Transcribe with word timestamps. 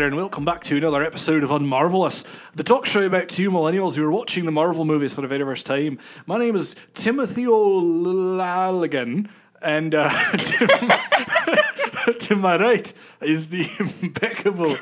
There, 0.00 0.06
and 0.06 0.16
welcome 0.16 0.46
back 0.46 0.64
to 0.64 0.78
another 0.78 1.04
episode 1.04 1.42
of 1.42 1.50
Unmarvelous, 1.50 2.24
the 2.54 2.64
talk 2.64 2.86
show 2.86 3.02
about 3.02 3.28
two 3.28 3.50
millennials 3.50 3.96
who 3.96 4.04
are 4.06 4.10
watching 4.10 4.46
the 4.46 4.50
Marvel 4.50 4.86
movies 4.86 5.12
for 5.12 5.20
the 5.20 5.28
very 5.28 5.44
first 5.44 5.66
time. 5.66 5.98
My 6.24 6.38
name 6.38 6.56
is 6.56 6.74
Timothy 6.94 7.46
O'Laligan, 7.46 9.28
and 9.60 9.94
uh, 9.94 10.08
to, 10.32 12.14
to 12.18 12.34
my 12.34 12.56
right 12.56 12.90
is 13.20 13.50
the 13.50 13.68
impeccable 14.00 14.74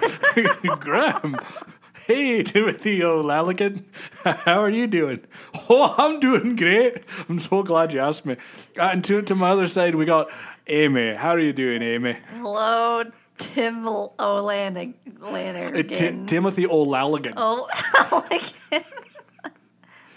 Graham. 0.76 1.36
Hey, 2.06 2.44
Timothy 2.44 3.02
O'Laligan, 3.02 3.86
how 4.22 4.62
are 4.62 4.70
you 4.70 4.86
doing? 4.86 5.26
Oh, 5.68 5.96
I'm 5.98 6.20
doing 6.20 6.54
great. 6.54 7.02
I'm 7.28 7.40
so 7.40 7.64
glad 7.64 7.92
you 7.92 7.98
asked 7.98 8.24
me. 8.24 8.36
Uh, 8.78 8.90
and 8.92 9.02
to, 9.06 9.20
to 9.22 9.34
my 9.34 9.50
other 9.50 9.66
side, 9.66 9.96
we 9.96 10.04
got 10.04 10.28
Amy. 10.68 11.14
How 11.14 11.30
are 11.30 11.40
you 11.40 11.52
doing, 11.52 11.82
Amy? 11.82 12.18
Hello, 12.28 13.02
Tim 13.38 13.86
O'Lanigan. 13.88 14.94
Uh, 15.22 15.82
Ti- 15.82 16.24
Timothy 16.26 16.66
O'Laligan. 16.66 17.34
Oh, 17.36 17.68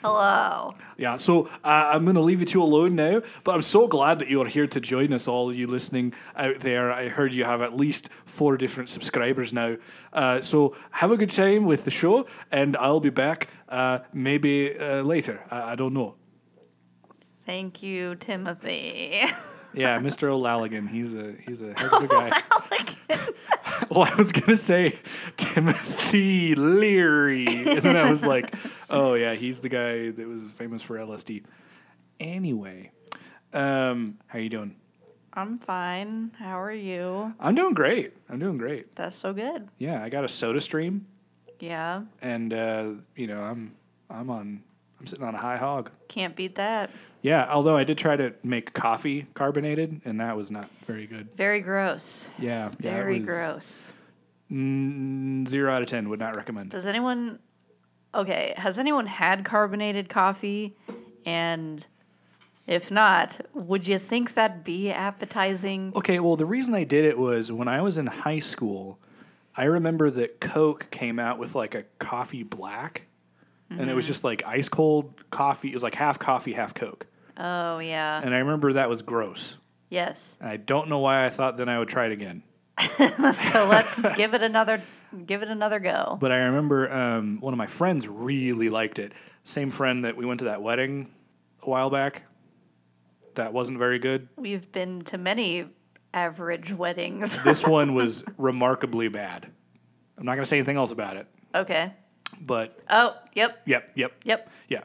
Hello. 0.01 0.73
Yeah, 0.97 1.17
so 1.17 1.45
uh, 1.63 1.91
I'm 1.93 2.05
going 2.05 2.15
to 2.15 2.21
leave 2.21 2.39
you 2.39 2.45
two 2.47 2.63
alone 2.63 2.95
now, 2.95 3.21
but 3.43 3.53
I'm 3.53 3.61
so 3.61 3.87
glad 3.87 4.17
that 4.17 4.29
you 4.29 4.41
are 4.41 4.47
here 4.47 4.65
to 4.65 4.79
join 4.79 5.13
us, 5.13 5.27
all 5.27 5.53
you 5.53 5.67
listening 5.67 6.13
out 6.35 6.61
there. 6.61 6.91
I 6.91 7.09
heard 7.09 7.33
you 7.33 7.43
have 7.43 7.61
at 7.61 7.75
least 7.77 8.09
four 8.25 8.57
different 8.57 8.89
subscribers 8.89 9.53
now. 9.53 9.77
Uh, 10.11 10.41
so 10.41 10.75
have 10.91 11.11
a 11.11 11.17
good 11.17 11.29
time 11.29 11.65
with 11.65 11.85
the 11.85 11.91
show, 11.91 12.25
and 12.51 12.75
I'll 12.77 12.99
be 12.99 13.11
back 13.11 13.47
uh, 13.69 13.99
maybe 14.11 14.75
uh, 14.75 15.03
later. 15.03 15.43
I-, 15.51 15.73
I 15.73 15.75
don't 15.75 15.93
know. 15.93 16.15
Thank 17.45 17.83
you, 17.83 18.15
Timothy. 18.15 19.21
Yeah, 19.73 19.99
Mr. 19.99 20.23
O'Lalligan. 20.29 20.89
He's 20.89 21.13
a 21.13 21.33
he's 21.47 21.61
a 21.61 21.73
heck 21.77 21.91
of 21.93 22.03
a 22.03 22.07
guy. 22.07 22.41
well, 23.89 24.03
I 24.11 24.15
was 24.15 24.31
gonna 24.31 24.57
say 24.57 24.97
Timothy 25.37 26.55
Leary, 26.55 27.45
and 27.47 27.81
then 27.81 27.95
I 27.97 28.09
was 28.09 28.25
like, 28.25 28.53
oh 28.89 29.13
yeah, 29.13 29.33
he's 29.35 29.61
the 29.61 29.69
guy 29.69 30.09
that 30.11 30.27
was 30.27 30.43
famous 30.43 30.81
for 30.81 30.97
LSD. 30.97 31.43
Anyway, 32.19 32.91
um, 33.53 34.17
how 34.27 34.39
you 34.39 34.49
doing? 34.49 34.75
I'm 35.33 35.57
fine. 35.57 36.31
How 36.37 36.61
are 36.61 36.73
you? 36.73 37.33
I'm 37.39 37.55
doing 37.55 37.73
great. 37.73 38.13
I'm 38.29 38.39
doing 38.39 38.57
great. 38.57 38.95
That's 38.95 39.15
so 39.15 39.31
good. 39.33 39.69
Yeah, 39.77 40.03
I 40.03 40.09
got 40.09 40.23
a 40.25 40.27
SodaStream, 40.27 41.01
Yeah. 41.59 42.03
and 42.21 42.53
uh, 42.53 42.89
you 43.15 43.27
know 43.27 43.41
I'm 43.41 43.75
I'm 44.09 44.29
on 44.29 44.63
I'm 45.01 45.07
sitting 45.07 45.25
on 45.25 45.33
a 45.33 45.39
high 45.39 45.57
hog. 45.57 45.89
Can't 46.09 46.35
beat 46.35 46.55
that. 46.55 46.91
Yeah, 47.23 47.47
although 47.51 47.75
I 47.75 47.83
did 47.83 47.97
try 47.97 48.15
to 48.15 48.33
make 48.43 48.73
coffee 48.73 49.25
carbonated, 49.33 50.01
and 50.05 50.19
that 50.21 50.37
was 50.37 50.51
not 50.51 50.69
very 50.85 51.07
good. 51.07 51.29
Very 51.35 51.59
gross. 51.61 52.29
Yeah, 52.37 52.69
yeah, 52.79 52.91
Very 52.93 53.17
was- 53.19 53.27
gross. 53.27 53.91
Mm, 54.51 55.47
zero 55.47 55.73
out 55.73 55.81
of 55.81 55.87
ten 55.87 56.07
would 56.09 56.19
not 56.19 56.35
recommend. 56.35 56.69
Does 56.71 56.85
anyone 56.85 57.39
Okay, 58.13 58.53
has 58.57 58.77
anyone 58.77 59.07
had 59.07 59.43
carbonated 59.45 60.09
coffee 60.09 60.75
and 61.25 61.87
if 62.67 62.91
not, 62.91 63.39
would 63.53 63.87
you 63.87 63.97
think 63.97 64.33
that'd 64.35 64.63
be 64.63 64.91
appetizing? 64.91 65.93
Okay, 65.95 66.19
well, 66.19 66.35
the 66.35 66.45
reason 66.45 66.73
I 66.75 66.83
did 66.83 67.05
it 67.05 67.17
was 67.17 67.51
when 67.51 67.67
I 67.67 67.81
was 67.81 67.97
in 67.97 68.07
high 68.07 68.39
school, 68.39 68.99
I 69.55 69.63
remember 69.63 70.09
that 70.11 70.39
Coke 70.41 70.91
came 70.91 71.17
out 71.19 71.39
with 71.39 71.55
like 71.55 71.73
a 71.73 71.85
coffee 71.99 72.43
black, 72.43 73.07
and 73.79 73.89
it 73.89 73.95
was 73.95 74.05
just 74.07 74.23
like 74.23 74.43
ice 74.45 74.69
cold 74.69 75.13
coffee. 75.31 75.69
It 75.69 75.73
was 75.73 75.83
like 75.83 75.95
half 75.95 76.19
coffee, 76.19 76.53
half 76.53 76.73
Coke, 76.73 77.07
Oh, 77.37 77.79
yeah. 77.79 78.21
and 78.23 78.33
I 78.35 78.39
remember 78.39 78.73
that 78.73 78.89
was 78.89 79.01
gross. 79.01 79.57
Yes. 79.89 80.35
And 80.39 80.49
I 80.49 80.57
don't 80.57 80.87
know 80.89 80.99
why 80.99 81.25
I 81.25 81.29
thought 81.29 81.57
then 81.57 81.67
I 81.69 81.79
would 81.79 81.89
try 81.89 82.05
it 82.05 82.11
again. 82.11 82.43
So 83.33 83.67
let's 83.69 84.05
give 84.15 84.33
it 84.33 84.41
another 84.41 84.81
give 85.25 85.41
it 85.43 85.49
another 85.49 85.79
go. 85.79 86.17
But 86.19 86.31
I 86.31 86.37
remember 86.37 86.91
um, 86.91 87.39
one 87.41 87.53
of 87.53 87.57
my 87.57 87.67
friends 87.67 88.07
really 88.07 88.69
liked 88.69 88.97
it. 88.99 89.11
Same 89.43 89.69
friend 89.71 90.05
that 90.05 90.15
we 90.15 90.25
went 90.25 90.39
to 90.39 90.45
that 90.45 90.61
wedding 90.61 91.11
a 91.61 91.69
while 91.69 91.89
back. 91.89 92.23
That 93.35 93.53
wasn't 93.53 93.77
very 93.77 93.99
good. 93.99 94.27
We've 94.37 94.71
been 94.71 95.01
to 95.05 95.17
many 95.17 95.65
average 96.13 96.73
weddings. 96.73 97.43
This 97.43 97.65
one 97.65 97.93
was 97.95 98.23
remarkably 98.37 99.07
bad. 99.09 99.47
I'm 100.17 100.25
not 100.25 100.33
going 100.35 100.43
to 100.43 100.47
say 100.49 100.57
anything 100.57 100.77
else 100.77 100.91
about 100.91 101.17
it, 101.17 101.27
okay. 101.55 101.93
But 102.45 102.77
Oh, 102.89 103.15
yep. 103.33 103.61
yep, 103.65 103.91
yep, 103.95 104.11
Yep. 104.23 104.49
yeah. 104.67 104.81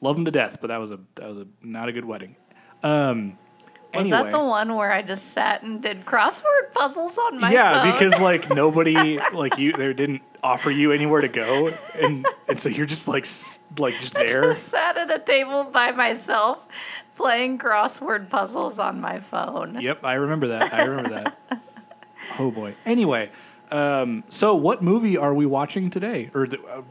Love 0.00 0.16
him 0.18 0.24
to 0.26 0.30
death, 0.30 0.58
but 0.60 0.68
that 0.68 0.78
was 0.78 0.90
a 0.90 0.98
that 1.14 1.28
was 1.28 1.38
a 1.38 1.46
not 1.62 1.88
a 1.88 1.92
good 1.92 2.04
wedding. 2.04 2.36
Um, 2.82 3.38
Was 3.94 4.06
anyway, 4.06 4.24
that 4.24 4.30
the 4.32 4.38
one 4.44 4.74
where 4.74 4.92
I 4.92 5.00
just 5.02 5.32
sat 5.32 5.62
and 5.62 5.82
did 5.82 6.04
crossword 6.04 6.72
puzzles 6.74 7.16
on 7.16 7.36
my 7.40 7.48
phone? 7.48 7.52
yeah, 7.52 7.82
phone? 7.84 7.92
because 7.92 8.20
like 8.20 8.50
nobody 8.54 9.18
like 9.32 9.56
you 9.56 9.72
there 9.72 9.94
didn't 9.94 10.20
offer 10.42 10.70
you 10.70 10.92
anywhere 10.92 11.22
to 11.22 11.28
go, 11.28 11.70
and 11.98 12.26
and 12.48 12.60
so 12.60 12.68
you're 12.68 12.84
just 12.86 13.08
like 13.08 13.22
s- 13.24 13.60
like 13.78 13.94
just 13.94 14.14
there. 14.14 14.44
I 14.44 14.46
just 14.48 14.68
sat 14.68 14.98
at 14.98 15.10
a 15.10 15.18
table 15.20 15.64
by 15.64 15.92
myself 15.92 16.66
playing 17.16 17.58
crossword 17.58 18.28
puzzles 18.28 18.78
on 18.78 19.00
my 19.00 19.20
phone. 19.20 19.80
Yep, 19.80 20.04
I 20.04 20.14
remember 20.14 20.48
that. 20.48 20.74
I 20.74 20.84
remember 20.84 21.10
that. 21.22 21.38
Oh 22.38 22.50
boy. 22.50 22.74
Anyway, 22.86 23.30
um, 23.74 24.24
so 24.28 24.54
what 24.54 24.82
movie 24.82 25.18
are 25.18 25.34
we 25.34 25.46
watching 25.46 25.90
today? 25.90 26.30
Or 26.34 26.46
the, 26.46 26.60
uh, 26.62 26.82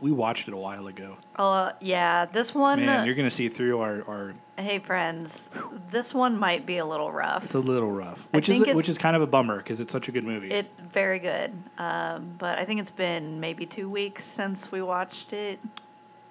we 0.00 0.10
watched 0.10 0.48
it 0.48 0.54
a 0.54 0.56
while 0.56 0.86
ago. 0.86 1.16
Uh, 1.36 1.72
yeah, 1.80 2.24
this 2.26 2.54
one. 2.54 2.84
Man, 2.84 3.06
you're 3.06 3.14
gonna 3.14 3.30
see 3.30 3.48
through 3.48 3.80
our, 3.80 4.02
our. 4.08 4.34
hey, 4.56 4.78
friends, 4.78 5.50
this 5.90 6.14
one 6.14 6.38
might 6.38 6.66
be 6.66 6.78
a 6.78 6.86
little 6.86 7.12
rough. 7.12 7.44
It's 7.44 7.54
a 7.54 7.60
little 7.60 7.90
rough, 7.90 8.28
which 8.32 8.48
is 8.48 8.60
which 8.74 8.88
is 8.88 8.98
kind 8.98 9.16
of 9.16 9.22
a 9.22 9.26
bummer 9.26 9.58
because 9.58 9.80
it's 9.80 9.92
such 9.92 10.08
a 10.08 10.12
good 10.12 10.24
movie. 10.24 10.50
It 10.50 10.70
very 10.90 11.18
good, 11.18 11.52
um, 11.78 12.34
but 12.38 12.58
I 12.58 12.64
think 12.64 12.80
it's 12.80 12.90
been 12.90 13.40
maybe 13.40 13.66
two 13.66 13.88
weeks 13.88 14.24
since 14.24 14.72
we 14.72 14.82
watched 14.82 15.32
it. 15.32 15.60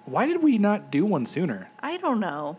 Why 0.04 0.26
did 0.26 0.42
we 0.42 0.58
not 0.58 0.90
do 0.90 1.06
one 1.06 1.26
sooner? 1.26 1.70
I 1.80 1.96
don't 1.96 2.20
know. 2.20 2.56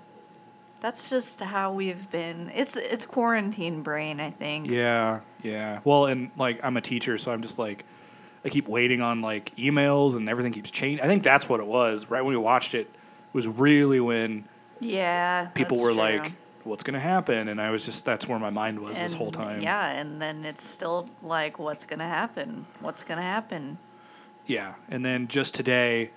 That's 0.81 1.09
just 1.09 1.39
how 1.39 1.71
we've 1.73 2.09
been. 2.11 2.51
It's 2.53 2.75
it's 2.75 3.05
quarantine 3.05 3.83
brain, 3.83 4.19
I 4.19 4.31
think. 4.31 4.67
Yeah, 4.67 5.21
yeah. 5.43 5.79
Well, 5.83 6.07
and 6.07 6.31
like 6.37 6.59
I'm 6.63 6.75
a 6.75 6.81
teacher, 6.81 7.17
so 7.19 7.31
I'm 7.31 7.41
just 7.43 7.57
like, 7.59 7.85
I 8.43 8.49
keep 8.49 8.67
waiting 8.67 8.99
on 9.01 9.21
like 9.21 9.55
emails 9.55 10.15
and 10.17 10.27
everything 10.27 10.51
keeps 10.51 10.71
changing. 10.71 11.05
I 11.05 11.07
think 11.07 11.21
that's 11.23 11.47
what 11.47 11.59
it 11.59 11.67
was. 11.67 12.09
Right 12.09 12.21
when 12.21 12.33
we 12.33 12.37
watched 12.41 12.73
it, 12.73 12.89
was 13.31 13.47
really 13.47 13.99
when 13.99 14.45
Yeah. 14.79 15.45
people 15.53 15.77
were 15.79 15.91
true. 15.91 15.99
like, 15.99 16.33
"What's 16.63 16.81
gonna 16.83 16.99
happen?" 16.99 17.47
And 17.47 17.61
I 17.61 17.69
was 17.69 17.85
just 17.85 18.03
that's 18.03 18.27
where 18.27 18.39
my 18.39 18.49
mind 18.49 18.79
was 18.79 18.97
this 18.97 19.13
whole 19.13 19.31
time. 19.31 19.61
Yeah, 19.61 19.87
and 19.91 20.19
then 20.19 20.43
it's 20.45 20.63
still 20.67 21.07
like, 21.21 21.59
what's 21.59 21.85
gonna 21.85 22.09
happen? 22.09 22.65
What's 22.79 23.03
gonna 23.03 23.21
happen? 23.21 23.77
Yeah, 24.47 24.73
and 24.89 25.05
then 25.05 25.27
just 25.27 25.53
today, 25.53 26.09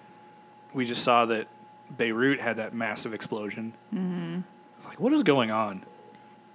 we 0.72 0.86
just 0.86 1.02
saw 1.04 1.26
that 1.26 1.48
Beirut 1.94 2.41
had 2.41 2.56
that 2.56 2.72
massive 2.72 3.12
explosion. 3.12 3.75
Mm-hmm. 3.94 4.41
Like, 4.94 5.00
what 5.00 5.12
is 5.12 5.25
going 5.25 5.50
on? 5.50 5.82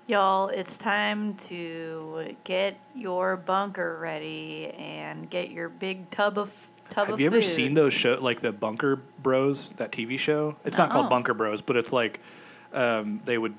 Y'all, 0.08 0.48
it's 0.48 0.78
time 0.78 1.36
to 1.36 2.36
get 2.46 2.78
your 2.96 3.36
bunker 3.36 3.98
ready 4.00 4.68
and 4.78 5.30
get 5.30 5.52
your 5.52 5.68
big 5.68 6.10
tub 6.10 6.38
of 6.38 6.70
tub 6.90 7.08
Have 7.08 7.16
of 7.16 7.20
you 7.20 7.28
ever 7.28 7.42
food. 7.42 7.44
seen 7.44 7.74
those 7.74 7.94
show 7.94 8.18
like 8.20 8.40
the 8.40 8.54
Bunker 8.54 9.02
Bros 9.22 9.72
that 9.72 9.92
TV 9.92 10.18
show? 10.18 10.56
It's 10.64 10.78
not 10.78 10.90
called 10.90 11.06
Uh-uh. 11.06 11.10
Bunker 11.10 11.34
Bros, 11.34 11.62
but 11.62 11.76
it's 11.76 11.92
like 11.92 12.22
um, 12.74 13.20
they 13.26 13.38
would 13.38 13.56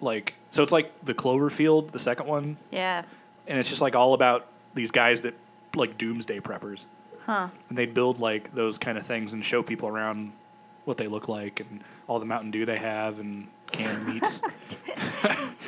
like 0.00 0.34
so 0.50 0.64
it's 0.64 0.72
like 0.72 0.92
the 1.04 1.14
Cloverfield, 1.14 1.92
the 1.92 1.98
second 2.00 2.26
one, 2.26 2.56
Yeah. 2.72 3.04
and 3.46 3.58
it's 3.60 3.68
just 3.68 3.80
like 3.80 3.94
all 3.94 4.14
about 4.14 4.46
these 4.74 4.90
guys 4.90 5.20
that 5.22 5.34
like 5.76 5.96
doomsday 5.96 6.40
preppers. 6.40 6.86
Huh. 7.24 7.50
And 7.68 7.78
they'd 7.78 7.94
build 7.94 8.18
like 8.18 8.52
those 8.54 8.78
kind 8.78 8.98
of 8.98 9.06
things 9.06 9.32
and 9.32 9.44
show 9.44 9.62
people 9.62 9.88
around 9.88 10.32
what 10.84 10.98
they 10.98 11.06
look 11.06 11.28
like 11.28 11.60
and 11.60 11.82
all 12.08 12.18
the 12.18 12.26
Mountain 12.26 12.50
Dew 12.50 12.66
they 12.66 12.78
have 12.78 13.20
and 13.20 13.46
canned 13.72 14.06
meats. 14.08 14.40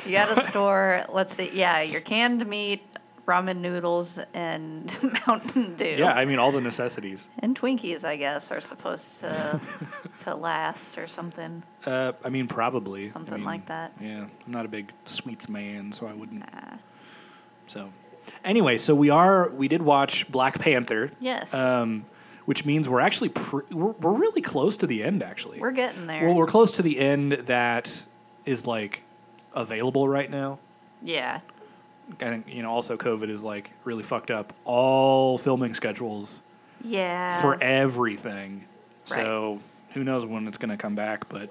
You 0.05 0.13
gotta 0.13 0.39
store, 0.41 1.05
let's 1.09 1.35
see, 1.35 1.49
yeah, 1.53 1.81
your 1.81 1.99
canned 1.99 2.45
meat, 2.47 2.81
ramen 3.27 3.57
noodles, 3.57 4.17
and 4.33 4.85
Mountain 5.27 5.75
Dew. 5.75 5.95
yeah, 5.97 6.13
I 6.13 6.23
mean 6.23 6.39
all 6.39 6.53
the 6.53 6.61
necessities. 6.61 7.27
And 7.39 7.59
Twinkies, 7.59 8.05
I 8.05 8.15
guess, 8.15 8.49
are 8.49 8.61
supposed 8.61 9.19
to 9.19 9.59
to 10.21 10.33
last 10.35 10.97
or 10.97 11.07
something. 11.09 11.61
Uh, 11.85 12.13
I 12.23 12.29
mean, 12.29 12.47
probably 12.47 13.03
I 13.03 13.07
Something 13.07 13.39
mean, 13.39 13.45
like 13.45 13.65
that. 13.65 13.91
Yeah, 13.99 14.27
I'm 14.45 14.51
not 14.51 14.63
a 14.65 14.69
big 14.69 14.93
sweets 15.03 15.49
man, 15.49 15.91
so 15.91 16.07
I 16.07 16.13
wouldn't. 16.13 16.39
Nah. 16.39 16.77
So, 17.65 17.91
anyway, 18.45 18.77
so 18.77 18.95
we 18.95 19.09
are 19.09 19.53
we 19.53 19.67
did 19.67 19.81
watch 19.81 20.31
Black 20.31 20.57
Panther. 20.59 21.11
Yes. 21.19 21.53
Um, 21.53 22.05
which 22.47 22.63
means 22.65 22.87
we're 22.87 23.01
actually 23.01 23.27
pre- 23.29 23.63
we're, 23.71 23.91
we're 23.91 24.17
really 24.17 24.41
close 24.41 24.77
to 24.77 24.87
the 24.87 25.03
end. 25.03 25.21
Actually, 25.21 25.59
We're 25.59 25.71
getting 25.71 26.07
there. 26.07 26.25
well, 26.25 26.33
we're 26.33 26.47
close 26.47 26.71
to 26.77 26.81
the 26.81 26.97
end 26.97 27.33
that 27.33 28.03
is 28.45 28.65
like 28.65 29.01
available 29.53 30.07
right 30.07 30.31
now. 30.31 30.57
yeah. 31.03 31.41
And 32.21 32.45
you 32.47 32.63
know 32.63 32.71
also 32.71 32.95
COVID 32.95 33.29
is 33.29 33.43
like 33.43 33.71
really 33.83 34.01
fucked 34.03 34.31
up 34.31 34.53
all 34.63 35.37
filming 35.37 35.73
schedules 35.73 36.41
Yeah. 36.81 37.41
for 37.41 37.61
everything. 37.61 38.63
So 39.03 39.59
who 39.91 40.05
knows 40.05 40.25
when 40.25 40.47
it's 40.47 40.57
going 40.57 40.69
to 40.69 40.77
come 40.77 40.95
back? 40.95 41.27
But 41.27 41.49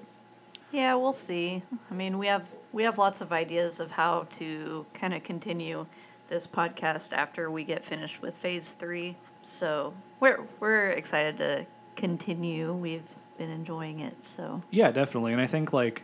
Yeah, 0.71 0.95
we'll 0.95 1.13
see. 1.13 1.61
I 1.91 1.93
mean, 1.93 2.17
we 2.17 2.25
have 2.25 2.47
we 2.73 2.83
have 2.83 2.97
lots 2.97 3.21
of 3.21 3.31
ideas 3.31 3.79
of 3.79 3.91
how 3.91 4.25
to 4.31 4.87
kind 4.95 5.13
of 5.13 5.23
continue 5.23 5.85
this 6.27 6.47
podcast 6.47 7.13
after 7.13 7.51
we 7.51 7.63
get 7.63 7.85
finished 7.85 8.19
with 8.23 8.35
phase 8.35 8.73
three. 8.73 9.15
So 9.43 9.93
we're 10.19 10.45
we're 10.59 10.89
excited 10.89 11.37
to 11.37 11.65
continue. 11.95 12.73
We've 12.73 13.07
been 13.37 13.49
enjoying 13.49 13.99
it. 13.99 14.23
So 14.23 14.61
Yeah, 14.71 14.91
definitely. 14.91 15.33
And 15.33 15.41
I 15.41 15.47
think 15.47 15.73
like 15.73 16.03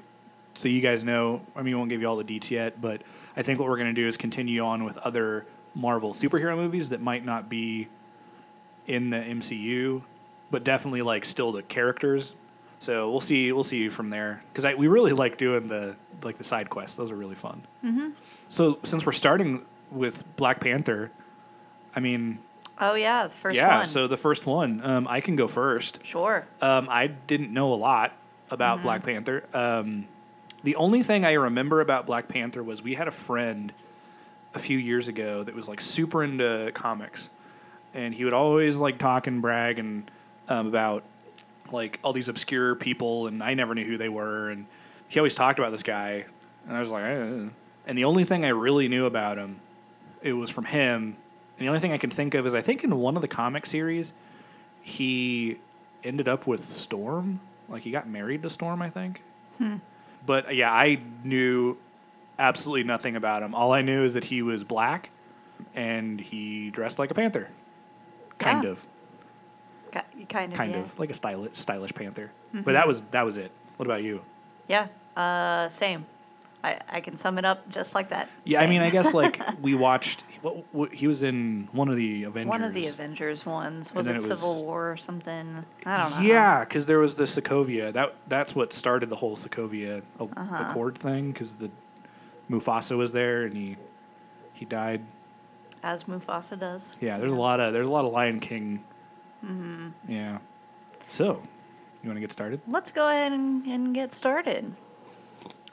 so 0.56 0.68
you 0.68 0.82
guys 0.82 1.04
know, 1.04 1.42
I 1.56 1.60
mean, 1.60 1.74
we 1.74 1.76
won't 1.76 1.90
give 1.90 2.02
you 2.02 2.08
all 2.08 2.16
the 2.16 2.24
deets 2.24 2.52
yet, 2.52 2.80
but 2.80 3.02
I 3.36 3.42
think 3.42 3.60
what 3.60 3.68
we're 3.68 3.78
going 3.78 3.94
to 3.94 4.00
do 4.00 4.08
is 4.08 4.18
continue 4.18 4.62
on 4.64 4.84
with 4.84 4.98
other 5.00 5.46
Marvel 5.74 6.12
superhero 6.12 6.56
movies 6.56 6.90
that 6.90 7.02
might 7.02 7.26
not 7.26 7.50
be 7.50 7.88
in 8.86 9.10
the 9.10 9.18
MCU, 9.18 10.04
but 10.52 10.64
definitely 10.64 11.02
like 11.02 11.26
still 11.26 11.52
the 11.52 11.64
characters. 11.64 12.36
So 12.80 13.10
we'll 13.10 13.22
see. 13.22 13.52
We'll 13.52 13.64
see 13.64 13.90
from 13.90 14.10
there 14.10 14.44
because 14.54 14.76
we 14.76 14.88
really 14.88 15.14
like 15.14 15.38
doing 15.38 15.70
the 15.70 15.96
like 16.22 16.38
the 16.38 16.44
side 16.44 16.70
quests. 16.70 16.96
Those 16.98 17.12
are 17.12 17.16
really 17.16 17.36
fun. 17.36 17.66
Mm-hmm. 17.84 18.10
So 18.50 18.80
since 18.84 19.06
we're 19.06 19.14
starting 19.14 19.66
with 19.90 20.24
Black 20.36 20.60
Panther, 20.60 21.12
I 21.96 22.00
mean, 22.02 22.40
oh 22.80 22.96
yeah, 22.96 23.24
the 23.24 23.30
first 23.30 23.56
yeah. 23.56 23.78
one. 23.78 23.86
So 23.86 24.08
the 24.08 24.18
first 24.18 24.46
one, 24.46 24.84
um, 24.84 25.08
I 25.08 25.22
can 25.22 25.36
go 25.36 25.48
first. 25.48 26.00
sure. 26.06 26.48
Um, 26.62 26.88
I 26.90 27.08
didn't 27.08 27.52
know 27.52 27.74
a 27.74 27.76
lot 27.76 28.14
about 28.50 28.82
Black 28.82 29.04
Panther. 29.04 29.46
Um, 29.54 30.08
the 30.64 30.76
only 30.76 31.04
thing 31.04 31.26
I 31.26 31.34
remember 31.34 31.82
about 31.82 32.06
Black 32.06 32.28
Panther 32.28 32.64
was 32.64 32.82
we 32.82 32.96
had 32.96 33.08
a 33.08 33.12
friend 33.12 33.74
a 34.54 34.60
few 34.60 34.78
years 34.78 35.08
ago 35.08 35.44
that 35.44 35.56
was 35.56 35.68
like 35.68 35.82
super 35.82 36.24
into 36.24 36.72
comics, 36.74 37.30
and 37.94 38.14
he 38.14 38.24
would 38.24 38.34
always 38.34 38.78
like 38.78 38.98
talk 38.98 39.28
and 39.28 39.42
brag 39.42 39.80
and 39.80 40.10
um, 40.48 40.68
about 40.68 41.04
like 41.72 42.00
all 42.04 42.14
these 42.14 42.30
obscure 42.30 42.76
people, 42.76 43.28
and 43.28 43.44
I 43.44 43.54
never 43.56 43.76
knew 43.76 43.86
who 43.86 43.98
they 43.98 44.10
were, 44.10 44.50
and 44.50 44.66
he 45.08 45.20
always 45.20 45.36
talked 45.36 45.60
about 45.60 45.72
this 45.72 45.84
guy, 45.84 46.26
and 46.68 46.78
I 46.78 46.80
was 46.80 46.90
like, 46.90 47.04
eh. 47.04 47.50
and 47.88 47.98
the 47.98 48.06
only 48.06 48.24
thing 48.24 48.46
I 48.46 48.50
really 48.50 48.88
knew 48.88 49.06
about 49.06 49.38
him, 49.38 49.60
it 50.22 50.34
was 50.34 50.50
from 50.50 50.66
him, 50.66 51.18
and 51.58 51.66
the 51.66 51.68
only 51.68 51.80
thing 51.80 51.92
I 51.92 51.98
can 51.98 52.10
think 52.10 52.34
of 52.34 52.46
is 52.48 52.54
I 52.54 52.62
think 52.62 52.84
in 52.84 52.96
one 52.98 53.16
of 53.16 53.22
the 53.22 53.28
comic 53.28 53.66
series, 53.66 54.14
he 54.82 55.60
ended 56.04 56.28
up 56.28 56.46
with 56.48 56.64
Storm, 56.66 57.40
like 57.70 57.84
he 57.84 57.92
got 57.92 58.08
married 58.08 58.44
to 58.44 58.50
Storm, 58.50 58.82
I 58.82 58.90
think. 58.90 59.24
But 60.26 60.56
yeah, 60.56 60.72
I 60.74 61.00
knew 61.24 61.78
absolutely 62.40 62.84
nothing 62.84 63.16
about 63.16 63.44
him. 63.44 63.54
All 63.54 63.72
I 63.72 63.82
knew 63.82 64.04
is 64.04 64.14
that 64.16 64.26
he 64.26 64.42
was 64.42 64.64
black 64.64 65.10
and 65.76 66.20
he 66.20 66.70
dressed 66.72 66.98
like 67.00 67.12
a 67.12 67.14
panther. 67.14 67.50
Kind 68.40 68.64
Yeah. 68.64 68.70
of. 68.72 68.88
Ki- 69.92 70.26
kind 70.26 70.52
of. 70.52 70.58
Kind 70.58 70.72
yeah. 70.72 70.80
of. 70.80 70.98
Like 71.00 71.12
a 71.12 71.14
stylish 71.14 71.54
stylish 71.56 71.94
panther. 71.94 72.32
But 72.52 72.74
that 72.74 72.88
was 72.88 73.02
that 73.12 73.24
was 73.24 73.38
it. 73.38 73.52
What 73.78 73.86
about 73.86 74.04
you? 74.04 74.22
Yeah. 74.68 74.88
Uh, 75.16 75.70
same. 75.70 76.06
I, 76.64 76.80
I 76.90 77.02
can 77.02 77.18
sum 77.18 77.38
it 77.38 77.44
up 77.46 77.70
just 77.70 77.94
like 77.94 78.10
that. 78.10 78.30
Yeah, 78.46 78.62
I 78.62 78.68
mean, 78.68 78.82
I 78.82 78.90
guess 78.90 79.14
like 79.14 79.40
we 79.62 79.76
watched 79.76 80.24
what, 80.42 80.64
what 80.74 80.94
he 80.94 81.08
was 81.08 81.22
in 81.22 81.68
one 81.74 81.90
of 81.90 81.98
the 81.98 82.24
Avengers. 82.24 82.50
one 82.50 82.64
of 82.64 82.74
the 82.74 82.88
Avengers 82.88 83.46
ones 83.46 83.94
was 83.94 84.08
it, 84.08 84.12
it 84.12 84.14
was- 84.16 84.26
Civil 84.28 84.64
War 84.64 84.92
or 84.92 84.98
something? 84.98 85.66
I 85.86 85.98
don't 85.98 86.12
know. 86.12 86.22
Yeah, 86.28 86.64
because 86.64 86.86
there 86.86 87.00
was 87.00 87.16
the 87.16 87.26
Sokovia. 87.26 87.92
That 87.92 88.16
that's 88.28 88.56
what 88.56 88.72
started 88.72 89.10
the 89.10 89.18
whole 89.18 89.36
Sokovia 89.36 90.04
Uh-huh. 90.20 90.66
Accord 90.70 90.98
thing. 90.98 91.32
Because 91.34 91.54
the 91.56 91.70
Mufasa 92.50 92.98
was 92.98 93.12
there 93.12 93.44
and 93.44 93.56
he 93.58 93.78
he 94.54 94.64
died. 94.66 95.06
As 95.82 96.06
Mufasa 96.06 96.58
does. 96.58 96.96
Yeah, 97.02 97.18
there's 97.18 97.32
a 97.34 97.36
lot 97.36 97.60
of 97.60 97.74
there's 97.74 97.88
a 97.88 97.92
lot 97.92 98.06
of 98.06 98.14
Lion 98.14 98.40
King. 98.40 98.84
Mm-hmm. 99.44 99.90
Yeah. 100.08 100.38
So, 101.10 101.44
you 102.02 102.10
want 102.10 102.16
to 102.16 102.22
get 102.22 102.32
started? 102.32 102.62
Let's 102.68 102.92
go 102.92 103.10
ahead 103.10 103.34
and, 103.34 103.66
and 103.66 103.94
get 103.94 104.14
started. 104.14 104.74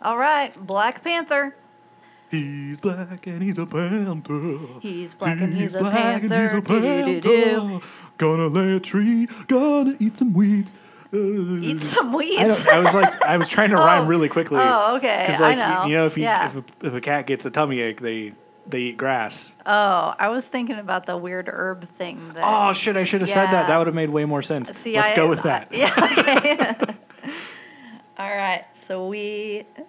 All 0.02 0.16
right, 0.18 0.54
Black 0.66 1.02
Panther. 1.04 1.56
He's 2.30 2.78
black 2.80 3.26
and 3.26 3.42
he's 3.42 3.58
a 3.58 3.66
panther. 3.66 4.78
He's 4.80 5.14
black 5.14 5.40
and 5.40 5.52
he's 5.52 5.74
a 5.74 5.80
black 5.80 6.22
and 6.22 6.22
he's 6.22 6.30
panther. 6.30 6.58
a 6.58 6.60
Do-do-do-do. 7.20 7.80
Gonna 8.18 8.46
lay 8.46 8.76
a 8.76 8.80
tree. 8.80 9.26
Gonna 9.48 9.94
eat 9.98 10.16
some 10.16 10.32
weeds. 10.32 10.72
Uh, 11.12 11.16
Eat 11.60 11.80
some 11.80 12.14
I, 12.14 12.16
weeds. 12.16 12.64
don't, 12.66 12.74
I 12.76 12.78
was 12.84 12.94
like, 12.94 13.22
I 13.22 13.36
was 13.36 13.48
trying 13.48 13.70
to 13.70 13.76
rhyme 13.78 14.06
really 14.06 14.28
quickly. 14.28 14.58
Oh, 14.60 14.94
okay. 14.98 15.24
Because 15.26 15.40
I 15.40 15.48
like 15.48 15.58
know. 15.58 15.82
You, 15.86 15.90
you 15.90 15.96
know, 15.96 16.06
if 16.06 16.16
you, 16.16 16.22
yeah. 16.22 16.46
if, 16.46 16.56
a, 16.56 16.86
if 16.86 16.94
a 16.94 17.00
cat 17.00 17.26
gets 17.26 17.44
a 17.44 17.50
tummy 17.50 17.80
ache, 17.80 18.00
they 18.00 18.32
they 18.68 18.78
eat 18.82 18.96
grass. 18.96 19.52
oh, 19.66 20.14
I 20.16 20.28
was 20.28 20.46
thinking 20.46 20.78
about 20.78 21.06
the 21.06 21.16
weird 21.16 21.48
herb 21.52 21.82
thing. 21.82 22.34
That, 22.34 22.44
Oh 22.46 22.72
shit! 22.74 22.96
I 22.96 23.02
should 23.02 23.22
have 23.22 23.30
said 23.30 23.46
that. 23.46 23.66
That 23.66 23.78
would 23.78 23.88
have 23.88 23.96
made 23.96 24.10
way 24.10 24.24
more 24.24 24.40
sense. 24.42 24.70
See, 24.78 24.94
Let's 24.94 25.10
I- 25.10 25.16
go 25.16 25.28
with 25.28 25.40
I- 25.40 25.66
that. 25.66 25.72
yeah. 25.72 25.92
Okay. 25.98 26.94
All 28.18 28.30
right. 28.36 28.64
So 28.72 29.08
we, 29.08 29.64
li- 29.76 29.84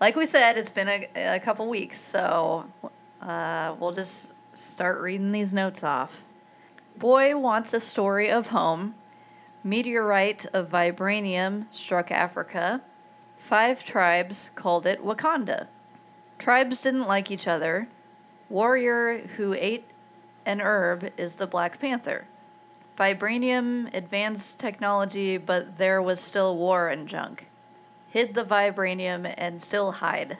like 0.00 0.16
we 0.16 0.26
said, 0.26 0.56
it's 0.56 0.70
been 0.70 0.88
a, 0.88 1.08
a 1.14 1.40
couple 1.40 1.68
weeks, 1.68 2.00
so 2.00 2.66
uh, 3.20 3.74
we'll 3.78 3.92
just 3.92 4.32
start 4.54 5.00
reading 5.00 5.32
these 5.32 5.52
notes 5.52 5.84
off. 5.84 6.24
Boy 6.96 7.36
wants 7.36 7.72
a 7.72 7.80
story 7.80 8.30
of 8.30 8.48
home. 8.48 8.94
Meteorite 9.64 10.46
of 10.52 10.70
vibranium 10.70 11.66
struck 11.70 12.10
Africa. 12.10 12.82
Five 13.36 13.84
tribes 13.84 14.50
called 14.54 14.86
it 14.86 15.04
Wakanda. 15.04 15.68
Tribes 16.38 16.80
didn't 16.80 17.06
like 17.06 17.30
each 17.30 17.46
other. 17.46 17.88
Warrior 18.48 19.18
who 19.36 19.54
ate 19.54 19.84
an 20.44 20.60
herb 20.60 21.10
is 21.16 21.36
the 21.36 21.46
Black 21.46 21.80
Panther. 21.80 22.26
Vibranium 22.98 23.92
advanced 23.94 24.58
technology, 24.58 25.36
but 25.36 25.78
there 25.78 26.02
was 26.02 26.20
still 26.20 26.56
war 26.56 26.88
and 26.88 27.08
junk. 27.08 27.48
Hid 28.12 28.34
the 28.34 28.44
vibranium 28.44 29.32
and 29.38 29.62
still 29.62 29.90
hide. 29.90 30.36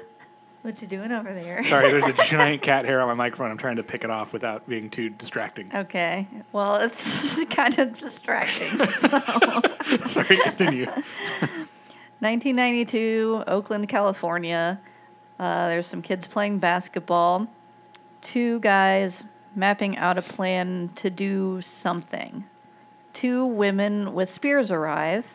what 0.62 0.80
you 0.80 0.88
doing 0.88 1.12
over 1.12 1.34
there? 1.34 1.62
Sorry, 1.64 1.90
there's 1.90 2.08
a 2.08 2.14
giant 2.24 2.62
cat 2.62 2.86
hair 2.86 3.02
on 3.02 3.08
my 3.08 3.12
microphone. 3.12 3.50
I'm 3.50 3.58
trying 3.58 3.76
to 3.76 3.82
pick 3.82 4.02
it 4.02 4.08
off 4.08 4.32
without 4.32 4.66
being 4.66 4.88
too 4.88 5.10
distracting. 5.10 5.70
Okay. 5.74 6.26
Well, 6.52 6.76
it's 6.76 7.38
kind 7.50 7.78
of 7.78 7.98
distracting. 7.98 8.86
So. 8.86 9.20
Sorry, 10.06 10.38
continue. 10.38 10.86
1992, 10.86 13.44
Oakland, 13.46 13.90
California. 13.90 14.80
Uh, 15.38 15.68
there's 15.68 15.86
some 15.86 16.00
kids 16.00 16.26
playing 16.26 16.60
basketball. 16.60 17.46
Two 18.22 18.58
guys 18.60 19.22
mapping 19.54 19.98
out 19.98 20.16
a 20.16 20.22
plan 20.22 20.88
to 20.94 21.10
do 21.10 21.60
something. 21.60 22.44
Two 23.12 23.44
women 23.44 24.14
with 24.14 24.30
spears 24.30 24.70
arrive, 24.70 25.34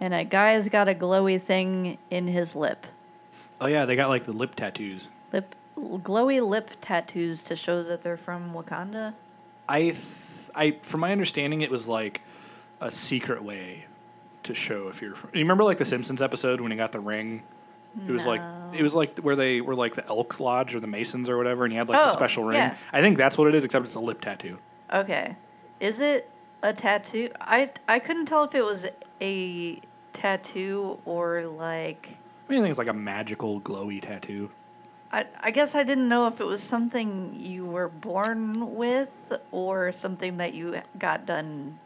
and 0.00 0.14
a 0.14 0.24
guy's 0.24 0.68
got 0.68 0.88
a 0.88 0.94
glowy 0.94 1.40
thing 1.40 1.98
in 2.10 2.28
his 2.28 2.54
lip. 2.56 2.86
Oh 3.60 3.66
yeah, 3.66 3.84
they 3.84 3.96
got 3.96 4.08
like 4.08 4.24
the 4.26 4.32
lip 4.32 4.54
tattoos. 4.54 5.08
Lip, 5.32 5.54
glowy 5.78 6.46
lip 6.46 6.70
tattoos 6.80 7.42
to 7.44 7.56
show 7.56 7.82
that 7.82 8.02
they're 8.02 8.16
from 8.16 8.52
Wakanda. 8.54 9.14
I, 9.68 9.80
th- 9.82 10.50
I, 10.54 10.78
from 10.82 11.00
my 11.00 11.12
understanding, 11.12 11.60
it 11.60 11.70
was 11.70 11.86
like 11.86 12.22
a 12.80 12.90
secret 12.90 13.44
way 13.44 13.86
to 14.42 14.54
show 14.54 14.88
if 14.88 15.00
you're. 15.02 15.14
From, 15.14 15.30
you 15.34 15.40
remember 15.40 15.62
like 15.64 15.78
the 15.78 15.84
Simpsons 15.84 16.20
episode 16.22 16.60
when 16.60 16.70
he 16.70 16.76
got 16.76 16.92
the 16.92 17.00
ring? 17.00 17.42
It 18.06 18.12
was 18.12 18.24
like 18.24 18.40
it 18.72 18.84
was 18.84 18.94
like 18.94 19.18
where 19.18 19.34
they 19.34 19.60
were 19.60 19.74
like 19.74 19.96
the 19.96 20.06
Elk 20.06 20.38
Lodge 20.38 20.76
or 20.76 20.80
the 20.80 20.86
Masons 20.86 21.28
or 21.28 21.36
whatever, 21.36 21.64
and 21.64 21.72
he 21.72 21.76
had 21.76 21.88
like 21.88 21.98
the 22.00 22.10
Oh, 22.10 22.12
special 22.12 22.44
ring. 22.44 22.56
yeah. 22.56 22.76
I 22.92 23.00
think 23.00 23.18
that's 23.18 23.36
what 23.36 23.48
it 23.48 23.54
is, 23.56 23.64
except 23.64 23.84
it's 23.84 23.96
a 23.96 24.00
lip 24.00 24.20
tattoo. 24.20 24.58
Okay. 24.92 25.34
Is 25.80 26.00
it 26.00 26.30
a 26.62 26.72
tattoo? 26.72 27.30
I 27.40 27.70
I 27.88 27.98
couldn't 27.98 28.26
tell 28.26 28.44
if 28.44 28.54
it 28.54 28.64
was 28.64 28.86
a 29.20 29.80
tattoo 30.12 30.98
or 31.04 31.44
like 31.46 32.16
I 32.48 32.52
mean, 32.52 32.60
I 32.60 32.62
think 32.62 32.70
it's 32.70 32.78
like 32.78 32.88
a 32.88 32.92
magical 32.92 33.60
glowy 33.60 34.02
tattoo. 34.02 34.50
I 35.12 35.26
I 35.40 35.50
guess 35.50 35.74
I 35.74 35.82
didn't 35.82 36.08
know 36.08 36.26
if 36.26 36.40
it 36.40 36.46
was 36.46 36.62
something 36.62 37.36
you 37.38 37.64
were 37.66 37.88
born 37.88 38.74
with 38.74 39.32
or 39.50 39.92
something 39.92 40.36
that 40.38 40.54
you 40.54 40.80
got 40.98 41.26
done 41.26 41.78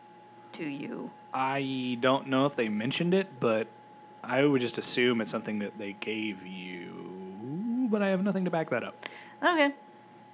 to 0.53 0.65
you. 0.65 1.11
I 1.33 1.99
don't 2.01 2.29
know 2.29 2.47
if 2.47 2.55
they 2.55 2.69
mentioned 2.69 3.13
it, 3.13 3.41
but 3.41 3.67
I 4.23 4.45
would 4.45 4.61
just 4.61 4.79
assume 4.79 5.21
it's 5.21 5.31
something 5.31 5.59
that 5.59 5.79
they 5.79 5.95
gave 5.95 6.47
you. 6.47 7.89
But 7.91 8.03
I 8.03 8.09
have 8.09 8.23
nothing 8.23 8.45
to 8.45 8.51
back 8.51 8.71
that 8.71 8.85
up. 8.85 8.95
Okay. 9.43 9.75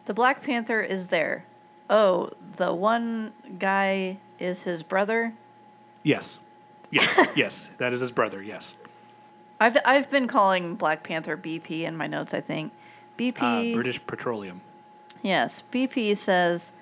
The 0.06 0.14
Black 0.14 0.42
Panther 0.42 0.80
is 0.80 1.08
there. 1.08 1.44
Oh, 1.88 2.30
the 2.56 2.72
one 2.72 3.32
guy 3.58 4.18
is 4.38 4.62
his 4.62 4.82
brother. 4.82 5.34
Yes, 6.02 6.38
yes, 6.90 7.28
yes. 7.36 7.68
That 7.78 7.92
is 7.92 8.00
his 8.00 8.12
brother. 8.12 8.42
Yes, 8.42 8.76
I've 9.60 9.76
I've 9.84 10.10
been 10.10 10.26
calling 10.26 10.74
Black 10.74 11.02
Panther 11.02 11.36
BP 11.36 11.82
in 11.82 11.96
my 11.96 12.06
notes, 12.06 12.34
I 12.34 12.40
think. 12.40 12.72
BP 13.18 13.72
uh, 13.72 13.74
British 13.74 14.04
Petroleum. 14.06 14.60
Yes, 15.22 15.64
BP 15.72 16.16
says 16.16 16.72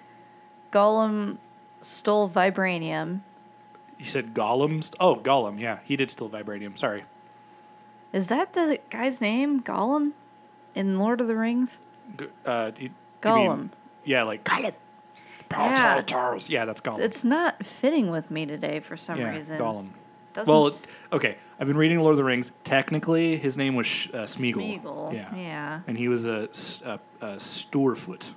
Gollum 0.73 1.39
stole 1.81 2.29
vibranium. 2.29 3.21
You 3.99 4.05
said 4.05 4.33
Gollum. 4.35 4.83
St- 4.85 4.97
oh, 5.01 5.17
Gollum. 5.17 5.59
Yeah, 5.59 5.81
he 5.85 5.97
did 5.97 6.11
steal 6.11 6.29
vibranium. 6.31 6.79
Sorry. 6.79 7.05
Is 8.13 8.29
that 8.29 8.53
the 8.53 8.79
guy's 8.91 9.21
name? 9.21 9.61
Gollum? 9.63 10.13
In 10.75 10.99
Lord 10.99 11.21
of 11.21 11.27
the 11.27 11.35
Rings? 11.35 11.81
G- 12.17 12.27
uh, 12.47 12.71
you- 12.77 12.85
you 12.85 12.91
Gollum. 13.21 13.57
mean- 13.59 13.71
yeah, 14.05 14.23
like 14.23 14.45
Gollum. 14.45 14.75
Yeah. 15.51 16.03
tars. 16.07 16.49
Yeah, 16.49 16.65
that's 16.65 16.81
Gollum. 16.81 17.01
It's 17.01 17.25
not 17.25 17.65
fitting 17.67 18.11
with 18.11 18.31
me 18.31 18.47
today 18.47 18.81
for 18.81 18.97
some 18.97 19.19
yeah, 19.19 19.31
reason. 19.31 19.59
Gollum. 19.59 19.89
Doesn't 20.39 20.53
Well, 20.55 20.69
s- 20.69 20.87
okay. 21.13 21.37
I've 21.61 21.67
been 21.67 21.77
reading 21.77 21.99
Lord 22.01 22.13
of 22.13 22.17
the 22.17 22.25
Rings. 22.25 22.53
Technically, 22.63 23.37
his 23.37 23.57
name 23.57 23.75
was 23.75 23.87
Sh- 23.89 24.09
uh, 24.15 24.19
Smeagol. 24.19 24.81
Smeagol, 24.83 25.13
Yeah. 25.15 25.35
yeah. 25.35 25.81
And 25.89 25.99
he 25.99 26.07
was 26.09 26.25
a 26.25 26.31
a, 26.31 26.43
s- 26.51 26.83
a, 26.85 27.01
a 27.21 27.41
Storefoot, 27.41 28.33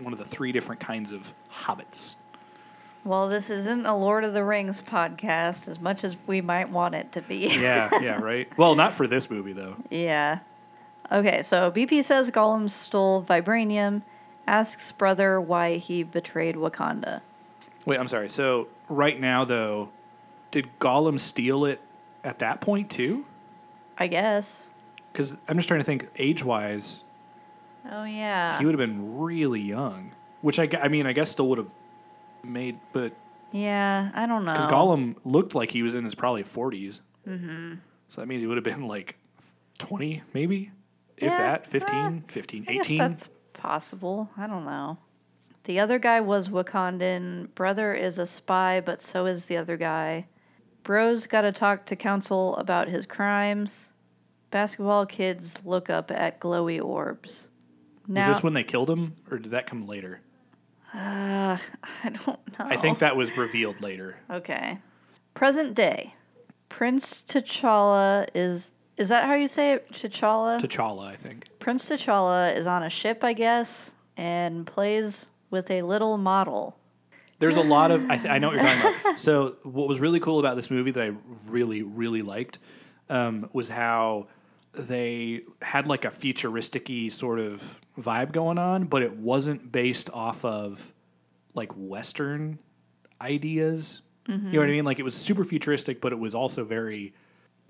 one 0.00 0.12
of 0.12 0.18
the 0.20 0.24
three 0.24 0.52
different 0.52 0.80
kinds 0.80 1.10
of 1.10 1.34
hobbits. 1.50 2.14
well, 3.02 3.28
this 3.28 3.50
isn't 3.50 3.84
a 3.86 3.96
Lord 3.96 4.22
of 4.24 4.32
the 4.32 4.44
Rings 4.44 4.80
podcast 4.80 5.66
as 5.68 5.80
much 5.80 6.04
as 6.04 6.16
we 6.28 6.40
might 6.40 6.70
want 6.70 6.94
it 6.94 7.10
to 7.12 7.22
be. 7.22 7.48
Yeah, 7.60 7.90
yeah, 8.00 8.20
right. 8.20 8.48
Well, 8.56 8.74
not 8.76 8.94
for 8.94 9.06
this 9.08 9.28
movie 9.28 9.52
though. 9.52 9.76
Yeah. 9.90 10.38
Okay, 11.12 11.42
so 11.42 11.70
BP 11.72 12.02
says 12.04 12.30
Gollum 12.30 12.70
stole 12.70 13.22
vibranium, 13.22 14.02
asks 14.46 14.92
brother 14.92 15.40
why 15.40 15.76
he 15.76 16.02
betrayed 16.04 16.54
Wakanda. 16.54 17.20
Wait, 17.84 17.98
I'm 17.98 18.08
sorry. 18.08 18.28
So 18.30 18.68
right 18.88 19.20
now 19.20 19.44
though, 19.44 19.90
did 20.54 20.68
Gollum 20.78 21.18
steal 21.18 21.64
it 21.64 21.80
at 22.22 22.38
that 22.38 22.60
point 22.60 22.88
too? 22.88 23.26
I 23.98 24.06
guess. 24.06 24.66
Because 25.12 25.36
I'm 25.48 25.56
just 25.56 25.66
trying 25.66 25.80
to 25.80 25.84
think 25.84 26.08
age-wise, 26.16 27.02
Oh 27.90 28.04
yeah. 28.04 28.56
he 28.58 28.64
would 28.64 28.72
have 28.72 28.78
been 28.78 29.18
really 29.18 29.60
young. 29.60 30.14
Which 30.42 30.60
I, 30.60 30.68
I 30.80 30.86
mean, 30.88 31.06
I 31.06 31.12
guess 31.12 31.30
still 31.30 31.48
would 31.48 31.58
have 31.58 31.70
made, 32.44 32.78
but 32.92 33.12
yeah, 33.50 34.10
I 34.14 34.26
don't 34.26 34.44
know. 34.44 34.52
Because 34.52 34.70
Gollum 34.70 35.16
looked 35.24 35.56
like 35.56 35.72
he 35.72 35.82
was 35.82 35.94
in 35.96 36.04
his 36.04 36.14
probably 36.14 36.44
40s. 36.44 37.00
Mm-hmm. 37.26 37.74
So 38.10 38.20
that 38.20 38.26
means 38.28 38.40
he 38.42 38.46
would 38.46 38.56
have 38.56 38.64
been 38.64 38.86
like 38.86 39.16
20, 39.78 40.22
maybe? 40.32 40.70
If 41.16 41.24
Yeah, 41.24 41.38
that, 41.38 41.66
15, 41.66 41.94
uh, 41.96 42.10
15, 42.28 42.64
I 42.68 42.72
guess 42.74 42.86
18. 42.86 42.98
that's 42.98 43.30
possible. 43.54 44.30
I 44.36 44.46
don't 44.46 44.64
know. 44.64 44.98
The 45.64 45.80
other 45.80 45.98
guy 45.98 46.20
was 46.20 46.48
Wakandan. 46.48 47.54
Brother 47.56 47.92
is 47.94 48.18
a 48.18 48.26
spy, 48.26 48.80
but 48.80 49.02
so 49.02 49.26
is 49.26 49.46
the 49.46 49.56
other 49.56 49.76
guy. 49.76 50.26
Bro's 50.84 51.26
got 51.26 51.40
to 51.40 51.50
talk 51.50 51.86
to 51.86 51.96
council 51.96 52.54
about 52.56 52.88
his 52.88 53.06
crimes. 53.06 53.90
Basketball 54.50 55.06
kids 55.06 55.64
look 55.64 55.90
up 55.90 56.10
at 56.10 56.38
glowy 56.38 56.80
orbs. 56.80 57.48
Now, 58.06 58.28
Was 58.28 58.36
this 58.36 58.44
when 58.44 58.52
they 58.52 58.62
killed 58.64 58.90
him, 58.90 59.16
or 59.30 59.38
did 59.38 59.50
that 59.50 59.66
come 59.66 59.86
later? 59.86 60.20
I 60.92 61.58
don't 62.04 62.26
know. 62.26 62.36
I 62.60 62.76
think 62.76 63.00
that 63.00 63.16
was 63.16 63.36
revealed 63.36 63.80
later. 63.80 64.18
Okay. 64.30 64.78
Present 65.32 65.74
day. 65.74 66.14
Prince 66.68 67.24
T'Challa 67.26 68.28
is. 68.34 68.70
Is 68.96 69.08
that 69.08 69.24
how 69.24 69.34
you 69.34 69.48
say 69.48 69.72
it? 69.72 69.90
T'Challa? 69.90 70.60
T'Challa, 70.60 71.06
I 71.06 71.16
think. 71.16 71.46
Prince 71.58 71.88
T'Challa 71.88 72.54
is 72.54 72.66
on 72.68 72.84
a 72.84 72.90
ship, 72.90 73.24
I 73.24 73.32
guess, 73.32 73.92
and 74.16 74.66
plays 74.66 75.26
with 75.50 75.68
a 75.70 75.82
little 75.82 76.16
model. 76.18 76.76
There's 77.38 77.56
a 77.56 77.62
lot 77.62 77.90
of. 77.90 78.08
I, 78.08 78.16
th- 78.16 78.30
I 78.30 78.38
know 78.38 78.48
what 78.48 78.56
you're 78.56 78.64
talking 78.64 78.94
about. 79.00 79.18
So, 79.18 79.56
what 79.62 79.86
was 79.88 80.00
really 80.00 80.18
cool 80.20 80.40
about 80.40 80.56
this 80.56 80.70
movie 80.70 80.90
that 80.90 81.02
I 81.02 81.12
really, 81.46 81.82
really 81.82 82.22
liked 82.22 82.58
um, 83.08 83.48
was 83.52 83.70
how 83.70 84.26
they 84.72 85.42
had 85.62 85.86
like 85.86 86.04
a 86.04 86.10
futuristic 86.10 86.90
sort 87.10 87.38
of 87.38 87.80
vibe 87.98 88.32
going 88.32 88.58
on, 88.58 88.84
but 88.84 89.02
it 89.02 89.16
wasn't 89.16 89.70
based 89.70 90.10
off 90.10 90.44
of 90.44 90.92
like 91.54 91.72
Western 91.76 92.58
ideas. 93.20 94.02
You 94.26 94.38
know 94.38 94.60
what 94.60 94.68
I 94.68 94.72
mean? 94.72 94.84
Like 94.86 94.98
it 94.98 95.02
was 95.02 95.14
super 95.14 95.44
futuristic, 95.44 96.00
but 96.00 96.10
it 96.12 96.18
was 96.18 96.34
also 96.34 96.64
very 96.64 97.12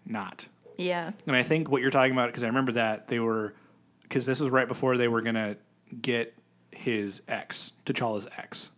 not. 0.06 0.46
Yeah. 0.78 1.10
And 1.26 1.34
I 1.34 1.42
think 1.42 1.68
what 1.68 1.82
you're 1.82 1.90
talking 1.90 2.12
about, 2.12 2.28
because 2.28 2.44
I 2.44 2.46
remember 2.46 2.72
that 2.72 3.08
they 3.08 3.18
were, 3.18 3.54
because 4.02 4.24
this 4.24 4.40
was 4.40 4.50
right 4.50 4.68
before 4.68 4.96
they 4.96 5.08
were 5.08 5.20
gonna 5.20 5.56
get 6.00 6.34
his 6.70 7.22
ex, 7.26 7.72
T'Challa's 7.84 8.28
ex 8.38 8.70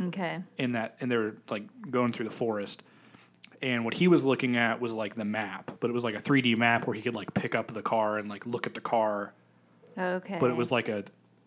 Okay. 0.00 0.42
in 0.56 0.72
that 0.72 0.96
and 1.00 1.10
they 1.10 1.16
were 1.16 1.36
like 1.50 1.64
going 1.90 2.12
through 2.12 2.24
the 2.26 2.30
forest 2.34 2.82
and 3.62 3.84
what 3.84 3.92
he 3.94 4.08
was 4.08 4.24
looking 4.24 4.56
at 4.56 4.80
was 4.80 4.92
like 4.94 5.14
the 5.14 5.24
map 5.24 5.76
but 5.80 5.90
it 5.90 5.92
was 5.92 6.04
like 6.04 6.14
a 6.14 6.18
3d 6.18 6.56
map 6.56 6.86
where 6.86 6.94
he 6.96 7.02
could 7.02 7.14
like 7.14 7.34
pick 7.34 7.54
up 7.54 7.68
the 7.74 7.82
car 7.82 8.16
and 8.18 8.28
like 8.28 8.46
look 8.46 8.66
at 8.66 8.74
the 8.74 8.80
car 8.80 9.34
Okay. 9.98 10.38
but 10.40 10.50
it 10.50 10.56
was 10.56 10.72
like 10.72 10.88
a, 10.88 11.04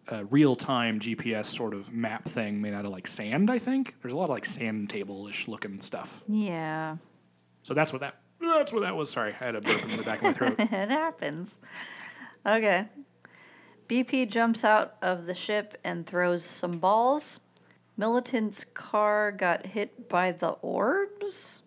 a 0.10 0.26
real-time 0.26 1.00
gps 1.00 1.46
sort 1.48 1.74
of 1.74 1.92
map 1.92 2.26
thing 2.26 2.62
made 2.62 2.74
out 2.74 2.86
of 2.86 2.92
like 2.92 3.08
sand 3.08 3.50
i 3.50 3.58
think 3.58 3.96
there's 4.02 4.14
a 4.14 4.18
lot 4.18 4.26
of 4.26 4.30
like 4.32 4.46
sand 4.46 4.90
table-ish 4.90 5.48
looking 5.48 5.82
stuff 5.82 6.22
Yeah. 6.28 6.98
so 7.64 7.74
that's 7.74 7.92
what 7.92 8.02
that 8.02 8.20
that's 8.40 8.72
what 8.74 8.82
that 8.82 8.96
was 8.96 9.10
sorry 9.10 9.32
i 9.34 9.46
had 9.46 9.56
a 9.56 9.62
burp 9.62 9.82
in 9.84 9.98
the 9.98 10.04
back 10.04 10.18
of 10.20 10.24
my 10.26 10.34
throat 10.34 10.56
it 10.60 10.68
happens. 10.70 11.58
Okay. 12.46 12.88
BP 13.88 14.30
jumps 14.30 14.64
out 14.66 14.96
of 15.02 15.26
the 15.28 15.34
ship 15.34 15.78
and 15.84 16.06
throws 16.06 16.44
some 16.44 16.78
balls. 16.80 17.40
Militant's 17.96 18.64
car 18.64 19.32
got 19.32 19.68
hit 19.68 20.10
by 20.10 20.32
the 20.32 20.50
orbs. 20.62 21.64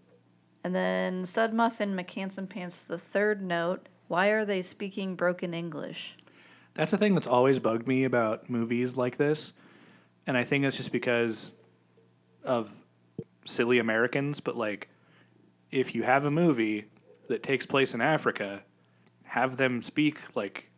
And 0.64 0.74
then 0.74 1.26
Stud 1.26 1.54
Muffin 1.54 1.94
McCanson 1.94 2.48
pants 2.48 2.80
the 2.80 2.98
third 2.98 3.42
note. 3.42 3.88
Why 4.08 4.28
are 4.28 4.44
they 4.44 4.62
speaking 4.62 5.14
broken 5.14 5.54
English? 5.54 6.16
That's 6.74 6.90
the 6.90 6.98
thing 6.98 7.14
that's 7.14 7.26
always 7.26 7.58
bugged 7.58 7.86
me 7.86 8.04
about 8.04 8.50
movies 8.50 8.96
like 8.96 9.16
this. 9.16 9.52
And 10.26 10.36
I 10.36 10.44
think 10.44 10.64
it's 10.64 10.76
just 10.76 10.92
because 10.92 11.52
of 12.44 12.84
silly 13.44 13.78
Americans, 13.78 14.40
but 14.40 14.56
like 14.56 14.88
if 15.70 15.94
you 15.94 16.02
have 16.02 16.24
a 16.24 16.30
movie 16.30 16.86
that 17.28 17.42
takes 17.42 17.66
place 17.66 17.94
in 17.94 18.00
Africa, 18.00 18.62
have 19.24 19.56
them 19.56 19.82
speak 19.82 20.18
like 20.34 20.70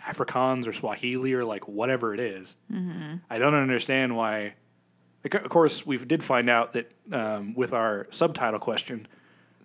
Afrikaans 0.00 0.66
or 0.66 0.72
Swahili 0.72 1.32
or 1.34 1.44
like 1.44 1.66
whatever 1.68 2.14
it 2.14 2.20
is. 2.20 2.56
Mm-hmm. 2.72 3.16
I 3.30 3.38
don't 3.38 3.54
understand 3.54 4.16
why. 4.16 4.54
Of 5.24 5.48
course, 5.48 5.86
we 5.86 5.96
did 5.96 6.22
find 6.22 6.50
out 6.50 6.74
that 6.74 6.92
um, 7.10 7.54
with 7.54 7.72
our 7.72 8.06
subtitle 8.10 8.60
question, 8.60 9.08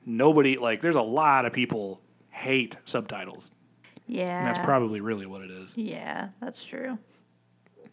nobody 0.05 0.57
like. 0.57 0.81
There's 0.81 0.95
a 0.95 1.01
lot 1.01 1.45
of 1.45 1.53
people 1.53 2.01
hate 2.29 2.77
subtitles. 2.85 3.51
Yeah. 4.07 4.39
And 4.39 4.47
that's 4.47 4.65
probably 4.65 5.01
really 5.01 5.25
what 5.25 5.41
it 5.41 5.51
is. 5.51 5.73
Yeah, 5.75 6.29
that's 6.41 6.63
true. 6.63 6.97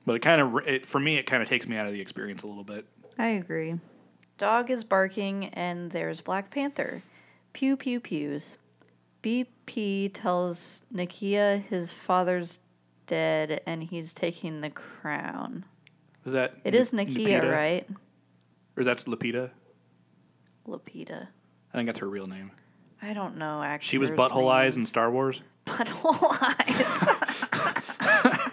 But 0.07 0.17
it 0.17 0.23
kind 0.23 0.41
of, 0.41 0.67
it, 0.67 0.87
for 0.87 1.01
me, 1.01 1.17
it 1.17 1.27
kind 1.27 1.43
of 1.43 1.49
takes 1.49 1.67
me 1.67 1.77
out 1.77 1.87
of 1.87 1.93
the 1.93 2.01
experience 2.01 2.43
a 2.43 2.47
little 2.47 2.65
bit. 2.65 2.87
I 3.19 3.29
agree. 3.29 3.81
Dog 4.39 4.71
is 4.71 4.85
barking, 4.85 5.47
and 5.47 5.91
there's 5.91 6.21
Black 6.21 6.51
Panther. 6.51 7.03
Pew 7.53 7.77
pew 7.77 8.01
pews. 8.01 8.59
BP 9.23 10.11
tells 10.15 10.83
Nakia 10.95 11.63
his 11.65 11.93
father's 11.93 12.61
dead 13.07 13.61
and 13.67 13.83
he's 13.83 14.13
taking 14.13 14.61
the 14.61 14.71
crown. 14.71 15.65
Is 16.27 16.33
that 16.33 16.55
It 16.65 16.75
is 16.75 16.91
Nakia, 16.93 17.41
Lupita? 17.41 17.53
right? 17.53 17.89
Or 18.77 18.85
that's 18.85 19.05
Lupita? 19.05 19.51
Lupita. 20.67 21.29
I 21.73 21.77
think 21.79 21.87
that's 21.87 22.01
her 22.01 22.09
real 22.09 22.27
name. 22.27 22.51
I 23.03 23.15
don't 23.15 23.37
know. 23.37 23.63
Actually, 23.63 23.89
She 23.89 23.99
was 23.99 24.11
Butthole 24.11 24.51
Eyes 24.51 24.77
in 24.77 24.85
Star 24.85 25.11
Wars. 25.11 25.41
Butthole 25.67 26.37
Eyes. 26.43 27.07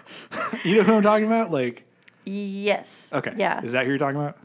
You 0.64 0.76
know 0.78 0.82
who 0.84 0.94
I'm 0.94 1.02
talking 1.02 1.26
about? 1.26 1.50
Like, 1.50 1.84
yes. 2.24 3.10
okay. 3.12 3.34
Yeah. 3.36 3.62
Is 3.62 3.72
that 3.72 3.84
who 3.84 3.90
you're 3.90 3.98
talking 3.98 4.16
about? 4.18 4.38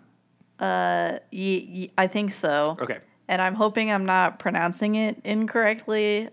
Uh, 0.60 1.20
Y- 1.32 1.66
y- 1.72 1.90
I 1.98 2.08
think 2.08 2.34
so. 2.34 2.76
Okay. 2.82 2.98
and 3.30 3.42
I'm 3.42 3.56
hoping 3.56 3.90
I'm 3.90 4.06
not 4.06 4.38
pronouncing 4.38 4.96
it 4.96 5.22
incorrectly. 5.24 6.28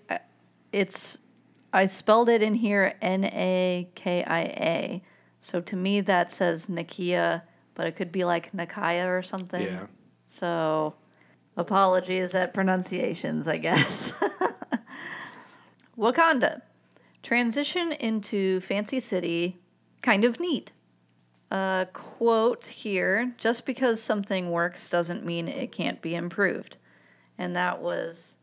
It's 0.73 1.19
I 1.73 1.87
spelled 1.87 2.29
it 2.29 2.43
in 2.43 2.55
here 2.55 2.95
N 3.01 3.25
A 3.27 3.89
K 3.95 4.25
I 4.25 4.41
A. 4.41 5.03
So 5.47 5.61
to 5.61 5.77
me 5.77 6.01
that 6.01 6.33
says 6.33 6.67
Nakia, 6.67 7.43
but 7.77 7.87
it 7.87 7.95
could 7.95 8.11
be 8.11 8.25
like 8.25 8.51
Nakaya 8.51 9.07
or 9.07 9.23
something. 9.23 9.63
Yeah. 9.63 9.87
So 10.27 10.97
apologies 11.57 12.35
at 12.35 12.53
pronunciations, 12.53 13.47
I 13.47 13.59
guess. 13.59 14.21
Wakanda. 15.97 16.63
Transition 17.23 17.93
into 17.93 18.59
fancy 18.59 18.99
city, 18.99 19.61
kind 20.03 20.25
of 20.25 20.41
neat. 20.41 20.73
A 21.53 21.87
quote 21.93 22.65
here 22.65 23.33
just 23.39 23.65
because 23.67 24.03
something 24.03 24.51
works 24.51 24.89
doesn't 24.89 25.25
mean 25.25 25.47
it 25.47 25.71
can't 25.71 26.03
be 26.03 26.17
improved. 26.17 26.77
And 27.39 27.55
that 27.55 27.81
was 27.81 28.35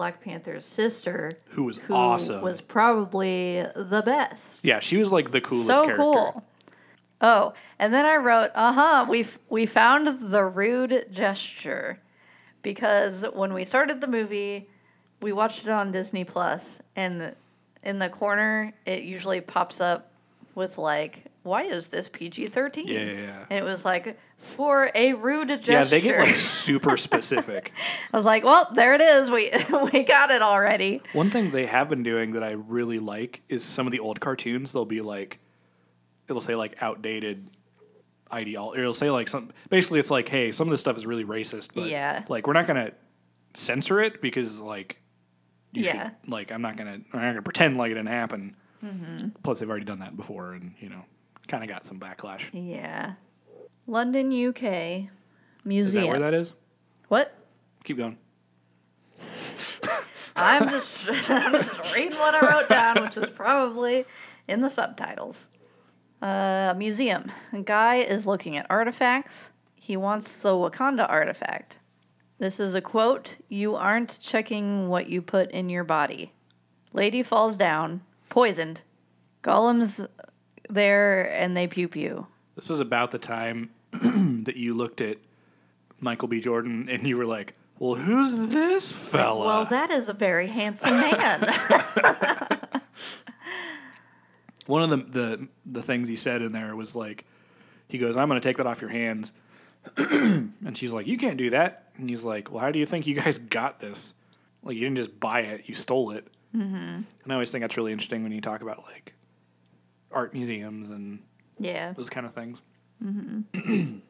Black 0.00 0.22
Panther's 0.22 0.64
sister, 0.64 1.32
Who 1.50 1.64
was 1.64 1.76
who 1.76 1.92
awesome. 1.92 2.40
was 2.40 2.62
probably 2.62 3.66
the 3.76 4.00
best. 4.02 4.64
yeah, 4.64 4.80
she 4.80 4.96
was 4.96 5.12
like 5.12 5.30
the 5.30 5.42
coolest 5.42 5.66
so 5.66 5.82
character. 5.84 5.96
cool. 5.98 6.44
Oh, 7.20 7.52
and 7.78 7.92
then 7.92 8.06
I 8.06 8.16
wrote, 8.16 8.50
uh 8.54 8.72
huh, 8.72 9.06
we 9.10 9.26
we 9.50 9.66
found 9.66 10.32
the 10.32 10.42
rude 10.42 11.08
gesture. 11.12 12.00
Because 12.62 13.26
when 13.34 13.52
we 13.52 13.66
started 13.66 14.00
the 14.00 14.06
movie, 14.06 14.70
we 15.20 15.32
watched 15.34 15.64
it 15.64 15.68
on 15.70 15.92
Disney 15.92 16.24
Plus, 16.24 16.80
and 16.96 17.34
in 17.82 17.98
the 17.98 18.08
corner, 18.08 18.72
it 18.86 19.02
usually 19.02 19.42
pops 19.42 19.82
up 19.82 20.10
with, 20.54 20.78
like, 20.78 21.24
why 21.42 21.62
is 21.64 21.88
this 21.88 22.08
PG 22.08 22.48
13? 22.48 22.86
Yeah, 22.86 22.98
yeah, 22.98 23.12
yeah. 23.12 23.44
And 23.50 23.58
it 23.58 23.64
was 23.64 23.84
like, 23.84 24.18
for 24.36 24.90
a 24.94 25.14
rude 25.14 25.48
gesture. 25.48 25.72
Yeah, 25.72 25.84
they 25.84 26.00
get 26.00 26.18
like 26.18 26.34
super 26.36 26.96
specific. 27.08 27.72
I 28.12 28.16
was 28.16 28.24
like, 28.26 28.44
well, 28.44 28.68
there 28.74 28.94
it 28.94 29.00
is. 29.00 29.30
We, 29.30 29.50
we 29.92 30.02
got 30.02 30.30
it 30.30 30.42
already. 30.42 31.02
One 31.12 31.30
thing 31.30 31.50
they 31.50 31.66
have 31.66 31.88
been 31.88 32.02
doing 32.02 32.32
that 32.32 32.42
I 32.42 32.50
really 32.52 32.98
like 32.98 33.42
is 33.48 33.64
some 33.64 33.86
of 33.86 33.92
the 33.92 34.00
old 34.00 34.20
cartoons. 34.20 34.72
They'll 34.72 34.84
be 34.84 35.00
like, 35.00 35.38
it'll 36.28 36.40
say 36.42 36.54
like 36.54 36.74
outdated 36.82 37.48
ideology. 38.32 38.80
It'll 38.80 38.94
say 38.94 39.10
like 39.10 39.28
some. 39.28 39.50
Basically, 39.68 39.98
it's 40.00 40.10
like, 40.10 40.28
hey, 40.28 40.52
some 40.52 40.68
of 40.68 40.72
this 40.72 40.80
stuff 40.80 40.96
is 40.96 41.06
really 41.06 41.24
racist, 41.24 41.70
but 41.74 41.84
Yeah. 41.88 42.24
like 42.28 42.46
we're 42.46 42.52
not 42.52 42.66
gonna 42.66 42.92
censor 43.54 44.00
it 44.00 44.22
because 44.22 44.58
like 44.60 45.00
you 45.72 45.82
Yeah. 45.84 46.04
should 46.04 46.30
like 46.30 46.52
I'm 46.52 46.62
not 46.62 46.76
gonna 46.76 47.00
I'm 47.12 47.20
not 47.20 47.30
gonna 47.30 47.42
pretend 47.42 47.76
like 47.76 47.90
it 47.90 47.94
didn't 47.94 48.08
happen. 48.08 48.56
Mm-hmm. 48.84 49.28
Plus, 49.42 49.60
they've 49.60 49.68
already 49.68 49.84
done 49.84 49.98
that 49.98 50.16
before, 50.16 50.52
and 50.54 50.74
you 50.80 50.88
know, 50.88 51.04
kind 51.50 51.64
of 51.64 51.68
got 51.68 51.84
some 51.84 51.98
backlash. 51.98 52.48
Yeah. 52.52 53.14
London, 53.86 54.30
UK 54.30 55.08
Museum. 55.64 55.84
Is 55.84 55.92
that 55.94 56.06
where 56.08 56.18
that 56.20 56.34
is? 56.34 56.54
what? 57.08 57.36
Keep 57.84 57.98
going. 57.98 58.18
I'm 60.36 60.70
just 60.70 61.00
I'm 61.28 61.52
just 61.52 61.94
reading 61.94 62.18
what 62.18 62.34
I 62.34 62.54
wrote 62.54 62.68
down, 62.68 63.02
which 63.02 63.16
is 63.16 63.30
probably 63.30 64.04
in 64.48 64.60
the 64.60 64.70
subtitles. 64.70 65.48
Uh, 66.22 66.74
museum. 66.76 67.32
A 67.52 67.62
guy 67.62 67.96
is 67.96 68.26
looking 68.26 68.56
at 68.56 68.66
artifacts. 68.70 69.50
He 69.74 69.96
wants 69.96 70.36
the 70.36 70.50
Wakanda 70.50 71.08
artifact. 71.08 71.78
This 72.38 72.60
is 72.60 72.74
a 72.74 72.80
quote 72.80 73.36
You 73.48 73.74
aren't 73.74 74.20
checking 74.20 74.88
what 74.88 75.08
you 75.08 75.20
put 75.20 75.50
in 75.50 75.68
your 75.68 75.84
body. 75.84 76.32
Lady 76.92 77.22
falls 77.22 77.56
down, 77.56 78.02
poisoned. 78.28 78.82
Gollum's 79.42 80.06
there 80.74 81.30
and 81.32 81.56
they 81.56 81.66
pew 81.66 81.88
pew. 81.88 82.26
This 82.56 82.70
is 82.70 82.80
about 82.80 83.10
the 83.10 83.18
time 83.18 83.70
that 83.92 84.56
you 84.56 84.74
looked 84.74 85.00
at 85.00 85.18
Michael 85.98 86.28
B. 86.28 86.40
Jordan 86.40 86.88
and 86.88 87.06
you 87.06 87.16
were 87.16 87.26
like, 87.26 87.54
"Well, 87.78 87.94
who's 87.94 88.50
this 88.52 88.92
fella?" 88.92 89.46
Well, 89.46 89.64
that 89.66 89.90
is 89.90 90.08
a 90.08 90.14
very 90.14 90.46
handsome 90.48 90.96
man. 90.96 91.40
One 94.66 94.82
of 94.82 94.90
the 94.90 94.96
the 94.96 95.48
the 95.66 95.82
things 95.82 96.08
he 96.08 96.16
said 96.16 96.42
in 96.42 96.52
there 96.52 96.76
was 96.76 96.94
like, 96.94 97.24
he 97.88 97.98
goes, 97.98 98.16
"I'm 98.16 98.28
going 98.28 98.40
to 98.40 98.48
take 98.48 98.56
that 98.58 98.66
off 98.66 98.80
your 98.80 98.90
hands," 98.90 99.32
and 99.96 100.76
she's 100.76 100.92
like, 100.92 101.06
"You 101.06 101.18
can't 101.18 101.36
do 101.36 101.50
that." 101.50 101.92
And 101.96 102.08
he's 102.08 102.24
like, 102.24 102.50
"Well, 102.50 102.60
how 102.60 102.70
do 102.70 102.78
you 102.78 102.86
think 102.86 103.06
you 103.06 103.14
guys 103.14 103.38
got 103.38 103.80
this? 103.80 104.14
Like, 104.62 104.76
you 104.76 104.82
didn't 104.82 104.98
just 104.98 105.18
buy 105.18 105.40
it; 105.40 105.68
you 105.68 105.74
stole 105.74 106.10
it." 106.12 106.28
Mm-hmm. 106.54 106.74
And 106.74 107.06
I 107.28 107.32
always 107.32 107.50
think 107.50 107.62
that's 107.62 107.76
really 107.76 107.92
interesting 107.92 108.22
when 108.22 108.32
you 108.32 108.40
talk 108.40 108.62
about 108.62 108.84
like 108.84 109.14
art 110.12 110.34
museums 110.34 110.90
and 110.90 111.20
yeah. 111.58 111.92
those 111.92 112.10
kind 112.10 112.26
of 112.26 112.34
things. 112.34 112.62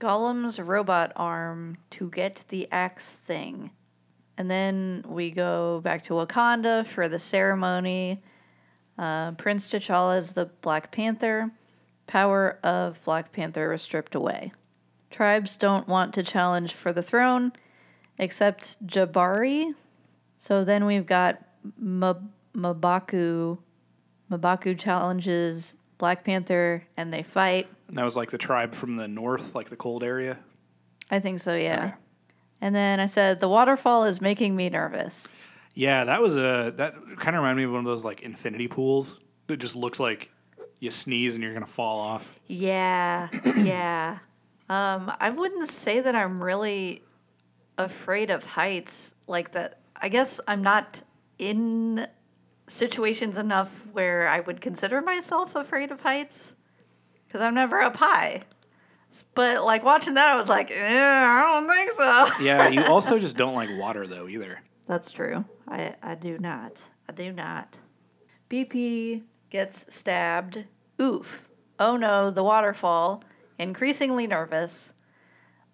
Gollum's 0.00 0.58
robot 0.58 1.12
arm 1.14 1.76
to 1.90 2.08
get 2.10 2.44
the 2.48 2.68
axe 2.72 3.10
thing. 3.10 3.70
And 4.38 4.50
then 4.50 5.04
we 5.06 5.30
go 5.30 5.80
back 5.82 6.02
to 6.04 6.14
Wakanda 6.14 6.86
for 6.86 7.08
the 7.08 7.18
ceremony. 7.18 8.22
Uh, 8.98 9.32
Prince 9.32 9.68
T'Challa 9.68 10.16
is 10.16 10.32
the 10.32 10.46
Black 10.46 10.90
Panther. 10.90 11.50
Power 12.06 12.58
of 12.62 13.04
Black 13.04 13.32
Panther 13.32 13.72
is 13.72 13.82
stripped 13.82 14.14
away. 14.14 14.52
Tribes 15.10 15.56
don't 15.56 15.86
want 15.86 16.14
to 16.14 16.22
challenge 16.22 16.72
for 16.72 16.92
the 16.92 17.02
throne, 17.02 17.52
except 18.18 18.86
Jabari. 18.86 19.74
So 20.38 20.64
then 20.64 20.86
we've 20.86 21.06
got 21.06 21.42
M- 21.78 22.32
Mabaku. 22.56 23.58
Mabaku 24.30 24.78
challenges 24.78 25.74
Black 25.98 26.24
Panther, 26.24 26.84
and 26.96 27.12
they 27.12 27.22
fight. 27.22 27.68
And 27.88 27.98
that 27.98 28.04
was 28.04 28.16
like 28.16 28.30
the 28.30 28.38
tribe 28.38 28.74
from 28.74 28.96
the 28.96 29.08
north, 29.08 29.54
like 29.54 29.68
the 29.68 29.76
cold 29.76 30.02
area. 30.02 30.38
I 31.10 31.20
think 31.20 31.40
so, 31.40 31.54
yeah. 31.54 31.84
Okay. 31.84 31.94
And 32.60 32.74
then 32.74 33.00
I 33.00 33.06
said, 33.06 33.40
the 33.40 33.48
waterfall 33.48 34.04
is 34.04 34.20
making 34.20 34.54
me 34.56 34.68
nervous. 34.70 35.26
Yeah, 35.74 36.04
that 36.04 36.20
was 36.20 36.36
a 36.36 36.72
that 36.76 36.94
kind 37.18 37.36
of 37.36 37.42
reminded 37.42 37.56
me 37.56 37.64
of 37.64 37.70
one 37.70 37.80
of 37.80 37.86
those 37.86 38.04
like 38.04 38.22
infinity 38.22 38.68
pools 38.68 39.18
that 39.46 39.58
just 39.58 39.76
looks 39.76 40.00
like 40.00 40.30
you 40.78 40.90
sneeze 40.90 41.34
and 41.34 41.44
you're 41.44 41.54
gonna 41.54 41.66
fall 41.66 42.00
off. 42.00 42.34
Yeah, 42.46 43.28
yeah. 43.56 44.18
Um, 44.68 45.12
I 45.20 45.30
wouldn't 45.30 45.68
say 45.68 46.00
that 46.00 46.14
I'm 46.14 46.42
really 46.42 47.02
afraid 47.78 48.30
of 48.30 48.44
heights 48.44 49.14
like 49.26 49.52
that. 49.52 49.80
I 49.96 50.08
guess 50.08 50.40
I'm 50.46 50.62
not 50.62 51.02
in 51.38 52.06
situations 52.70 53.36
enough 53.36 53.88
where 53.92 54.28
I 54.28 54.40
would 54.40 54.60
consider 54.60 55.02
myself 55.02 55.54
afraid 55.56 55.90
of 55.90 56.02
heights 56.02 56.54
because 57.26 57.40
I'm 57.40 57.54
never 57.54 57.80
up 57.80 57.96
high. 57.96 58.42
But 59.34 59.64
like 59.64 59.82
watching 59.82 60.14
that, 60.14 60.28
I 60.28 60.36
was 60.36 60.48
like, 60.48 60.70
eh, 60.70 61.24
I 61.24 61.42
don't 61.42 61.68
think 61.68 61.90
so. 61.90 62.28
Yeah, 62.44 62.68
you 62.68 62.82
also 62.88 63.18
just 63.18 63.36
don't 63.36 63.54
like 63.54 63.70
water 63.76 64.06
though 64.06 64.28
either. 64.28 64.62
That's 64.86 65.10
true. 65.10 65.44
I, 65.68 65.96
I 66.02 66.14
do 66.14 66.38
not. 66.38 66.82
I 67.08 67.12
do 67.12 67.32
not. 67.32 67.78
BP 68.48 69.22
gets 69.50 69.92
stabbed. 69.92 70.64
Oof. 71.00 71.48
Oh 71.78 71.96
no, 71.96 72.30
the 72.30 72.44
waterfall. 72.44 73.24
Increasingly 73.58 74.26
nervous. 74.26 74.92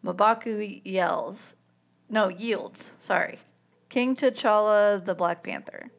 Mabaku 0.04 0.80
yells. 0.84 1.56
No, 2.08 2.28
yields. 2.28 2.94
Sorry. 2.98 3.40
King 3.88 4.16
T'Challa, 4.16 5.04
the 5.04 5.14
Black 5.14 5.42
Panther. 5.42 5.90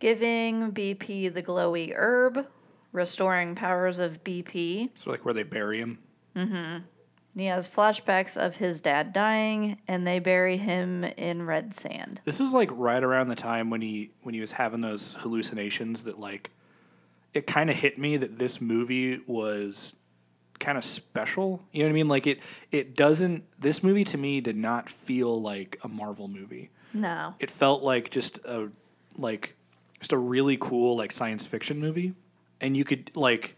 Giving 0.00 0.72
BP 0.72 1.32
the 1.32 1.42
glowy 1.42 1.92
herb. 1.94 2.46
Restoring 2.92 3.54
powers 3.54 4.00
of 4.00 4.24
BP. 4.24 4.90
So 4.96 5.10
like 5.10 5.24
where 5.24 5.34
they 5.34 5.44
bury 5.44 5.78
him. 5.78 5.98
Mm 6.34 6.48
hmm. 6.48 6.78
He 7.36 7.46
has 7.46 7.68
flashbacks 7.68 8.36
of 8.36 8.56
his 8.56 8.80
dad 8.80 9.12
dying, 9.12 9.78
and 9.86 10.04
they 10.04 10.18
bury 10.18 10.56
him 10.56 11.04
in 11.04 11.46
red 11.46 11.72
sand. 11.74 12.20
This 12.24 12.40
is 12.40 12.52
like 12.52 12.68
right 12.72 13.02
around 13.02 13.28
the 13.28 13.36
time 13.36 13.70
when 13.70 13.82
he 13.82 14.10
when 14.22 14.34
he 14.34 14.40
was 14.40 14.52
having 14.52 14.80
those 14.80 15.14
hallucinations 15.14 16.02
that 16.04 16.18
like 16.18 16.50
it 17.32 17.46
kind 17.46 17.70
of 17.70 17.76
hit 17.76 17.98
me 17.98 18.16
that 18.16 18.38
this 18.38 18.60
movie 18.60 19.20
was 19.26 19.94
kind 20.58 20.76
of 20.76 20.84
special. 20.84 21.62
You 21.72 21.80
know 21.80 21.86
what 21.86 21.90
I 21.90 21.94
mean? 21.94 22.08
Like 22.08 22.26
it 22.26 22.40
it 22.72 22.94
doesn't 22.94 23.44
this 23.60 23.82
movie 23.82 24.04
to 24.04 24.18
me 24.18 24.40
did 24.40 24.56
not 24.56 24.88
feel 24.88 25.40
like 25.40 25.78
a 25.84 25.88
Marvel 25.88 26.26
movie. 26.26 26.70
No. 26.92 27.36
It 27.38 27.50
felt 27.50 27.82
like 27.82 28.10
just 28.10 28.38
a 28.44 28.70
like 29.16 29.56
just 30.00 30.12
a 30.12 30.18
really 30.18 30.56
cool 30.56 30.96
like 30.96 31.12
science 31.12 31.46
fiction 31.46 31.78
movie. 31.78 32.14
And 32.60 32.76
you 32.76 32.84
could 32.84 33.10
like 33.14 33.56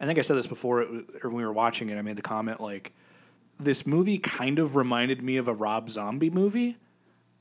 I 0.00 0.06
think 0.06 0.18
I 0.18 0.22
said 0.22 0.36
this 0.36 0.46
before 0.46 0.82
or 0.82 1.30
when 1.30 1.34
we 1.34 1.44
were 1.44 1.52
watching 1.52 1.88
it 1.88 1.96
I 1.96 2.02
made 2.02 2.16
the 2.16 2.22
comment 2.22 2.60
like 2.60 2.92
this 3.58 3.86
movie 3.86 4.18
kind 4.18 4.58
of 4.58 4.76
reminded 4.76 5.22
me 5.22 5.36
of 5.36 5.48
a 5.48 5.54
Rob 5.54 5.90
Zombie 5.90 6.30
movie 6.30 6.76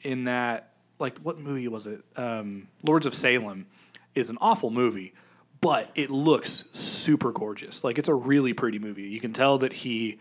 in 0.02 0.26
that 0.26 0.74
like 1.00 1.18
what 1.20 1.40
movie 1.40 1.68
was 1.68 1.88
it? 1.88 2.04
Um, 2.16 2.68
Lords 2.84 3.06
of 3.06 3.14
Salem 3.14 3.66
is 4.16 4.30
an 4.30 4.38
awful 4.40 4.70
movie, 4.70 5.14
but 5.60 5.90
it 5.96 6.10
looks 6.10 6.66
super 6.74 7.32
gorgeous. 7.32 7.84
Like 7.84 7.98
it's 7.98 8.08
a 8.08 8.14
really 8.14 8.54
pretty 8.54 8.80
movie. 8.80 9.04
You 9.04 9.20
can 9.20 9.34
tell 9.34 9.58
that 9.60 9.74
he 9.74 10.20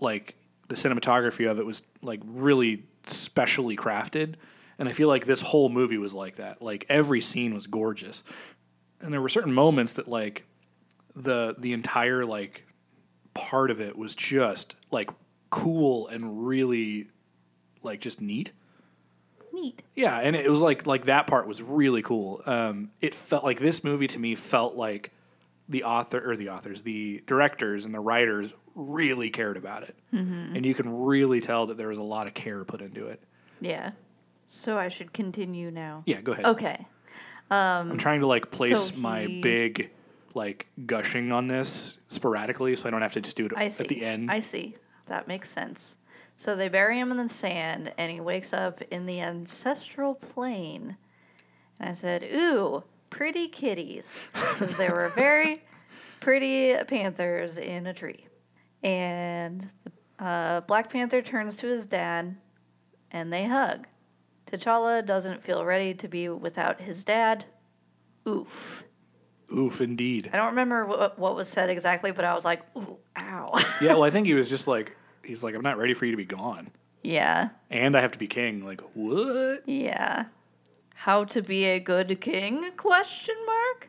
like 0.00 0.34
the 0.68 0.74
cinematography 0.74 1.50
of 1.50 1.58
it 1.58 1.66
was 1.66 1.82
like 2.02 2.20
really 2.24 2.84
specially 3.06 3.76
crafted. 3.76 4.34
And 4.78 4.88
I 4.88 4.92
feel 4.92 5.08
like 5.08 5.26
this 5.26 5.40
whole 5.40 5.68
movie 5.68 5.98
was 5.98 6.14
like 6.14 6.36
that. 6.36 6.62
Like 6.62 6.86
every 6.88 7.20
scene 7.20 7.54
was 7.54 7.66
gorgeous. 7.66 8.22
And 9.00 9.12
there 9.12 9.20
were 9.20 9.28
certain 9.28 9.52
moments 9.52 9.94
that 9.94 10.08
like 10.08 10.44
the 11.14 11.54
the 11.58 11.72
entire 11.72 12.24
like 12.24 12.64
part 13.34 13.70
of 13.70 13.80
it 13.80 13.96
was 13.96 14.14
just 14.14 14.76
like 14.90 15.10
cool 15.50 16.08
and 16.08 16.46
really 16.46 17.08
like 17.82 18.00
just 18.00 18.20
neat. 18.20 18.52
Neat. 19.52 19.82
Yeah, 19.96 20.18
and 20.18 20.36
it 20.36 20.50
was 20.50 20.60
like 20.60 20.86
like 20.86 21.04
that 21.06 21.26
part 21.26 21.48
was 21.48 21.62
really 21.62 22.02
cool. 22.02 22.42
Um, 22.46 22.90
it 23.00 23.14
felt 23.14 23.44
like 23.44 23.58
this 23.58 23.82
movie 23.82 24.06
to 24.08 24.18
me 24.18 24.34
felt 24.34 24.74
like 24.76 25.12
the 25.68 25.84
author 25.84 26.30
or 26.30 26.36
the 26.36 26.48
authors, 26.50 26.82
the 26.82 27.22
directors 27.26 27.84
and 27.84 27.94
the 27.94 28.00
writers 28.00 28.52
really 28.74 29.30
cared 29.30 29.56
about 29.56 29.82
it, 29.82 29.96
and 30.54 30.64
you 30.64 30.74
can 30.74 31.02
really 31.02 31.40
tell 31.40 31.66
that 31.66 31.76
there 31.76 31.88
was 31.88 31.98
a 31.98 32.02
lot 32.02 32.26
of 32.26 32.34
care 32.34 32.64
put 32.64 32.80
into 32.80 33.06
it. 33.06 33.22
Yeah. 33.60 33.92
So 34.48 34.78
I 34.78 34.88
should 34.88 35.12
continue 35.12 35.70
now. 35.70 36.02
Yeah, 36.06 36.22
go 36.22 36.32
ahead. 36.32 36.46
Okay. 36.46 36.86
I'm 37.50 37.98
trying 37.98 38.20
to 38.20 38.26
like 38.26 38.50
place 38.50 38.90
so 38.90 38.96
my 39.00 39.22
he- 39.24 39.40
big 39.40 39.90
like 40.34 40.66
gushing 40.86 41.32
on 41.32 41.48
this 41.48 41.98
sporadically, 42.08 42.74
so 42.76 42.88
I 42.88 42.90
don't 42.90 43.02
have 43.02 43.12
to 43.12 43.20
just 43.20 43.36
do 43.36 43.46
it 43.46 43.52
I 43.56 43.68
see. 43.68 43.84
at 43.84 43.88
the 43.88 44.04
end. 44.04 44.30
I 44.30 44.40
see. 44.40 44.76
That 45.06 45.28
makes 45.28 45.50
sense. 45.50 45.96
So 46.36 46.56
they 46.56 46.68
bury 46.68 46.98
him 46.98 47.10
in 47.10 47.16
the 47.16 47.28
sand, 47.28 47.92
and 47.98 48.10
he 48.12 48.20
wakes 48.20 48.52
up 48.52 48.80
in 48.90 49.06
the 49.06 49.20
ancestral 49.20 50.14
plane. 50.14 50.96
And 51.78 51.90
I 51.90 51.92
said, 51.92 52.24
"Ooh, 52.24 52.84
pretty 53.10 53.48
kitties," 53.48 54.20
because 54.32 54.76
there 54.76 54.94
were 54.94 55.10
very 55.10 55.62
pretty 56.20 56.74
panthers 56.84 57.58
in 57.58 57.86
a 57.86 57.92
tree. 57.94 58.26
And 58.82 59.68
uh, 60.18 60.60
Black 60.62 60.90
Panther 60.90 61.20
turns 61.22 61.56
to 61.58 61.66
his 61.66 61.84
dad, 61.86 62.36
and 63.10 63.32
they 63.32 63.44
hug. 63.44 63.86
T'Challa 64.48 65.04
doesn't 65.04 65.42
feel 65.42 65.64
ready 65.64 65.92
to 65.92 66.08
be 66.08 66.28
without 66.28 66.80
his 66.80 67.04
dad. 67.04 67.44
Oof. 68.26 68.84
Oof, 69.52 69.80
indeed. 69.80 70.30
I 70.32 70.36
don't 70.36 70.48
remember 70.48 70.86
what, 70.86 71.18
what 71.18 71.36
was 71.36 71.48
said 71.48 71.70
exactly, 71.70 72.12
but 72.12 72.24
I 72.24 72.34
was 72.34 72.44
like, 72.44 72.62
ooh, 72.76 72.98
ow. 73.16 73.52
yeah, 73.82 73.92
well, 73.92 74.04
I 74.04 74.10
think 74.10 74.26
he 74.26 74.34
was 74.34 74.48
just 74.48 74.66
like, 74.66 74.96
he's 75.22 75.42
like, 75.42 75.54
I'm 75.54 75.62
not 75.62 75.76
ready 75.78 75.94
for 75.94 76.06
you 76.06 76.12
to 76.12 76.16
be 76.16 76.24
gone, 76.24 76.70
yeah, 77.02 77.50
and 77.70 77.96
I 77.96 78.00
have 78.00 78.12
to 78.12 78.18
be 78.18 78.26
king. 78.26 78.64
Like, 78.64 78.82
what? 78.94 79.62
yeah. 79.66 80.26
How 80.94 81.24
to 81.24 81.42
be 81.42 81.64
a 81.64 81.78
good 81.78 82.20
king? 82.20 82.72
Question 82.76 83.36
mark. 83.46 83.88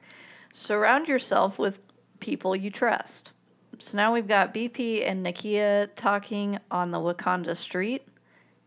Surround 0.54 1.08
yourself 1.08 1.58
with 1.58 1.80
people 2.20 2.56
you 2.56 2.70
trust. 2.70 3.32
So 3.80 3.98
now 3.98 4.14
we've 4.14 4.28
got 4.28 4.54
BP 4.54 5.04
and 5.08 5.26
Nakia 5.26 5.90
talking 5.96 6.60
on 6.70 6.92
the 6.92 7.00
Wakanda 7.00 7.56
street. 7.56 8.04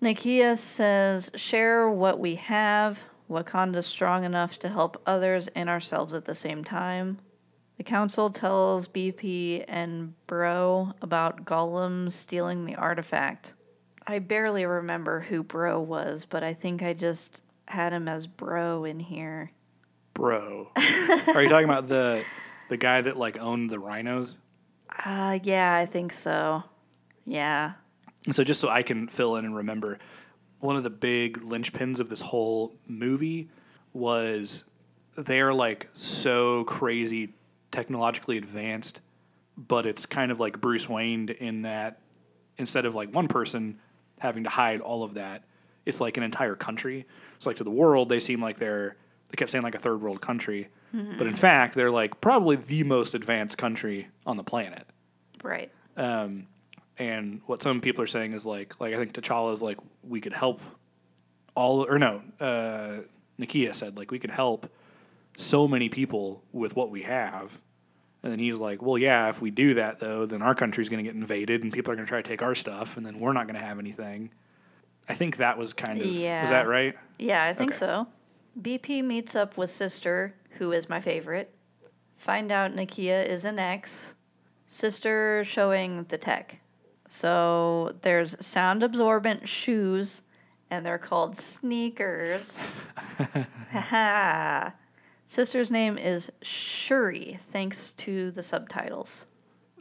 Nakia 0.03 0.59
says, 0.59 1.31
share 1.37 1.89
what 1.89 2.19
we 2.19 2.35
have. 2.35 3.05
Wakanda's 3.31 3.87
strong 3.87 4.25
enough 4.25 4.59
to 4.59 4.69
help 4.69 5.01
others 5.07 5.49
and 5.55 5.71
ourselves 5.71 6.13
at 6.13 6.25
the 6.25 6.35
same 6.35 6.65
time. 6.65 7.19
The 7.79 7.85
council 7.85 8.29
tells 8.29 8.89
BP 8.89 9.65
and 9.69 10.15
Bro 10.27 10.95
about 11.01 11.45
Gollum 11.45 12.11
stealing 12.11 12.65
the 12.65 12.75
artifact. 12.75 13.55
I 14.07 14.19
barely 14.19 14.67
remember 14.67 15.21
who 15.21 15.45
Bro 15.45 15.83
was, 15.83 16.27
but 16.27 16.43
I 16.43 16.53
think 16.53 16.83
I 16.83 16.95
just 16.95 17.41
had 17.69 17.93
him 17.93 18.09
as 18.09 18.27
Bro 18.27 18.85
in 18.85 18.99
here. 18.99 19.53
Bro. 20.15 20.71
Are 20.77 21.43
you 21.43 21.49
talking 21.49 21.65
about 21.65 21.89
the 21.89 22.25
the 22.69 22.77
guy 22.77 23.01
that 23.01 23.17
like 23.17 23.39
owned 23.39 23.71
the 23.71 23.79
rhinos? 23.79 24.37
Uh, 25.07 25.39
yeah, 25.43 25.75
I 25.75 25.87
think 25.87 26.13
so. 26.13 26.65
Yeah. 27.25 27.73
So 28.31 28.45
just 28.45 28.61
so 28.61 28.69
I 28.69 28.83
can 28.83 29.09
fill 29.09 29.37
in 29.37 29.45
and 29.45 29.57
remember, 29.57 29.99
one 30.61 30.77
of 30.77 30.85
the 30.85 30.91
big 30.91 31.41
linchpins 31.41 31.99
of 31.99 32.09
this 32.09 32.21
whole 32.21 32.77
movie 32.87 33.49
was 33.93 34.65
they're 35.17 35.53
like 35.53 35.89
so 35.93 36.65
crazy 36.65 37.35
technologically 37.73 38.39
advanced, 38.39 39.01
but 39.57 39.87
it's 39.87 40.07
kind 40.07 40.31
of 40.31 40.39
like 40.39 40.61
Bruce 40.61 40.89
Wayne 40.89 41.29
in 41.29 41.63
that 41.63 42.01
instead 42.59 42.87
of 42.87 42.95
like 42.95 43.15
one 43.15 43.29
person 43.29 43.81
having 44.21 44.45
to 44.45 44.51
hide 44.51 44.81
all 44.81 45.03
of 45.03 45.15
that, 45.15 45.43
it's 45.85 46.01
like 46.01 46.17
an 46.17 46.23
entire 46.23 46.55
country. 46.55 47.07
It's 47.37 47.47
like 47.47 47.57
to 47.57 47.65
the 47.65 47.71
world 47.71 48.09
they 48.09 48.21
seem 48.21 48.41
like 48.41 48.59
they're 48.59 48.97
they 49.31 49.37
kept 49.37 49.51
saying 49.51 49.65
like 49.65 49.75
a 49.75 49.79
third 49.79 50.01
world 50.01 50.21
country, 50.21 50.69
but 50.93 51.27
in 51.27 51.35
fact 51.35 51.75
they're 51.75 51.91
like 51.91 52.21
probably 52.21 52.55
the 52.55 52.85
most 52.85 53.15
advanced 53.15 53.59
country 53.59 54.09
on 54.27 54.37
the 54.37 54.45
planet. 54.45 54.87
Right. 55.43 55.73
Um, 55.97 56.47
and 56.99 57.41
what 57.47 57.63
some 57.63 57.81
people 57.81 58.03
are 58.05 58.09
saying 58.09 58.33
is 58.33 58.45
like, 58.45 58.81
like 58.81 58.95
I 58.95 58.97
think 58.99 59.13
T'Challa 59.15 59.55
is 59.55 59.63
like, 59.63 59.79
we 60.03 60.21
could 60.21 60.33
help 60.33 60.61
all, 61.55 61.85
or 61.87 61.99
no, 61.99 62.23
uh, 62.41 62.99
Nakia 63.39 63.75
said 63.75 63.97
like 63.97 64.11
we 64.11 64.19
could 64.19 64.31
help 64.31 64.71
so 65.37 65.67
many 65.67 65.89
people 65.89 66.43
with 66.53 66.77
what 66.77 66.91
we 66.91 67.03
have. 67.03 67.61
And 68.23 68.31
then 68.31 68.39
he's 68.39 68.57
like, 68.57 68.81
well, 68.83 68.99
yeah, 68.99 69.29
if 69.29 69.43
we 69.43 69.51
do 69.51 69.75
that 69.75 69.99
though, 69.99 70.27
then 70.27 70.43
our 70.43 70.55
country's 70.55 70.89
going 70.89 71.03
to 71.05 71.09
get 71.11 71.17
invaded 71.19 71.63
and 71.65 71.73
people 71.73 71.93
are 71.93 71.97
going 71.97 72.07
to 72.07 72.09
try 72.11 72.23
to 72.23 72.29
take 72.29 72.43
our 72.43 72.55
stuff, 72.55 72.97
and 72.97 73.05
then 73.05 73.19
we're 73.19 73.33
not 73.33 73.47
going 73.47 73.59
to 73.59 73.65
have 73.67 73.79
anything. 73.79 74.31
I 75.09 75.15
think 75.15 75.39
that 75.39 75.59
was 75.59 75.73
kind 75.73 76.01
of 76.01 76.07
Yeah. 76.07 76.43
was 76.43 76.51
that 76.51 76.69
right? 76.69 76.95
Yeah, 77.19 77.45
I 77.45 77.53
think 77.53 77.73
Okay. 77.73 77.79
so. 77.79 78.07
BP 78.61 79.03
meets 79.03 79.35
up 79.35 79.57
with 79.57 79.71
Sister, 79.71 80.35
who 80.59 80.71
is 80.73 80.89
my 80.89 81.01
favorite. 81.01 81.53
Find 82.17 82.53
out 82.53 82.73
Nakia 82.77 83.27
is 83.27 83.45
an 83.45 83.59
ex. 83.59 84.15
Sister 84.67 85.43
showing 85.45 86.05
the 86.05 86.17
tech. 86.19 86.61
So 87.13 87.95
there's 88.01 88.35
sound 88.45 88.83
absorbent 88.83 89.47
shoes, 89.47 90.23
and 90.71 90.85
they're 90.85 90.97
called 90.97 91.37
sneakers. 91.37 92.67
Sister's 95.27 95.71
name 95.71 95.99
is 95.99 96.33
Shuri, 96.41 97.39
thanks 97.39 97.93
to 97.93 98.31
the 98.31 98.43
subtitles. 98.43 99.27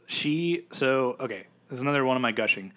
She 0.06 0.66
so 0.72 1.16
okay. 1.20 1.46
There's 1.70 1.80
another 1.80 2.04
one 2.04 2.16
of 2.16 2.22
my 2.22 2.32
gushing. 2.32 2.74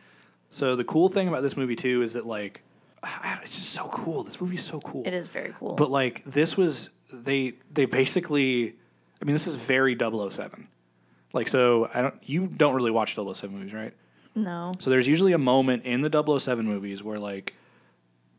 So 0.49 0.77
the 0.77 0.85
cool 0.85 1.09
thing 1.09 1.27
about 1.27 1.43
this 1.43 1.57
movie 1.57 1.75
too 1.75 2.01
is 2.01 2.13
that 2.13 2.25
like 2.25 2.63
it's 3.03 3.55
just 3.55 3.71
so 3.71 3.89
cool. 3.89 4.23
This 4.23 4.39
movie's 4.39 4.63
so 4.63 4.79
cool. 4.79 5.03
It 5.05 5.13
is 5.13 5.27
very 5.27 5.53
cool. 5.59 5.73
But 5.73 5.91
like 5.91 6.23
this 6.23 6.55
was 6.55 6.91
they 7.11 7.55
they 7.73 7.85
basically 7.87 8.77
I 9.21 9.25
mean 9.25 9.35
this 9.35 9.47
is 9.47 9.57
very 9.57 9.97
007. 9.99 10.69
Like 11.33 11.49
so 11.49 11.89
I 11.93 12.01
don't 12.01 12.15
you 12.23 12.47
don't 12.47 12.73
really 12.73 12.91
watch 12.91 13.15
007 13.15 13.53
movies, 13.53 13.73
right? 13.73 13.93
No. 14.35 14.73
So 14.79 14.89
there's 14.89 15.07
usually 15.07 15.31
a 15.31 15.37
moment 15.37 15.85
in 15.85 16.01
the 16.01 16.39
007 16.39 16.65
movies 16.65 17.01
where 17.01 17.17
like 17.17 17.53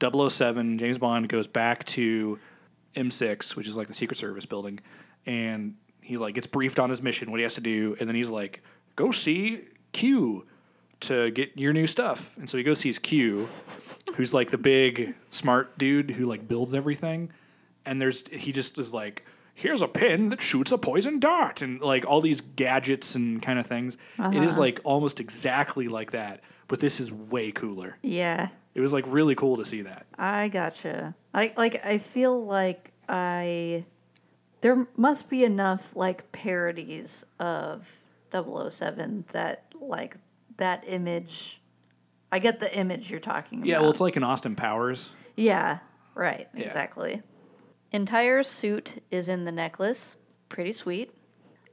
007 0.01 0.79
James 0.79 0.99
Bond 0.99 1.29
goes 1.29 1.47
back 1.47 1.85
to 1.87 2.39
M6, 2.95 3.57
which 3.57 3.67
is 3.67 3.77
like 3.77 3.89
the 3.89 3.95
Secret 3.95 4.17
Service 4.17 4.47
building, 4.47 4.81
and 5.25 5.75
he 6.01 6.17
like 6.17 6.35
gets 6.35 6.47
briefed 6.47 6.79
on 6.79 6.91
his 6.91 7.03
mission, 7.03 7.31
what 7.31 7.41
he 7.41 7.45
has 7.45 7.55
to 7.55 7.61
do, 7.61 7.97
and 7.99 8.09
then 8.09 8.15
he's 8.15 8.29
like, 8.29 8.63
"Go 8.95 9.11
see 9.11 9.63
Q 9.93 10.47
to 11.01 11.31
get 11.31 11.57
your 11.57 11.73
new 11.73 11.87
stuff." 11.87 12.37
And 12.37 12.49
so 12.49 12.57
he 12.57 12.63
goes 12.63 12.79
sees 12.81 12.99
Q, 12.99 13.49
who's 14.17 14.33
like 14.33 14.51
the 14.51 14.59
big 14.59 15.15
smart 15.31 15.79
dude 15.79 16.13
who 16.13 16.27
like 16.27 16.47
builds 16.47 16.75
everything, 16.75 17.33
and 17.85 18.01
there's 18.01 18.27
he 18.29 18.53
just 18.53 18.79
is 18.79 18.93
like. 18.93 19.25
Here's 19.59 19.81
a 19.81 19.89
pin 19.89 20.29
that 20.29 20.43
shoots 20.43 20.71
a 20.71 20.77
poison 20.77 21.19
dart, 21.19 21.63
and 21.63 21.81
like 21.81 22.05
all 22.05 22.21
these 22.21 22.43
gadgets 22.43 23.15
and 23.15 23.41
kind 23.41 23.59
of 23.59 23.67
things. 23.67 23.97
It 24.19 24.43
is 24.43 24.53
uh-huh. 24.53 24.61
like 24.61 24.81
almost 24.85 25.19
exactly 25.19 25.89
like 25.89 26.11
that, 26.11 26.43
but 26.69 26.81
this 26.81 27.01
is 27.01 27.11
way 27.11 27.53
cooler. 27.53 27.97
Yeah. 28.03 28.49
It 28.75 28.83
was 28.83 28.93
like 28.93 29.07
really 29.07 29.35
cool 29.35 29.57
to 29.57 29.65
see 29.65 29.81
that. 29.81 30.05
I 30.19 30.49
gotcha. 30.49 31.15
I 31.33 31.55
like 31.57 31.85
I 31.87 31.97
feel 31.97 32.45
like 32.45 32.93
I 33.09 33.87
there 34.61 34.87
must 34.95 35.31
be 35.31 35.43
enough 35.43 35.97
like 35.97 36.31
parodies 36.33 37.25
of 37.41 38.01
007 38.31 39.25
that 39.33 39.73
like 39.81 40.19
that 40.59 40.85
image 40.87 41.63
I 42.31 42.41
get 42.41 42.61
the 42.61 42.77
image 42.77 43.11
you're 43.11 43.21
talking 43.21 43.61
about. 43.61 43.69
Yeah, 43.69 43.81
well, 43.81 43.89
it's 43.89 44.01
like 44.01 44.17
an 44.17 44.25
Austin 44.25 44.55
Powers. 44.55 45.09
Yeah, 45.35 45.79
right. 46.15 46.47
Yeah. 46.55 46.65
Exactly. 46.65 47.23
Entire 47.97 48.43
suit 48.43 49.03
is 49.11 49.27
in 49.27 49.47
the 49.47 49.53
necklace. 49.53 50.17
Pretty 50.51 50.73
sweet. 50.73 51.13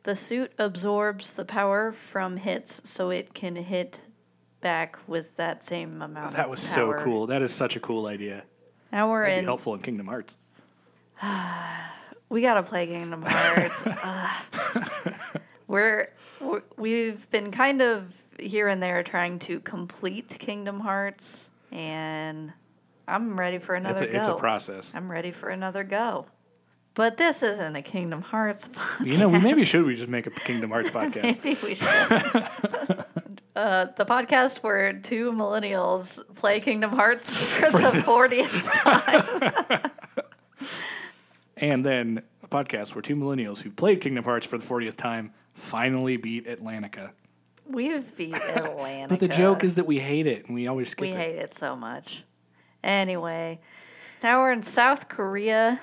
The 0.03 0.15
suit 0.15 0.53
absorbs 0.57 1.33
the 1.33 1.43
power 1.43 1.91
from 1.91 2.37
hits 2.37 2.79
so 2.85 3.09
it 3.09 3.33
can 3.33 3.57
hit 3.57 3.99
back 4.61 4.97
with 5.05 5.35
that 5.35 5.65
same 5.65 6.01
amount 6.01 6.37
That 6.37 6.45
of 6.45 6.51
was 6.51 6.61
so 6.61 6.93
cool. 6.93 7.27
That 7.27 7.41
is 7.41 7.53
such 7.53 7.75
a 7.75 7.81
cool 7.81 8.05
idea. 8.05 8.45
Now 8.89 9.11
we're 9.11 9.25
be 9.25 9.33
in 9.33 9.43
helpful 9.43 9.73
in 9.73 9.81
Kingdom 9.81 10.07
Hearts. 10.07 10.37
We 12.29 12.41
gotta 12.41 12.63
play 12.63 12.87
Kingdom 12.87 13.21
Hearts. 13.27 13.85
We're, 15.67 16.09
we're 16.41 16.63
we've 16.77 17.29
been 17.29 17.51
kind 17.51 17.79
of 17.81 18.11
here 18.39 18.69
and 18.69 18.81
there 18.81 19.03
trying 19.03 19.37
to 19.39 19.59
complete 19.59 20.37
Kingdom 20.39 20.79
Hearts, 20.79 21.51
and 21.71 22.53
I'm 23.07 23.37
ready 23.37 23.57
for 23.57 23.75
It's 23.75 23.85
another 23.85 24.05
a, 24.05 24.11
go. 24.11 24.19
it's 24.19 24.27
a 24.27 24.35
process. 24.35 24.91
I'm 24.95 25.11
ready 25.11 25.31
for 25.31 25.49
another 25.49 25.83
go. 25.83 26.25
But 26.95 27.17
this 27.17 27.41
isn't 27.41 27.75
a 27.75 27.81
Kingdom 27.81 28.21
Hearts 28.21 28.67
podcast. 28.67 29.07
You 29.07 29.17
know, 29.17 29.27
we 29.29 29.39
maybe 29.39 29.65
should 29.65 29.85
we 29.87 29.95
just 29.95 30.09
make 30.09 30.27
a 30.27 30.31
Kingdom 30.31 30.69
Hearts 30.69 30.91
podcast. 30.91 31.23
Maybe 31.43 31.57
we 31.63 31.73
should. 31.75 31.87
uh, 33.55 33.85
the 33.97 34.05
podcast 34.05 34.61
where 34.61 34.93
two 34.93 35.31
millennials 35.31 36.21
play 36.35 36.59
Kingdom 36.59 36.91
Hearts 36.91 37.55
for, 37.55 37.71
the 37.71 38.03
40th 38.05 38.73
time. 38.83 39.91
and 41.57 41.85
then 41.85 42.21
a 42.43 42.47
podcast 42.47 42.93
where 42.93 43.01
two 43.01 43.15
millennials 43.15 43.63
who've 43.63 43.75
played 43.75 43.99
Kingdom 44.01 44.23
Hearts 44.23 44.45
for 44.45 44.57
the 44.59 44.63
40th 44.65 44.95
time 44.95 45.33
finally 45.53 46.17
beat 46.17 46.45
Atlantica. 46.45 47.13
We've 47.65 48.15
beat 48.15 48.33
Atlantica. 48.33 49.09
But 49.09 49.19
the 49.19 49.27
joke 49.29 49.63
is 49.63 49.75
that 49.75 49.85
we 49.87 49.99
hate 49.99 50.27
it 50.27 50.45
and 50.45 50.53
we 50.53 50.67
always 50.67 50.89
skip 50.89 51.03
We 51.03 51.09
it. 51.09 51.17
hate 51.17 51.37
it 51.37 51.53
so 51.55 51.75
much. 51.75 52.23
Anyway, 52.83 53.59
now 54.21 54.41
we're 54.41 54.51
in 54.51 54.63
South 54.63 55.07
Korea. 55.09 55.79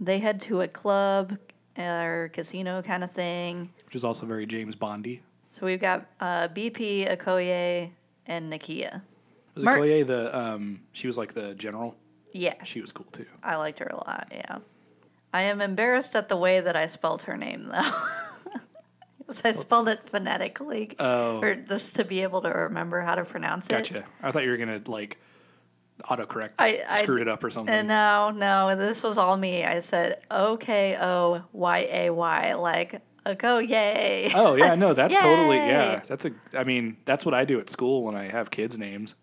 They 0.00 0.18
head 0.18 0.40
to 0.42 0.60
a 0.62 0.68
club 0.68 1.38
or 1.78 2.30
casino 2.32 2.82
kind 2.82 3.04
of 3.04 3.10
thing. 3.10 3.70
Which 3.84 3.94
is 3.94 4.04
also 4.04 4.26
very 4.26 4.46
James 4.46 4.74
Bondy. 4.74 5.22
So 5.50 5.66
we've 5.66 5.80
got 5.80 6.06
uh, 6.20 6.48
BP, 6.48 7.08
Okoye, 7.16 7.90
and 8.26 8.52
Nakia. 8.52 9.02
Was 9.54 9.64
Mar- 9.64 9.78
it 9.78 9.80
Koye 9.80 10.06
the 10.06 10.36
um 10.38 10.80
she 10.92 11.06
was 11.06 11.18
like 11.18 11.34
the 11.34 11.54
general? 11.54 11.96
Yeah, 12.32 12.62
She 12.64 12.80
was 12.80 12.92
cool 12.92 13.06
too. 13.10 13.26
I 13.42 13.56
liked 13.56 13.80
her 13.80 13.86
a 13.86 13.96
lot. 13.96 14.28
Yeah. 14.32 14.58
I 15.34 15.42
am 15.42 15.60
embarrassed 15.60 16.14
at 16.14 16.28
the 16.28 16.36
way 16.36 16.60
that 16.60 16.76
I 16.76 16.86
spelled 16.86 17.22
her 17.24 17.36
name, 17.36 17.68
though. 17.72 17.92
'Cause 19.26 19.42
I 19.44 19.52
spelled 19.52 19.86
it 19.88 20.02
phonetically, 20.02 20.90
Oh. 20.98 21.40
or 21.40 21.54
just 21.54 21.94
to 21.96 22.04
be 22.04 22.22
able 22.22 22.42
to 22.42 22.48
remember 22.50 23.00
how 23.02 23.14
to 23.14 23.24
pronounce 23.24 23.66
it. 23.66 23.70
Gotcha. 23.70 24.04
I 24.22 24.32
thought 24.32 24.42
you 24.44 24.50
were 24.50 24.56
gonna 24.56 24.80
like 24.86 25.18
autocorrect 26.02 26.52
I, 26.58 26.82
I 26.88 27.02
screwed 27.02 27.20
it 27.20 27.28
up 27.28 27.42
or 27.44 27.50
something. 27.50 27.86
No, 27.86 28.30
no, 28.30 28.76
this 28.76 29.02
was 29.02 29.18
all 29.18 29.36
me. 29.36 29.64
I 29.64 29.80
said 29.80 30.20
O 30.30 30.56
K 30.56 30.96
O 31.00 31.42
Y 31.52 31.88
A 31.90 32.10
Y, 32.10 32.54
like 32.54 33.00
a 33.26 33.34
go 33.34 33.56
oh, 33.56 33.58
yay. 33.58 34.30
Oh 34.34 34.54
yeah, 34.54 34.74
no, 34.74 34.94
that's 34.94 35.14
totally 35.20 35.56
yeah. 35.56 36.02
That's 36.06 36.24
a. 36.24 36.32
I 36.54 36.64
mean, 36.64 36.96
that's 37.04 37.24
what 37.24 37.34
I 37.34 37.44
do 37.44 37.60
at 37.60 37.68
school 37.68 38.02
when 38.02 38.14
I 38.14 38.24
have 38.24 38.50
kids' 38.50 38.78
names 38.78 39.14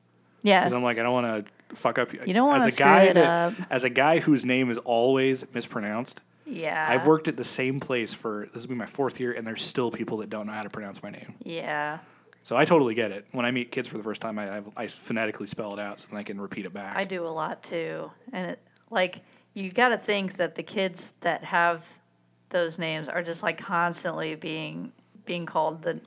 yeah. 0.44 0.62
because 0.62 0.74
I'm 0.74 0.84
like, 0.84 0.98
I 0.98 1.04
don't 1.04 1.14
want 1.14 1.46
to 1.46 1.76
fuck 1.76 2.00
up. 2.00 2.14
You 2.14 2.34
don't 2.34 2.54
as 2.54 2.62
wanna 2.62 2.74
a 2.74 2.76
guy 2.76 3.06
screw 3.06 3.12
it 3.12 3.14
that, 3.16 3.60
up. 3.60 3.68
as 3.70 3.84
a 3.84 3.90
guy 3.90 4.20
whose 4.20 4.46
name 4.46 4.70
is 4.70 4.78
always 4.80 5.46
mispronounced. 5.54 6.22
yeah. 6.46 6.88
I've 6.90 7.06
worked 7.06 7.28
at 7.28 7.38
the 7.38 7.44
same 7.44 7.80
place 7.80 8.14
for 8.14 8.48
this 8.54 8.64
will 8.64 8.70
be 8.70 8.76
my 8.76 8.86
fourth 8.86 9.20
year, 9.20 9.32
and 9.32 9.46
there's 9.46 9.64
still 9.64 9.92
people 9.92 10.18
that 10.18 10.30
don't 10.30 10.48
know 10.48 10.54
how 10.54 10.64
to 10.64 10.70
pronounce 10.70 11.04
my 11.04 11.10
name. 11.10 11.36
Yeah. 11.44 12.00
So 12.48 12.56
I 12.56 12.64
totally 12.64 12.96
get 12.96 13.12
it. 13.12 13.26
When 13.34 13.46
I 13.46 13.52
meet 13.52 13.74
kids 13.74 13.90
for 13.90 13.98
the 13.98 14.04
first 14.04 14.22
time, 14.22 14.40
I 14.40 14.60
I, 14.60 14.62
I 14.78 14.88
phonetically 14.88 15.48
spell 15.48 15.74
it 15.74 15.80
out 15.80 16.00
so 16.00 16.08
then 16.10 16.18
I 16.18 16.24
can 16.24 16.40
repeat 16.40 16.66
it 16.66 16.72
back. 16.72 16.96
I 16.96 17.04
do 17.04 17.26
a 17.26 17.28
lot 17.28 17.62
too. 17.62 18.10
And 18.32 18.52
it 18.52 18.62
like 18.90 19.20
you 19.54 19.70
got 19.70 19.90
to 19.90 19.98
think 19.98 20.38
that 20.38 20.56
the 20.56 20.64
kids 20.64 21.14
that 21.20 21.44
have 21.44 22.00
those 22.48 22.80
names 22.80 23.10
are 23.10 23.22
just 23.22 23.44
like 23.44 23.58
constantly 23.58 24.36
being 24.36 24.94
being 25.26 25.46
called 25.46 25.82
the 25.82 26.00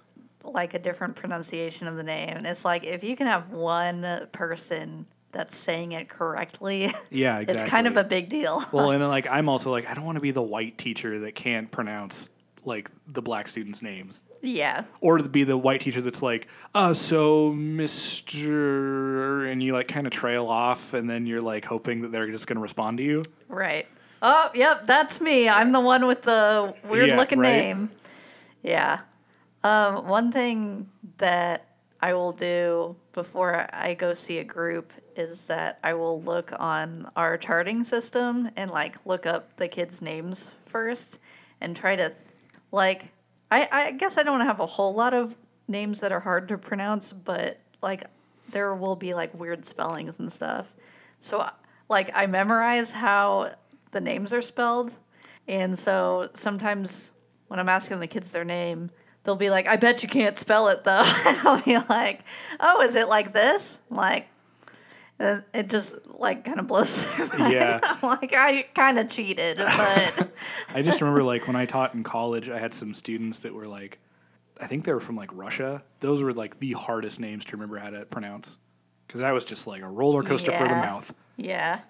like 0.42 0.72
a 0.72 0.78
different 0.78 1.14
pronunciation 1.14 1.86
of 1.86 1.96
the 1.96 2.02
name. 2.02 2.30
And 2.30 2.46
it's 2.46 2.64
like 2.64 2.84
if 2.84 3.04
you 3.04 3.16
can 3.16 3.26
have 3.26 3.50
one 3.50 4.26
person 4.32 5.04
that's 5.32 5.58
saying 5.58 5.92
it 5.92 6.08
correctly. 6.08 6.90
Yeah, 7.10 7.40
it's 7.40 7.64
kind 7.64 7.86
of 7.86 7.98
a 7.98 8.04
big 8.04 8.30
deal. 8.30 8.64
Well, 8.72 8.90
and 8.92 9.06
like 9.06 9.26
I'm 9.26 9.50
also 9.50 9.70
like 9.70 9.86
I 9.86 9.92
don't 9.92 10.06
want 10.06 10.16
to 10.16 10.22
be 10.22 10.30
the 10.30 10.40
white 10.40 10.78
teacher 10.78 11.20
that 11.20 11.34
can't 11.34 11.70
pronounce 11.70 12.30
like 12.64 12.90
the 13.06 13.20
black 13.20 13.46
students' 13.46 13.82
names, 13.82 14.22
yeah. 14.42 14.84
or 15.00 15.18
to 15.18 15.28
be 15.28 15.44
the 15.44 15.56
white 15.58 15.80
teacher 15.80 16.00
that's 16.00 16.22
like, 16.22 16.48
uh, 16.74 16.94
so 16.94 17.52
Mister, 17.52 19.46
and 19.46 19.62
you 19.62 19.72
like 19.72 19.88
kind 19.88 20.06
of 20.06 20.12
trail 20.12 20.46
off, 20.46 20.94
and 20.94 21.08
then 21.08 21.26
you're 21.26 21.42
like 21.42 21.64
hoping 21.64 22.02
that 22.02 22.12
they're 22.12 22.30
just 22.30 22.46
gonna 22.46 22.60
respond 22.60 22.98
to 22.98 23.04
you. 23.04 23.22
Right. 23.48 23.86
Oh, 24.22 24.50
yep, 24.54 24.86
that's 24.86 25.20
me. 25.20 25.48
I'm 25.48 25.72
the 25.72 25.80
one 25.80 26.06
with 26.06 26.22
the 26.22 26.74
weird 26.84 27.08
Yeah, 27.08 27.16
looking 27.16 27.38
right. 27.38 27.56
name. 27.56 27.90
Yeah. 28.62 29.00
Um, 29.64 30.06
one 30.06 30.30
thing 30.30 30.90
that 31.18 31.66
I 32.00 32.14
will 32.14 32.32
do 32.32 32.96
before 33.12 33.66
I 33.72 33.94
go 33.94 34.14
see 34.14 34.38
a 34.38 34.44
group 34.44 34.92
is 35.16 35.46
that 35.46 35.78
I 35.84 35.94
will 35.94 36.20
look 36.20 36.52
on 36.58 37.10
our 37.16 37.36
charting 37.36 37.84
system 37.84 38.50
and 38.56 38.70
like 38.70 39.04
look 39.04 39.26
up 39.26 39.56
the 39.56 39.68
kids' 39.68 40.00
names 40.00 40.54
first 40.64 41.18
and 41.60 41.76
try 41.76 41.96
to 41.96 42.12
like 42.72 43.12
I, 43.50 43.68
I 43.70 43.90
guess 43.92 44.16
I 44.16 44.22
don't 44.22 44.40
have 44.40 44.60
a 44.60 44.66
whole 44.66 44.94
lot 44.94 45.14
of 45.14 45.36
names 45.68 46.00
that 46.00 46.12
are 46.12 46.20
hard 46.20 46.48
to 46.48 46.58
pronounce, 46.58 47.12
but 47.12 47.58
like 47.82 48.04
there 48.50 48.74
will 48.74 48.96
be 48.96 49.14
like 49.14 49.32
weird 49.34 49.64
spellings 49.64 50.18
and 50.18 50.32
stuff. 50.32 50.74
So 51.20 51.46
like 51.88 52.10
I 52.14 52.26
memorize 52.26 52.92
how 52.92 53.54
the 53.90 54.00
names 54.00 54.32
are 54.32 54.42
spelled. 54.42 54.92
And 55.48 55.78
so 55.78 56.30
sometimes 56.34 57.12
when 57.48 57.58
I'm 57.58 57.68
asking 57.68 58.00
the 58.00 58.06
kids 58.06 58.30
their 58.32 58.44
name, 58.44 58.90
they'll 59.24 59.36
be 59.36 59.50
like, 59.50 59.68
I 59.68 59.76
bet 59.76 60.02
you 60.02 60.08
can't 60.08 60.36
spell 60.36 60.68
it 60.68 60.84
though. 60.84 61.02
And 61.26 61.38
I'll 61.46 61.62
be 61.62 61.78
like, 61.88 62.24
Oh, 62.58 62.82
is 62.82 62.94
it 62.94 63.08
like 63.08 63.32
this? 63.32 63.80
Like 63.90 64.24
uh, 64.24 64.29
Uh, 65.20 65.42
it 65.52 65.68
just 65.68 65.96
like 66.18 66.44
kind 66.44 66.58
of 66.58 66.66
blows 66.66 67.04
their 67.16 67.26
mind. 67.26 67.52
Yeah. 67.52 67.78
I'm 67.82 67.98
like 68.08 68.32
I 68.34 68.62
kind 68.74 68.98
of 68.98 69.10
cheated, 69.10 69.58
but 69.58 70.32
I 70.74 70.80
just 70.82 71.00
remember 71.02 71.22
like 71.22 71.46
when 71.46 71.56
I 71.56 71.66
taught 71.66 71.92
in 71.92 72.02
college, 72.02 72.48
I 72.48 72.58
had 72.58 72.72
some 72.72 72.94
students 72.94 73.40
that 73.40 73.52
were 73.52 73.66
like, 73.66 73.98
I 74.58 74.66
think 74.66 74.84
they 74.86 74.92
were 74.94 75.00
from 75.00 75.16
like 75.16 75.30
Russia. 75.34 75.82
Those 76.00 76.22
were 76.22 76.32
like 76.32 76.58
the 76.58 76.72
hardest 76.72 77.20
names 77.20 77.44
to 77.46 77.52
remember 77.52 77.76
how 77.78 77.90
to 77.90 78.06
pronounce 78.06 78.56
because 79.06 79.20
that 79.20 79.32
was 79.32 79.44
just 79.44 79.66
like 79.66 79.82
a 79.82 79.88
roller 79.88 80.22
coaster 80.22 80.52
for 80.52 80.64
the 80.64 80.74
mouth. 80.74 81.12
yeah. 81.36 81.82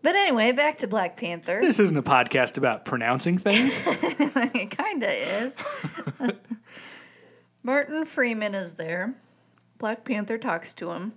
But 0.00 0.16
anyway, 0.16 0.50
back 0.50 0.78
to 0.78 0.88
Black 0.88 1.16
Panther. 1.16 1.60
This 1.60 1.78
isn't 1.78 1.96
a 1.96 2.02
podcast 2.02 2.58
about 2.58 2.84
pronouncing 2.84 3.38
things. 3.38 3.84
it 3.86 4.76
kind 4.76 5.00
of 5.00 5.10
is. 5.10 5.56
Martin 7.62 8.04
Freeman 8.04 8.54
is 8.54 8.74
there. 8.74 9.14
Black 9.78 10.04
Panther 10.04 10.38
talks 10.38 10.74
to 10.74 10.90
him. 10.90 11.12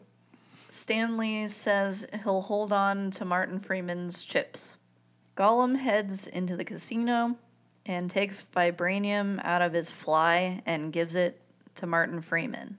Stan 0.76 1.18
Lee 1.18 1.48
says 1.48 2.06
he'll 2.24 2.42
hold 2.42 2.72
on 2.74 3.12
to 3.12 3.26
Martin 3.26 3.60
Freeman's 3.60 4.24
chips. 4.24 4.78
Gollum 5.38 5.78
heads 5.78 6.28
into 6.28 6.56
the 6.56 6.64
casino 6.66 7.38
and 7.86 8.10
takes 8.10 8.44
vibranium 8.54 9.40
out 9.44 9.62
of 9.62 9.74
his 9.74 9.92
fly 9.92 10.62
and 10.66 10.92
gives 10.94 11.16
it 11.16 11.42
to 11.76 11.86
Martin 11.88 12.22
Freeman. 12.22 12.78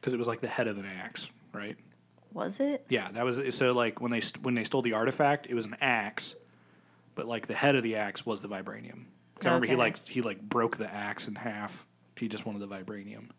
because 0.00 0.14
it 0.14 0.16
was 0.18 0.28
like 0.28 0.40
the 0.40 0.48
head 0.48 0.68
of 0.68 0.78
an 0.78 0.86
axe, 0.86 1.28
right? 1.52 1.76
Was 2.32 2.60
it? 2.60 2.84
Yeah, 2.88 3.10
that 3.12 3.24
was 3.24 3.40
so. 3.56 3.72
Like 3.72 4.00
when 4.00 4.10
they 4.10 4.20
st- 4.20 4.44
when 4.44 4.54
they 4.54 4.64
stole 4.64 4.82
the 4.82 4.92
artifact, 4.92 5.46
it 5.48 5.54
was 5.54 5.64
an 5.64 5.76
axe, 5.80 6.34
but 7.14 7.26
like 7.26 7.46
the 7.46 7.54
head 7.54 7.74
of 7.74 7.82
the 7.82 7.96
axe 7.96 8.24
was 8.24 8.42
the 8.42 8.48
vibranium. 8.48 9.06
'Cause 9.38 9.46
I 9.46 9.48
remember 9.54 9.66
he 9.66 9.76
like 9.76 10.06
he 10.06 10.20
like 10.22 10.40
broke 10.40 10.76
the 10.76 10.92
axe 10.92 11.26
in 11.28 11.34
half. 11.36 11.86
He 12.16 12.28
just 12.28 12.44
wanted 12.46 12.60
the 12.60 12.68
vibranium. 12.68 13.30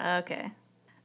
Okay. 0.00 0.52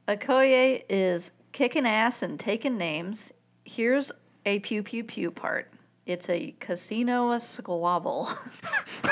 Okoye 0.08 0.82
is 0.88 1.32
kicking 1.54 1.86
ass 1.86 2.20
and 2.22 2.38
taking 2.38 2.76
names. 2.76 3.32
Here's 3.64 4.12
a 4.44 4.58
pew 4.58 4.82
pew 4.82 5.02
pew 5.04 5.30
part. 5.30 5.70
It's 6.04 6.28
a 6.28 6.54
casino 6.60 7.38
squabble. 7.38 8.24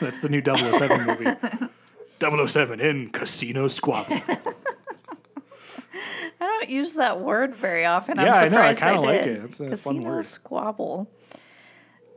That's 0.00 0.20
the 0.20 0.28
new 0.28 0.42
007 0.44 1.06
movie. 1.06 2.46
007 2.46 2.80
in 2.80 3.08
Casino 3.10 3.66
Squabble. 3.68 4.20
I 6.40 6.46
don't 6.46 6.68
use 6.68 6.92
that 6.94 7.20
word 7.20 7.54
very 7.54 7.86
often. 7.86 8.18
Yeah, 8.18 8.34
I 8.34 8.44
I'm 8.44 8.52
know, 8.52 8.60
I 8.60 8.74
kinda 8.74 9.00
like 9.00 9.24
did. 9.24 9.36
it. 9.38 9.44
It's 9.44 9.60
a 9.60 9.64
fun 9.68 9.70
Casino 9.96 10.08
word. 10.16 10.24
squabble. 10.26 11.10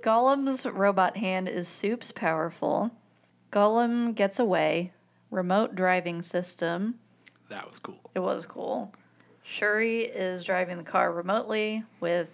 Gollum's 0.01 0.65
robot 0.65 1.15
hand 1.17 1.47
is 1.47 1.67
Soup's 1.69 2.12
powerful. 2.12 2.91
Gollum 3.51 4.13
gets 4.13 4.39
away. 4.39 4.91
Remote 5.32 5.73
driving 5.75 6.21
system. 6.21 6.95
That 7.49 7.67
was 7.67 7.79
cool. 7.79 7.99
It 8.15 8.19
was 8.19 8.45
cool. 8.45 8.93
Shuri 9.43 10.01
is 10.01 10.43
driving 10.43 10.77
the 10.77 10.83
car 10.83 11.12
remotely 11.12 11.83
with 11.99 12.29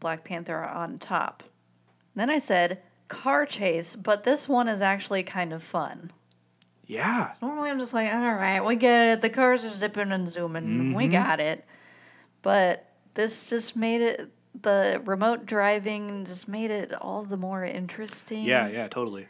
Black 0.00 0.24
Panther 0.24 0.62
on 0.62 0.98
top. 0.98 1.42
Then 2.14 2.28
I 2.28 2.38
said 2.38 2.82
car 3.08 3.46
chase, 3.46 3.96
but 3.96 4.24
this 4.24 4.48
one 4.48 4.68
is 4.68 4.80
actually 4.82 5.22
kind 5.22 5.52
of 5.52 5.62
fun. 5.62 6.10
Yeah, 6.86 7.32
Normally 7.40 7.70
I'm 7.70 7.78
just 7.78 7.94
like, 7.94 8.12
all 8.12 8.20
right, 8.20 8.60
we 8.62 8.76
get 8.76 9.12
it. 9.14 9.20
The 9.22 9.30
cars 9.30 9.64
are 9.64 9.70
zipping 9.72 10.12
and 10.12 10.28
zooming. 10.28 10.92
We 10.94 11.04
Mm-hmm. 11.04 11.12
got 11.12 11.40
it. 11.40 11.64
But 12.42 12.86
this 13.14 13.48
just 13.48 13.76
made 13.76 14.02
it, 14.02 14.28
the 14.60 15.00
remote 15.06 15.46
driving 15.46 16.26
just 16.26 16.48
made 16.48 16.70
it 16.70 16.92
all 17.00 17.22
the 17.22 17.36
more 17.38 17.64
interesting. 17.64 18.44
yeah, 18.44 18.68
yeah, 18.68 18.88
totally. 18.88 19.26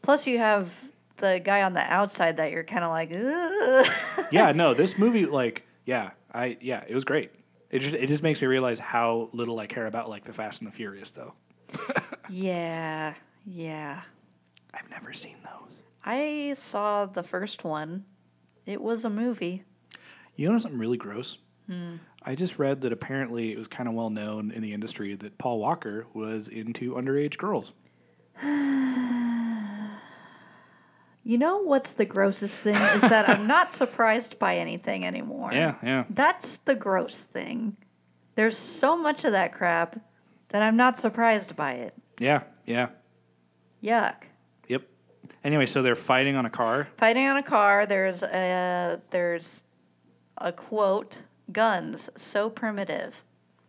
Plus, 0.00 0.26
you 0.26 0.38
have 0.38 0.88
the 1.16 1.40
guy 1.42 1.62
on 1.62 1.72
the 1.72 1.80
outside 1.80 2.36
that 2.38 2.50
you're 2.50 2.64
kind 2.64 2.84
of 2.84 2.90
like, 2.90 3.10
Ugh. 3.12 4.26
Yeah, 4.32 4.52
no, 4.52 4.74
this 4.74 4.98
movie, 4.98 5.26
like, 5.26 5.66
yeah, 5.84 6.10
I, 6.32 6.56
yeah, 6.60 6.84
it 6.86 6.94
was 6.94 7.04
great. 7.04 7.30
It 7.70 7.80
just, 7.80 7.94
it 7.94 8.06
just 8.06 8.22
makes 8.22 8.40
me 8.40 8.46
realize 8.46 8.78
how 8.78 9.30
little 9.32 9.58
I 9.58 9.66
care 9.66 9.86
about 9.86 10.08
like 10.08 10.24
the 10.24 10.32
Fast 10.32 10.60
and 10.60 10.70
the 10.70 10.74
Furious, 10.74 11.10
though. 11.10 11.34
yeah, 12.28 13.14
yeah. 13.44 14.02
I've 14.72 14.88
never 14.90 15.12
seen 15.12 15.36
those. 15.44 15.78
I 16.04 16.54
saw 16.56 17.06
the 17.06 17.22
first 17.22 17.64
one. 17.64 18.04
It 18.66 18.80
was 18.80 19.04
a 19.04 19.10
movie. 19.10 19.64
You 20.36 20.50
know 20.50 20.58
something 20.58 20.78
really 20.78 20.96
gross? 20.96 21.38
Hmm. 21.68 21.96
I 22.22 22.34
just 22.34 22.58
read 22.58 22.80
that 22.82 22.92
apparently 22.92 23.52
it 23.52 23.58
was 23.58 23.68
kind 23.68 23.88
of 23.88 23.94
well 23.94 24.10
known 24.10 24.50
in 24.50 24.62
the 24.62 24.72
industry 24.72 25.14
that 25.14 25.38
Paul 25.38 25.58
Walker 25.58 26.06
was 26.14 26.48
into 26.48 26.94
underage 26.94 27.36
girls. 27.36 27.72
You 31.26 31.38
know 31.38 31.58
what's 31.58 31.94
the 31.94 32.04
grossest 32.04 32.60
thing 32.60 32.74
is 32.74 33.00
that 33.00 33.28
I'm 33.28 33.46
not 33.46 33.72
surprised 33.72 34.38
by 34.38 34.58
anything 34.58 35.06
anymore. 35.06 35.50
Yeah, 35.52 35.76
yeah. 35.82 36.04
That's 36.10 36.58
the 36.58 36.74
gross 36.74 37.22
thing. 37.22 37.78
There's 38.34 38.58
so 38.58 38.96
much 38.96 39.24
of 39.24 39.32
that 39.32 39.52
crap 39.52 40.00
that 40.50 40.60
I'm 40.60 40.76
not 40.76 40.98
surprised 40.98 41.56
by 41.56 41.72
it. 41.72 41.94
Yeah, 42.18 42.42
yeah. 42.66 42.88
Yuck. 43.82 44.24
Yep. 44.68 44.82
Anyway, 45.42 45.64
so 45.64 45.82
they're 45.82 45.96
fighting 45.96 46.36
on 46.36 46.44
a 46.44 46.50
car. 46.50 46.88
Fighting 46.98 47.26
on 47.26 47.38
a 47.38 47.42
car, 47.42 47.86
there's 47.86 48.22
a 48.22 49.00
there's 49.10 49.64
a 50.38 50.52
quote, 50.52 51.22
guns 51.50 52.10
so 52.16 52.50
primitive. 52.50 53.22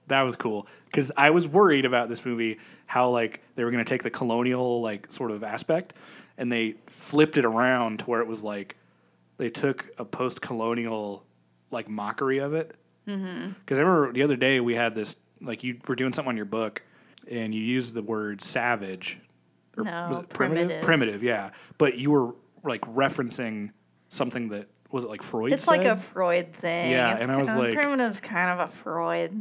That 0.08 0.22
was 0.22 0.36
cool 0.36 0.68
because 0.86 1.12
I 1.18 1.32
was 1.32 1.48
worried 1.48 1.86
about 1.86 2.10
this 2.10 2.26
movie 2.26 2.60
how 2.88 3.10
like 3.10 3.42
they 3.56 3.64
were 3.64 3.72
going 3.72 3.84
to 3.84 3.90
take 3.90 4.04
the 4.04 4.12
colonial 4.12 4.82
like 4.82 5.12
sort 5.12 5.32
of 5.32 5.44
aspect 5.44 5.94
and 6.38 6.52
they 6.52 6.76
flipped 6.88 7.38
it 7.38 7.46
around 7.46 8.00
to 8.00 8.06
where 8.06 8.22
it 8.22 8.28
was 8.28 8.44
like 8.44 8.76
they 9.38 9.50
took 9.50 9.90
a 9.98 10.06
post-colonial 10.06 11.26
like 11.72 11.90
mockery 11.90 12.38
of 12.38 12.54
it. 12.54 12.76
Because 13.06 13.20
mm-hmm. 13.22 13.74
I 13.74 13.78
remember 13.78 14.14
the 14.14 14.24
other 14.24 14.36
day 14.36 14.60
we 14.60 14.76
had 14.76 14.96
this 14.96 15.16
like 15.42 15.64
you 15.64 15.80
were 15.88 15.96
doing 15.96 16.14
something 16.14 16.30
on 16.30 16.38
your 16.38 16.46
book 16.46 16.82
and 17.30 17.54
you 17.54 17.62
used 17.62 17.94
the 17.94 18.02
word 18.02 18.42
savage. 18.42 19.20
Or 19.78 19.84
No, 19.84 20.08
was 20.10 20.18
it 20.20 20.30
primitive. 20.30 20.82
Primitive, 20.82 21.24
yeah. 21.24 21.52
But 21.78 21.98
you 21.98 22.12
were 22.12 22.36
like 22.64 22.82
referencing 22.82 23.72
something 24.10 24.50
that 24.50 24.68
was 24.96 25.04
it 25.04 25.10
like 25.10 25.22
Freud. 25.22 25.52
It's 25.54 25.68
like 25.68 25.84
a? 25.84 25.96
Freud 25.96 26.54
thing. 26.54 26.90
Yeah, 26.90 27.14
It's 27.16 27.24
and 27.24 27.32
I 27.32 27.38
was 27.38 27.50
of- 27.50 27.58
like- 27.58 27.74
primitive's 27.74 28.20
kind 28.22 28.50
of 28.50 28.68
a 28.68 28.72
Freud 28.72 29.32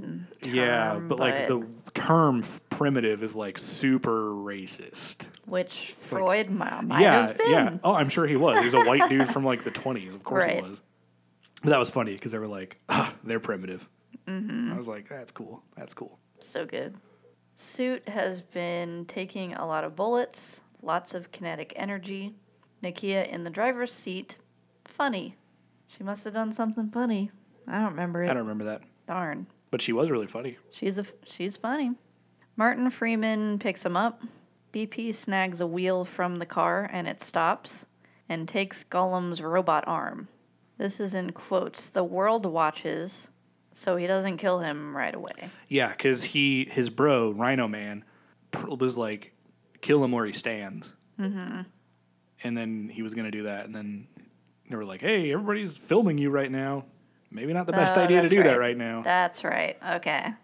term, 0.43 0.53
Yeah, 0.55 0.99
but, 0.99 1.19
like 1.19 1.49
the 1.49 1.67
term 1.95 2.41
f- 2.41 2.61
primitive 2.69 3.23
is 3.23 3.35
like 3.37 3.57
super 3.59 4.25
racist. 4.33 5.29
which 5.47 5.93
Freud 5.97 6.51
might, 6.51 6.83
might 6.83 7.01
yeah, 7.01 7.27
have 7.29 7.39
been. 7.39 7.51
yeah. 7.51 7.79
Oh, 7.85 7.95
I'm 7.95 8.09
sure 8.09 8.27
he 8.27 8.37
was. 8.37 8.59
He 8.59 8.65
was 8.71 8.75
a 8.75 8.89
white 8.89 9.09
dude 9.09 9.29
from 9.29 9.45
like 9.45 9.63
the 9.65 9.71
20s. 9.71 10.15
Of 10.15 10.25
course 10.25 10.45
Right. 10.45 10.57
he 10.57 10.71
was. 10.71 10.83
But 11.63 11.71
that 11.71 11.79
was 11.79 11.91
funny 11.91 12.13
because 12.15 12.33
they 12.33 12.39
were 12.39 12.47
like, 12.49 12.79
ah, 12.91 13.15
they're 13.25 13.41
primitive. 13.41 13.89
Mm-hmm. 14.27 14.73
I 14.73 14.77
was 14.77 14.89
like, 14.89 15.09
that's 15.09 15.31
cool. 15.33 15.63
That's 15.77 15.95
cool. 15.95 16.19
So 16.41 16.67
good. 16.67 16.95
Suit 17.55 18.09
has 18.09 18.43
been 18.43 19.05
taking 19.07 19.55
a 19.55 19.67
lot 19.67 19.85
of 19.85 19.95
bullets, 19.95 20.63
lots 20.83 21.15
of 21.15 21.31
kinetic 21.31 21.73
energy. 21.77 22.35
Nakia 22.83 23.27
in 23.29 23.45
the 23.45 23.51
driver's 23.51 23.93
seat. 23.93 24.37
Funny. 24.85 25.37
She 25.97 26.03
must 26.05 26.25
have 26.25 26.35
done 26.35 26.53
something 26.53 26.91
funny. 26.91 27.31
I 27.67 27.79
don't 27.79 27.91
remember 27.91 28.23
it. 28.23 28.31
I 28.31 28.35
don't 28.35 28.43
remember 28.43 28.65
that. 28.65 28.83
Darn. 29.07 29.47
But 29.71 29.83
she 29.83 29.93
was 29.93 30.11
really 30.11 30.27
funny. 30.27 30.59
She's 30.71 30.99
a 30.99 31.07
she's 31.27 31.57
funny. 31.57 31.93
Martin 32.57 32.91
Freeman 32.91 33.59
picks 33.59 33.85
him 33.85 33.97
up. 33.97 34.23
BP 34.73 35.15
snags 35.15 35.61
a 35.61 35.67
wheel 35.67 36.05
from 36.05 36.39
the 36.39 36.47
car 36.47 36.89
and 36.93 37.07
it 37.07 37.21
stops 37.23 37.87
and 38.29 38.49
takes 38.49 38.83
Gollum's 38.85 39.41
robot 39.41 39.85
arm. 39.87 40.29
This 40.79 40.99
is 40.99 41.15
in 41.15 41.31
quotes. 41.31 41.89
The 41.89 42.05
world 42.05 42.47
watches. 42.47 43.29
so 43.73 43.97
he 43.97 44.07
doesn't 44.07 44.39
kill 44.39 44.61
him 44.61 44.97
right 44.97 45.15
away. 45.15 45.51
Yeah, 45.69 45.91
because 45.91 46.25
he 46.25 46.69
his 46.71 46.91
bro 46.91 47.31
Rhino 47.31 47.69
Man 47.69 48.05
was 48.69 48.97
like, 48.97 49.35
kill 49.81 50.03
him 50.05 50.13
where 50.13 50.27
he 50.27 50.33
stands. 50.33 50.93
Mm-hmm. 51.19 51.63
And 52.43 52.57
then 52.57 52.89
he 52.89 53.03
was 53.03 53.15
gonna 53.15 53.31
do 53.31 53.45
that, 53.45 53.65
and 53.67 53.75
then 53.75 54.09
they 54.69 54.77
were 54.77 54.85
like, 54.85 55.01
"Hey, 55.01 55.33
everybody's 55.33 55.77
filming 55.77 56.19
you 56.19 56.31
right 56.31 56.51
now. 56.51 56.85
Maybe 57.31 57.53
not 57.53 57.67
the 57.67 57.73
best 57.73 57.97
Oh, 57.97 58.03
idea 58.03 58.23
to 58.23 58.29
do 58.29 58.43
that 58.43 58.59
right 58.59 58.77
now." 58.77 59.03
That's 59.03 59.45
right. 59.45 59.77
Okay. 59.97 60.35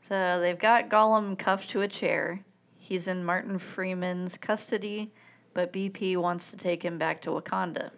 So 0.00 0.40
they've 0.40 0.58
got 0.58 0.88
Gollum 0.88 1.38
cuffed 1.38 1.70
to 1.70 1.82
a 1.82 1.88
chair. 1.88 2.44
He's 2.76 3.06
in 3.06 3.24
Martin 3.24 3.58
Freeman's 3.58 4.38
custody, 4.38 5.12
but 5.52 5.72
BP 5.72 6.16
wants 6.16 6.50
to 6.50 6.56
take 6.56 6.82
him 6.82 6.96
back 6.96 7.20
to 7.22 7.30
Wakanda. 7.30 7.90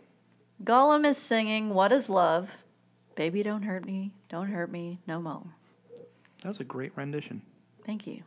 Gollum 0.65 1.07
is 1.07 1.17
singing 1.17 1.71
What 1.71 1.93
is 1.93 2.09
Love? 2.11 2.59
Baby, 3.15 3.43
don't 3.43 3.63
hurt 3.63 3.85
me, 3.85 4.13
don't 4.29 4.49
hurt 4.49 4.71
me, 4.71 4.99
no 5.07 5.21
more. 5.21 5.47
that 6.43 6.49
was 6.49 6.59
a 6.61 6.65
great 6.65 6.97
rendition. 6.97 7.43
Thank 7.85 8.07
you. 8.07 8.23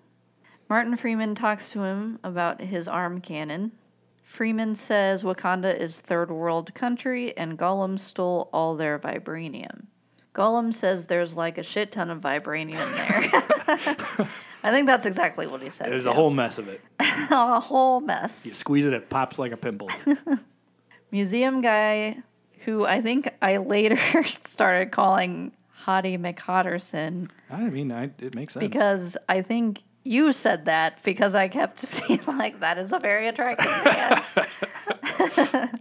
Martin 0.69 0.95
Freeman 0.95 1.35
talks 1.35 1.71
to 1.71 1.83
him 1.83 2.19
about 2.23 2.61
his 2.61 2.87
arm 2.87 3.19
cannon. 3.21 3.73
Freeman 4.23 4.73
says 4.73 5.21
Wakanda 5.21 5.77
is 5.77 5.99
third 5.99 6.31
world 6.31 6.73
country 6.73 7.37
and 7.37 7.59
Gollum 7.59 7.99
stole 7.99 8.49
all 8.51 8.75
their 8.75 8.97
vibranium. 8.97 9.87
Gollum 10.33 10.73
says 10.73 11.07
there's 11.07 11.35
like 11.35 11.59
a 11.59 11.63
shit 11.63 11.91
ton 11.91 12.09
of 12.09 12.21
vibranium 12.21 12.95
there. 12.95 14.27
I 14.63 14.71
think 14.71 14.87
that's 14.87 15.05
exactly 15.05 15.45
what 15.45 15.61
he 15.61 15.69
said. 15.69 15.91
There's 15.91 16.05
too. 16.05 16.09
a 16.09 16.13
whole 16.13 16.31
mess 16.31 16.57
of 16.57 16.67
it. 16.69 16.81
a 16.99 17.59
whole 17.59 17.99
mess. 17.99 18.45
You 18.45 18.53
squeeze 18.53 18.85
it, 18.85 18.93
it 18.93 19.09
pops 19.09 19.37
like 19.37 19.51
a 19.51 19.57
pimple. 19.57 19.89
Museum 21.11 21.61
guy, 21.61 22.17
who 22.59 22.85
I 22.85 23.01
think 23.01 23.29
I 23.41 23.57
later 23.57 24.23
started 24.23 24.91
calling 24.91 25.51
Hottie 25.85 26.17
McHotterson 26.17 27.29
I 27.51 27.69
mean, 27.69 27.91
I, 27.91 28.09
it 28.19 28.33
makes 28.33 28.53
sense. 28.53 28.61
because 28.65 29.17
I 29.29 29.41
think 29.41 29.83
you 30.03 30.33
said 30.33 30.65
that 30.65 31.01
because 31.03 31.33
I 31.35 31.47
kept 31.47 31.79
feeling 31.87 32.37
like 32.37 32.59
that 32.59 32.77
is 32.77 32.91
a 32.91 32.99
very 32.99 33.27
attractive 33.27 33.71
man. 35.37 35.79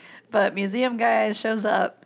but 0.30 0.54
museum 0.54 0.96
guy 0.96 1.32
shows 1.32 1.64
up 1.64 2.04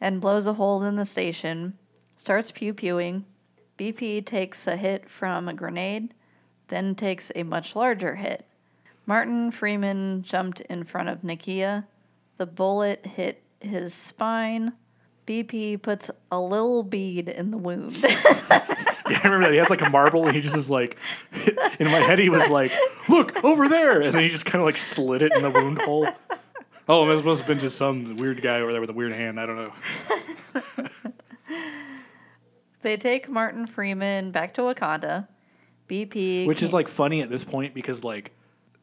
and 0.00 0.20
blows 0.20 0.46
a 0.46 0.54
hole 0.54 0.82
in 0.82 0.96
the 0.96 1.04
station, 1.04 1.78
starts 2.16 2.50
pew 2.50 2.74
pewing. 2.74 3.24
BP 3.78 4.24
takes 4.24 4.66
a 4.66 4.76
hit 4.76 5.08
from 5.08 5.48
a 5.48 5.54
grenade, 5.54 6.14
then 6.68 6.94
takes 6.94 7.32
a 7.34 7.42
much 7.42 7.74
larger 7.74 8.16
hit. 8.16 8.46
Martin 9.06 9.50
Freeman 9.50 10.22
jumped 10.22 10.60
in 10.62 10.84
front 10.84 11.08
of 11.08 11.22
Nakia. 11.22 11.86
The 12.36 12.46
bullet 12.46 13.06
hit 13.06 13.42
his 13.60 13.92
spine. 13.92 14.72
BP 15.26 15.82
puts 15.82 16.10
a 16.30 16.40
little 16.40 16.82
bead 16.82 17.28
in 17.28 17.50
the 17.50 17.58
wound. 17.58 17.96
yeah, 19.12 19.20
I 19.22 19.28
remember 19.28 19.44
that 19.46 19.52
he 19.52 19.58
has 19.58 19.70
like 19.70 19.86
a 19.86 19.90
marble, 19.90 20.26
and 20.26 20.34
he 20.34 20.40
just 20.40 20.56
is 20.56 20.68
like, 20.70 20.98
in 21.78 21.86
my 21.86 21.98
head, 21.98 22.18
he 22.18 22.28
was 22.28 22.48
like, 22.48 22.72
"Look 23.08 23.44
over 23.44 23.68
there," 23.68 24.00
and 24.02 24.14
then 24.14 24.22
he 24.22 24.28
just 24.28 24.44
kind 24.46 24.60
of 24.60 24.66
like 24.66 24.76
slid 24.76 25.22
it 25.22 25.32
in 25.36 25.42
the 25.42 25.50
wound 25.50 25.78
hole. 25.82 26.08
Oh, 26.88 27.08
it 27.10 27.24
must 27.24 27.38
have 27.38 27.46
been 27.46 27.60
just 27.60 27.76
some 27.76 28.16
weird 28.16 28.42
guy 28.42 28.60
over 28.60 28.72
there 28.72 28.80
with 28.80 28.90
a 28.90 28.92
weird 28.94 29.12
hand. 29.12 29.38
I 29.38 29.46
don't 29.46 29.56
know. 29.56 29.72
They 32.82 32.96
take 32.96 33.28
Martin 33.28 33.66
Freeman 33.68 34.32
back 34.32 34.54
to 34.54 34.62
Wakanda. 34.62 35.28
BP, 35.88 36.46
Which 36.46 36.62
is 36.62 36.72
like 36.72 36.88
funny 36.88 37.20
at 37.22 37.28
this 37.30 37.44
point 37.44 37.74
because 37.74 38.02
like 38.02 38.32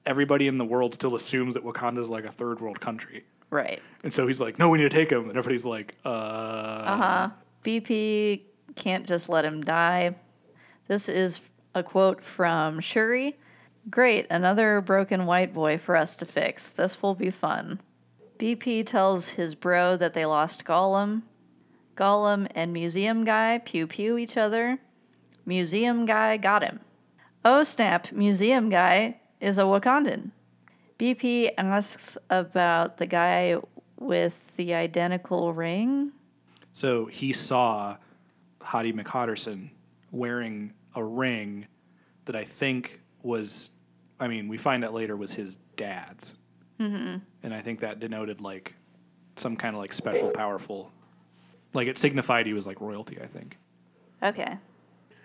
everybody 0.06 0.48
in 0.48 0.58
the 0.58 0.66
world 0.66 0.94
still 0.94 1.16
assumes 1.16 1.56
that 1.56 1.64
Wakanda 1.64 2.00
is 2.00 2.10
like 2.10 2.24
a 2.24 2.32
third 2.32 2.62
world 2.62 2.80
country, 2.80 3.24
right. 3.50 3.82
and 4.04 4.14
so 4.14 4.28
he's 4.28 4.40
like, 4.40 4.60
"No, 4.60 4.70
we 4.70 4.78
need 4.78 4.90
to 4.92 4.96
take 4.96 5.12
him," 5.12 5.22
and 5.28 5.32
everybody's 5.38 5.66
like, 5.66 5.96
"Uh." 6.06 6.10
Uh 6.10 6.98
huh. 6.98 7.30
BP 7.64 8.42
can't 8.80 9.06
just 9.06 9.30
let 9.30 9.46
him 9.46 9.62
die. 9.62 10.16
This 10.88 11.08
is 11.08 11.42
a 11.76 11.84
quote 11.84 12.24
from 12.24 12.80
Shuri. 12.80 13.38
Great, 13.90 14.26
another 14.30 14.82
broken 14.82 15.26
white 15.26 15.54
boy 15.54 15.78
for 15.78 15.96
us 15.96 16.16
to 16.18 16.26
fix. 16.26 16.72
This 16.72 17.02
will 17.02 17.14
be 17.14 17.30
fun. 17.30 17.82
BP 18.40 18.86
tells 18.88 19.32
his 19.32 19.54
bro 19.54 19.98
that 19.98 20.14
they 20.14 20.26
lost 20.26 20.64
Gollum. 20.64 21.24
Gollum 21.96 22.48
and 22.56 22.72
Museum 22.72 23.26
Guy 23.26 23.60
pew 23.64 23.86
pew 23.86 24.18
each 24.18 24.38
other. 24.38 24.80
Museum 25.46 26.06
Guy 26.06 26.38
got 26.38 26.64
him. 26.64 26.80
Oh 27.44 27.64
snap, 27.64 28.12
Museum 28.12 28.70
Guy 28.70 29.20
is 29.42 29.58
a 29.58 29.64
Wakandan. 29.64 30.32
BP 30.98 31.52
asks 31.58 32.18
about 32.30 32.98
the 32.98 33.06
guy 33.06 33.58
with 33.98 34.56
the 34.56 34.74
identical 34.74 35.54
ring. 35.54 36.14
So 36.72 37.08
he 37.08 37.34
saw 37.34 37.98
Hottie 38.70 38.94
McHotterson 38.94 39.70
wearing 40.12 40.74
a 40.96 41.04
ring 41.04 41.68
that 42.26 42.36
I 42.36 42.44
think 42.44 43.02
was, 43.24 43.72
I 44.20 44.28
mean, 44.28 44.48
we 44.48 44.58
find 44.58 44.86
out 44.86 44.94
later 44.94 45.18
was 45.18 45.34
his 45.34 45.58
dad's. 45.76 46.34
Mm-hmm. 46.80 47.18
And 47.44 47.54
I 47.54 47.62
think 47.62 47.80
that 47.80 48.00
denoted 48.00 48.42
like 48.42 48.76
some 49.38 49.56
kind 49.56 49.76
of 49.76 49.82
like 49.82 49.94
special, 49.94 50.32
powerful, 50.32 50.92
like 51.74 51.88
it 51.88 51.98
signified 51.98 52.46
he 52.46 52.54
was 52.54 52.68
like 52.68 52.80
royalty, 52.80 53.20
I 53.22 53.26
think. 53.26 53.58
Okay. 54.22 54.58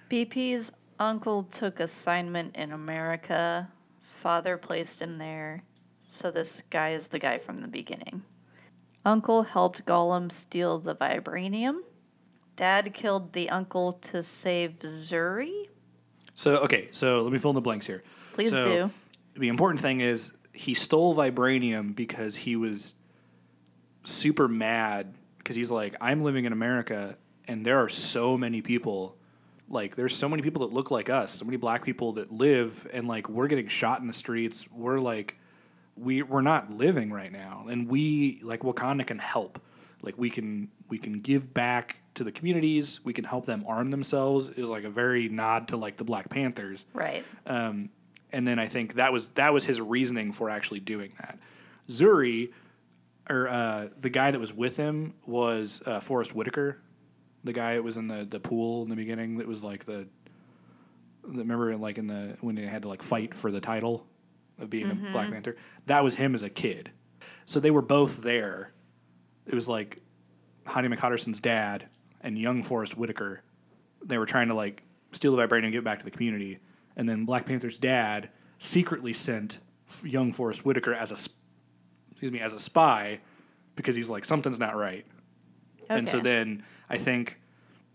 BP's 0.08 0.72
uncle 0.98 1.42
took 1.44 1.80
assignment 1.80 2.56
in 2.56 2.72
America. 2.72 3.68
Father 4.00 4.56
placed 4.56 5.00
him 5.02 5.16
there. 5.16 5.62
So 6.08 6.30
this 6.30 6.62
guy 6.70 6.92
is 6.92 7.08
the 7.08 7.18
guy 7.18 7.38
from 7.38 7.58
the 7.58 7.68
beginning. 7.68 8.22
Uncle 9.04 9.42
helped 9.42 9.84
Gollum 9.84 10.32
steal 10.32 10.78
the 10.78 10.94
vibranium. 10.96 11.80
Dad 12.56 12.94
killed 12.94 13.32
the 13.32 13.50
uncle 13.50 13.92
to 13.92 14.22
save 14.22 14.78
Zuri. 14.80 15.68
So, 16.34 16.56
okay, 16.58 16.88
so 16.92 17.22
let 17.22 17.32
me 17.32 17.38
fill 17.38 17.50
in 17.50 17.54
the 17.54 17.60
blanks 17.60 17.86
here. 17.86 18.02
Please 18.32 18.50
So, 18.50 18.62
do. 18.64 18.90
The 19.34 19.48
important 19.48 19.80
thing 19.80 20.00
is 20.00 20.32
he 20.52 20.74
stole 20.74 21.14
vibranium 21.14 21.94
because 21.94 22.36
he 22.36 22.56
was 22.56 22.94
super 24.04 24.48
mad 24.48 25.14
because 25.38 25.56
he's 25.56 25.70
like, 25.70 25.94
I'm 26.00 26.22
living 26.22 26.44
in 26.44 26.52
America 26.52 27.16
and 27.46 27.64
there 27.64 27.78
are 27.78 27.88
so 27.88 28.38
many 28.38 28.62
people. 28.62 29.16
Like, 29.68 29.96
there's 29.96 30.14
so 30.14 30.28
many 30.28 30.42
people 30.42 30.66
that 30.66 30.74
look 30.74 30.90
like 30.90 31.08
us, 31.08 31.34
so 31.34 31.44
many 31.44 31.56
black 31.56 31.84
people 31.84 32.12
that 32.14 32.30
live, 32.30 32.86
and 32.92 33.08
like, 33.08 33.28
we're 33.28 33.48
getting 33.48 33.68
shot 33.68 34.00
in 34.00 34.06
the 34.06 34.12
streets. 34.12 34.66
We're 34.70 34.98
like, 34.98 35.38
we 35.96 36.22
we're 36.22 36.42
not 36.42 36.70
living 36.70 37.10
right 37.10 37.32
now, 37.32 37.66
and 37.68 37.88
we 37.88 38.40
like 38.42 38.60
Wakanda 38.60 39.06
can 39.06 39.18
help. 39.18 39.60
Like, 40.02 40.18
we 40.18 40.28
can 40.28 40.68
we 40.88 40.98
can 40.98 41.20
give 41.20 41.54
back 41.54 42.02
to 42.14 42.24
the 42.24 42.32
communities. 42.32 43.00
We 43.04 43.12
can 43.12 43.24
help 43.24 43.46
them 43.46 43.64
arm 43.66 43.90
themselves. 43.90 44.48
It 44.48 44.58
was 44.58 44.70
like 44.70 44.84
a 44.84 44.90
very 44.90 45.28
nod 45.28 45.68
to 45.68 45.76
like 45.76 45.96
the 45.96 46.04
Black 46.04 46.28
Panthers 46.30 46.84
Right. 46.92 47.24
and 47.46 47.88
then 48.32 48.58
I 48.58 48.66
think 48.68 48.94
that 48.94 49.12
was 49.12 49.28
that 49.30 49.52
was 49.52 49.64
his 49.66 49.80
reasoning 49.80 50.32
for 50.32 50.50
actually 50.50 50.80
doing 50.80 51.12
that. 51.20 51.38
Zuri, 51.88 52.52
or 53.28 53.48
uh, 53.48 53.88
the 54.00 54.10
guy 54.10 54.30
that 54.30 54.40
was 54.40 54.52
with 54.52 54.76
him 54.76 55.14
was 55.26 55.82
uh, 55.86 56.00
Forest 56.00 56.34
Whitaker, 56.34 56.78
the 57.42 57.52
guy 57.52 57.74
that 57.74 57.82
was 57.84 57.96
in 57.96 58.08
the, 58.08 58.24
the 58.24 58.40
pool 58.40 58.82
in 58.82 58.88
the 58.88 58.96
beginning. 58.96 59.38
That 59.38 59.46
was 59.46 59.62
like 59.62 59.84
the, 59.84 60.06
the 61.22 61.38
remember 61.38 61.76
like 61.76 61.98
in 61.98 62.06
the 62.06 62.36
when 62.40 62.54
they 62.54 62.62
had 62.66 62.82
to 62.82 62.88
like 62.88 63.02
fight 63.02 63.34
for 63.34 63.50
the 63.50 63.60
title 63.60 64.06
of 64.58 64.70
being 64.70 64.90
a 64.90 64.94
Black 65.12 65.30
Panther. 65.30 65.56
That 65.86 66.04
was 66.04 66.16
him 66.16 66.34
as 66.34 66.42
a 66.42 66.50
kid. 66.50 66.90
So 67.46 67.60
they 67.60 67.70
were 67.70 67.82
both 67.82 68.22
there. 68.22 68.72
It 69.46 69.54
was 69.54 69.68
like 69.68 70.00
Hottie 70.64 70.92
McHotterson's 70.94 71.40
dad 71.40 71.88
and 72.24 72.36
young 72.36 72.64
Forest 72.64 72.96
Whitaker 72.96 73.44
they 74.04 74.18
were 74.18 74.26
trying 74.26 74.48
to 74.48 74.54
like 74.54 74.82
steal 75.12 75.34
the 75.34 75.42
vibranium 75.42 75.64
and 75.64 75.72
get 75.72 75.84
back 75.84 75.98
to 75.98 76.04
the 76.04 76.10
community. 76.10 76.58
And 76.96 77.08
then 77.08 77.24
Black 77.24 77.46
Panther's 77.46 77.78
dad 77.78 78.30
secretly 78.58 79.12
sent 79.12 79.58
young 80.04 80.32
Forest 80.32 80.64
Whitaker 80.64 80.94
as 80.94 81.10
a 81.10 81.16
excuse 82.10 82.32
me 82.32 82.40
as 82.40 82.52
a 82.52 82.60
spy 82.60 83.20
because 83.76 83.96
he's 83.96 84.10
like 84.10 84.24
something's 84.24 84.58
not 84.58 84.76
right. 84.76 85.06
And 85.88 86.08
so 86.08 86.20
then 86.20 86.64
I 86.88 86.96
think 86.98 87.40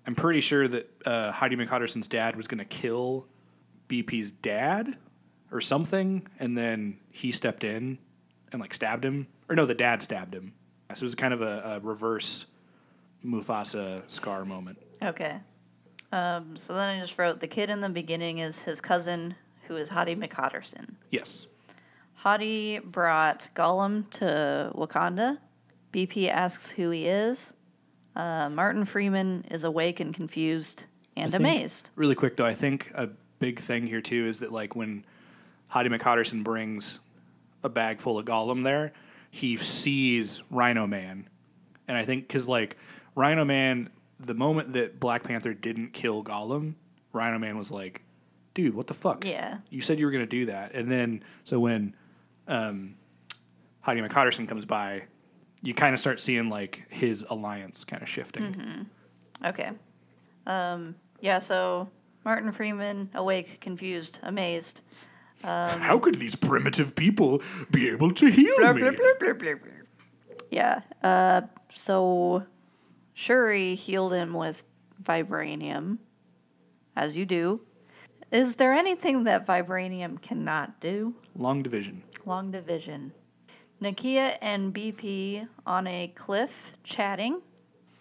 I'm 0.06 0.16
pretty 0.16 0.42
sure 0.42 0.68
that 0.68 0.90
uh, 1.06 1.32
Hottie 1.32 1.60
McHotterson's 1.60 2.08
dad 2.08 2.36
was 2.36 2.48
going 2.48 2.60
to 2.60 2.66
kill 2.66 3.28
BP's 3.88 4.32
dad 4.32 4.96
or 5.52 5.60
something, 5.60 6.28
and 6.38 6.56
then 6.56 7.00
he 7.10 7.32
stepped 7.32 7.64
in 7.64 7.98
and 8.52 8.62
like 8.62 8.74
stabbed 8.74 9.04
him, 9.04 9.28
or 9.50 9.56
no, 9.56 9.66
the 9.66 9.74
dad 9.74 10.04
stabbed 10.04 10.36
him. 10.36 10.54
So 10.94 11.00
it 11.00 11.04
was 11.04 11.16
kind 11.16 11.34
of 11.34 11.42
a, 11.42 11.62
a 11.66 11.80
reverse 11.80 12.46
Mufasa 13.26 14.10
Scar 14.10 14.46
moment. 14.46 14.78
Okay. 15.02 15.40
Um, 16.12 16.56
so 16.56 16.74
then 16.74 16.98
I 16.98 17.00
just 17.00 17.18
wrote 17.18 17.40
the 17.40 17.48
kid 17.48 17.70
in 17.70 17.82
the 17.82 17.90
beginning 17.90 18.40
is 18.40 18.64
his 18.64 18.82
cousin, 18.82 19.36
who 19.68 19.76
is 19.76 19.90
Hottie 19.92 20.18
McHotterson. 20.18 20.96
Yes. 21.12 21.48
Hottie 22.24 22.84
brought 22.84 23.50
Gollum 23.56 24.10
to 24.12 24.72
Wakanda. 24.76 25.38
BP 25.94 26.30
asks 26.30 26.72
who 26.72 26.90
he 26.90 27.08
is. 27.08 27.54
Uh, 28.16 28.50
Martin 28.50 28.86
Freeman 28.86 29.46
is 29.50 29.64
awake 29.64 30.00
and 30.00 30.14
confused 30.14 30.86
and 31.16 31.32
think- 31.32 31.42
amazed. 31.42 31.90
Really 31.96 32.16
quick 32.16 32.38
though, 32.38 32.46
I 32.46 32.56
think 32.56 32.90
a 32.96 33.10
big 33.40 33.60
thing 33.60 33.88
here 33.88 34.02
too 34.02 34.26
is 34.26 34.40
that 34.40 34.52
like 34.52 34.76
when 34.76 35.06
Hottie 35.72 35.96
McHotterson 35.96 36.44
brings 36.44 37.00
a 37.64 37.70
bag 37.70 38.00
full 38.00 38.18
of 38.18 38.26
Gollum 38.26 38.64
there, 38.64 38.92
he 39.32 39.56
sees 39.58 40.42
Rhino 40.50 40.88
Man, 40.88 41.30
and 41.88 41.96
I 41.96 42.04
think 42.04 42.28
because 42.28 42.48
like 42.48 42.78
Rhino 43.20 43.44
Man 43.44 43.90
the 44.18 44.34
moment 44.34 44.72
that 44.74 44.98
Black 45.00 45.24
Panther 45.24 45.54
didn't 45.54 45.92
kill 45.92 46.24
Gollum, 46.24 46.76
Rhino 47.12 47.38
Man 47.38 47.58
was 47.58 47.70
like, 47.70 48.02
"Dude, 48.54 48.74
what 48.74 48.88
the 48.88 48.94
fuck? 48.94 49.26
Yeah. 49.26 49.58
you 49.70 49.82
said 49.82 50.00
you 50.00 50.06
were 50.06 50.12
gonna 50.12 50.26
do 50.26 50.46
that." 50.46 50.74
And 50.74 50.90
then 50.90 51.24
so 51.44 51.60
when 51.60 51.96
um, 52.48 52.96
Hottie 53.86 54.08
McHotterson 54.08 54.48
comes 54.48 54.64
by, 54.64 55.04
you 55.62 55.74
kind 55.74 55.94
of 55.94 56.00
start 56.00 56.22
seeing 56.22 56.48
like 56.50 56.86
his 56.90 57.26
alliance 57.30 57.84
kind 57.84 58.02
of 58.02 58.08
shifting. 58.08 58.88
Okay. 59.46 59.72
Um, 60.48 60.96
yeah, 61.20 61.40
so 61.40 61.90
Martin 62.24 62.54
Freeman, 62.54 63.10
awake, 63.14 63.60
confused, 63.60 64.20
amazed. 64.24 64.82
How 65.44 66.00
could 66.00 66.16
these 66.16 66.36
primitive 66.36 66.96
people 66.96 67.42
be 67.70 67.90
able 67.90 68.12
to 68.14 68.30
heal 68.30 68.54
Blah, 68.60 68.74
me? 68.74 68.82
blah, 68.82 69.34
blah. 69.34 69.56
Yeah. 70.52 70.82
Uh, 71.04 71.42
so 71.76 72.44
Shuri 73.20 73.76
healed 73.76 74.14
him 74.14 74.34
with 74.34 74.64
vibranium, 75.04 75.98
as 76.96 77.18
you 77.18 77.26
do. 77.26 77.60
Is 78.32 78.56
there 78.56 78.72
anything 78.72 79.26
that 79.26 79.46
vibranium 79.46 80.22
cannot 80.22 80.80
do? 80.80 81.16
Long 81.36 81.62
division. 81.62 82.04
Long 82.26 82.50
division. 82.50 83.12
Nakia 83.82 84.38
and 84.42 84.74
BP 84.74 85.50
on 85.66 85.86
a 85.86 86.14
cliff 86.16 86.72
chatting. 86.86 87.42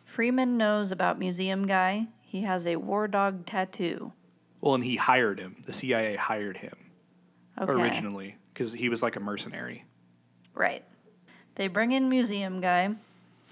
Freeman 0.04 0.56
knows 0.56 0.92
about 0.92 1.18
Museum 1.18 1.66
Guy. 1.66 2.06
He 2.20 2.42
has 2.42 2.64
a 2.64 2.76
war 2.76 3.08
dog 3.08 3.44
tattoo. 3.44 4.12
Well, 4.60 4.76
and 4.76 4.84
he 4.84 4.94
hired 4.94 5.40
him. 5.40 5.64
The 5.66 5.72
CIA 5.72 6.14
hired 6.14 6.58
him 6.58 6.76
Okay. 7.60 7.72
originally 7.72 8.36
because 8.54 8.72
he 8.72 8.88
was 8.88 9.02
like 9.02 9.16
a 9.16 9.20
mercenary. 9.20 9.84
Right. 10.54 10.84
They 11.56 11.66
bring 11.66 11.90
in 11.90 12.08
Museum 12.08 12.60
Guy. 12.60 12.94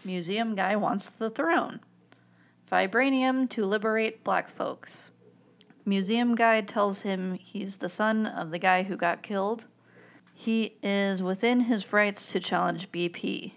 Museum 0.06 0.54
Guy 0.54 0.76
wants 0.76 1.10
the 1.10 1.28
throne. 1.28 1.80
Vibranium 2.70 3.50
to 3.50 3.64
liberate 3.64 4.22
black 4.22 4.46
folks. 4.46 5.10
Museum 5.84 6.36
Guy 6.36 6.60
tells 6.60 7.02
him 7.02 7.34
he's 7.34 7.78
the 7.78 7.88
son 7.88 8.24
of 8.24 8.50
the 8.50 8.58
guy 8.60 8.84
who 8.84 8.96
got 8.96 9.24
killed. 9.24 9.66
He 10.32 10.76
is 10.80 11.24
within 11.24 11.62
his 11.62 11.92
rights 11.92 12.28
to 12.28 12.38
challenge 12.38 12.92
BP. 12.92 13.54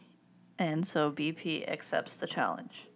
And 0.58 0.88
so 0.88 1.12
BP 1.12 1.70
accepts 1.70 2.16
the 2.16 2.26
challenge. 2.26 2.88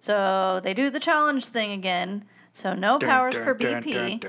So 0.00 0.60
they 0.60 0.74
do 0.74 0.90
the 0.90 1.00
challenge 1.00 1.46
thing 1.46 1.70
again. 1.70 2.24
So 2.52 2.74
no 2.74 2.98
powers 2.98 3.36
for 3.36 3.54
BP. 3.54 4.24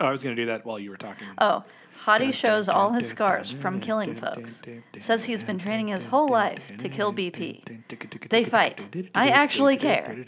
Oh, 0.00 0.06
I 0.06 0.10
was 0.10 0.22
going 0.22 0.34
to 0.34 0.42
do 0.42 0.46
that 0.46 0.64
while 0.64 0.78
you 0.78 0.88
were 0.88 0.96
talking. 0.96 1.26
Oh, 1.38 1.64
Hottie 2.06 2.32
shows 2.32 2.68
all 2.68 2.92
his 2.92 3.08
scars 3.08 3.50
from 3.50 3.80
killing 3.80 4.14
folks. 4.14 4.62
Says 5.00 5.24
he's 5.24 5.42
been 5.42 5.58
training 5.58 5.88
his 5.88 6.04
whole 6.04 6.28
life 6.28 6.76
to 6.78 6.88
kill 6.88 7.12
BP. 7.12 8.28
They 8.28 8.44
fight. 8.44 9.10
I 9.12 9.30
actually 9.30 9.76
care. 9.76 10.24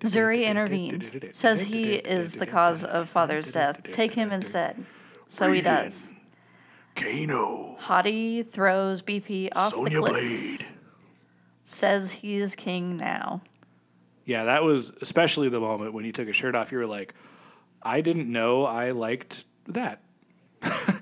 Zuri 0.00 0.44
intervenes. 0.44 1.16
Says 1.32 1.62
he 1.62 1.94
is 1.94 2.32
the 2.32 2.46
cause 2.46 2.84
of 2.84 3.08
father's 3.08 3.50
death. 3.52 3.82
Take 3.84 4.12
him 4.12 4.32
instead. 4.32 4.84
So 5.26 5.50
he 5.50 5.62
does. 5.62 6.12
Kano, 6.94 7.78
Hottie 7.80 8.46
throws 8.46 9.02
BP 9.02 9.48
off 9.56 9.72
the 9.72 9.78
Sonya 9.78 10.00
cliff. 10.00 10.12
Blade. 10.12 10.66
Says 11.64 12.12
he's 12.12 12.54
king 12.54 12.98
now. 12.98 13.40
Yeah, 14.26 14.44
that 14.44 14.62
was 14.62 14.92
especially 15.00 15.48
the 15.48 15.58
moment 15.58 15.94
when 15.94 16.04
you 16.04 16.12
took 16.12 16.28
a 16.28 16.32
shirt 16.32 16.54
off. 16.54 16.70
You 16.70 16.78
were 16.78 16.86
like, 16.86 17.14
I 17.82 18.02
didn't 18.02 18.30
know 18.30 18.66
I 18.66 18.90
liked 18.90 19.44
that. 19.66 20.03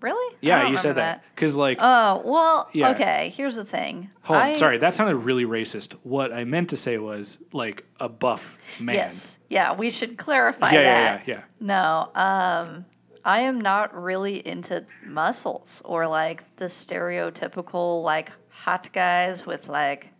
Really? 0.00 0.36
Yeah, 0.40 0.68
you 0.68 0.78
said 0.78 0.96
that. 0.96 1.22
Because, 1.34 1.54
like, 1.54 1.76
Oh, 1.78 2.22
well, 2.24 2.70
Yeah. 2.72 2.90
okay, 2.92 3.30
here's 3.36 3.54
the 3.54 3.66
thing. 3.66 4.08
hold 4.22 4.38
on, 4.40 4.46
I- 4.46 4.54
sorry, 4.54 4.78
that 4.78 4.94
sounded 4.94 5.16
really 5.16 5.44
racist. 5.44 5.92
What 6.04 6.32
I 6.32 6.44
meant 6.44 6.70
to 6.70 6.78
say 6.78 6.96
was, 6.96 7.36
like, 7.52 7.84
a 7.98 8.08
buff 8.08 8.80
man. 8.80 8.94
Yes. 8.94 9.38
Yeah, 9.50 9.74
we 9.74 9.90
should 9.90 10.16
clarify 10.16 10.70
Yeah, 10.72 10.82
that. 10.84 11.22
yeah, 11.28 11.34
yeah, 11.34 11.40
yeah. 11.40 11.44
No, 11.60 12.10
um, 12.14 12.86
I 13.26 13.40
am 13.42 13.60
not 13.60 13.94
really 13.94 14.46
into 14.46 14.86
muscles 15.04 15.82
or 15.84 16.06
like 16.06 16.56
the 16.56 16.64
stereotypical 16.64 18.02
like 18.02 18.30
hot 18.48 18.88
guys 18.94 19.44
with 19.44 19.68
like 19.68 20.14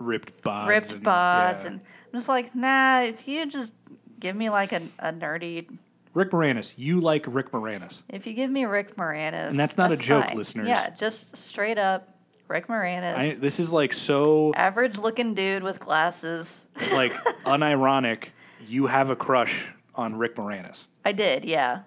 Ripped 0.00 0.42
bods. 0.42 0.66
ripped 0.66 0.92
and- 0.94 1.04
yeah. 1.04 1.66
and 1.66 1.80
I'm 1.80 2.12
just 2.18 2.28
like, 2.28 2.52
nah. 2.56 3.02
If 3.02 3.28
you 3.28 3.46
just 3.46 3.74
give 4.18 4.34
me 4.34 4.50
like 4.50 4.72
a, 4.72 4.82
a 4.98 5.12
nerdy, 5.12 5.78
Rick 6.14 6.30
Moranis. 6.30 6.72
You 6.76 7.00
like 7.00 7.24
Rick 7.26 7.50
Moranis. 7.50 8.02
if 8.08 8.26
you 8.26 8.32
give 8.32 8.50
me 8.50 8.64
Rick 8.64 8.96
Moranis, 8.96 9.50
And 9.50 9.58
that's 9.58 9.76
not 9.76 9.92
a 9.92 9.96
joke, 9.96 10.26
fine. 10.26 10.36
listeners. 10.36 10.68
Yeah, 10.68 10.90
just 10.90 11.36
straight 11.36 11.78
up 11.78 12.08
Rick 12.46 12.68
Moranis, 12.68 13.16
I, 13.16 13.34
this 13.34 13.58
is, 13.58 13.72
like, 13.72 13.92
so, 13.92 14.52
average 14.54 14.98
looking 14.98 15.34
dude 15.34 15.62
with 15.62 15.80
glasses. 15.80 16.66
like, 16.92 17.12
unironic. 17.44 18.28
You 18.66 18.86
have 18.86 19.10
a 19.10 19.16
crush 19.16 19.72
on 19.94 20.16
Rick 20.18 20.36
Moranis. 20.36 20.86
I 21.04 21.12
did, 21.12 21.44
yeah. 21.44 21.82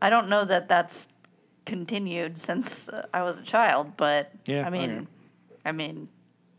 I 0.00 0.10
don't 0.10 0.28
know 0.28 0.44
that 0.44 0.68
that's 0.68 1.08
continued 1.64 2.38
since 2.38 2.88
uh, 2.88 3.06
I 3.12 3.22
was 3.22 3.40
a 3.40 3.42
child, 3.42 3.96
but 3.96 4.30
Yeah, 4.44 4.66
I 4.66 4.70
mean, 4.70 4.90
okay. 4.90 5.06
I 5.64 5.72
mean, 5.72 6.08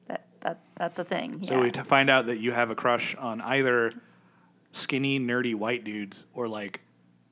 that 0.07 0.25
that 0.41 0.59
that's 0.75 0.99
a 0.99 1.03
thing. 1.03 1.43
So 1.43 1.55
yeah. 1.55 1.61
we 1.61 1.69
find 1.69 2.09
out 2.09 2.25
that 2.27 2.39
you 2.39 2.51
have 2.51 2.69
a 2.69 2.75
crush 2.75 3.15
on 3.15 3.41
either 3.41 3.91
skinny, 4.77 5.19
nerdy 5.19 5.53
white 5.55 5.83
dudes 5.83 6.25
or 6.33 6.47
like 6.47 6.81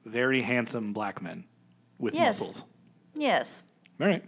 very 0.05 0.41
handsome 0.41 0.93
black 0.93 1.21
men 1.21 1.45
with 1.97 2.13
Yes. 2.13 2.39
muscles. 2.39 2.63
yes, 3.15 3.63
All 3.99 4.07
right. 4.07 4.23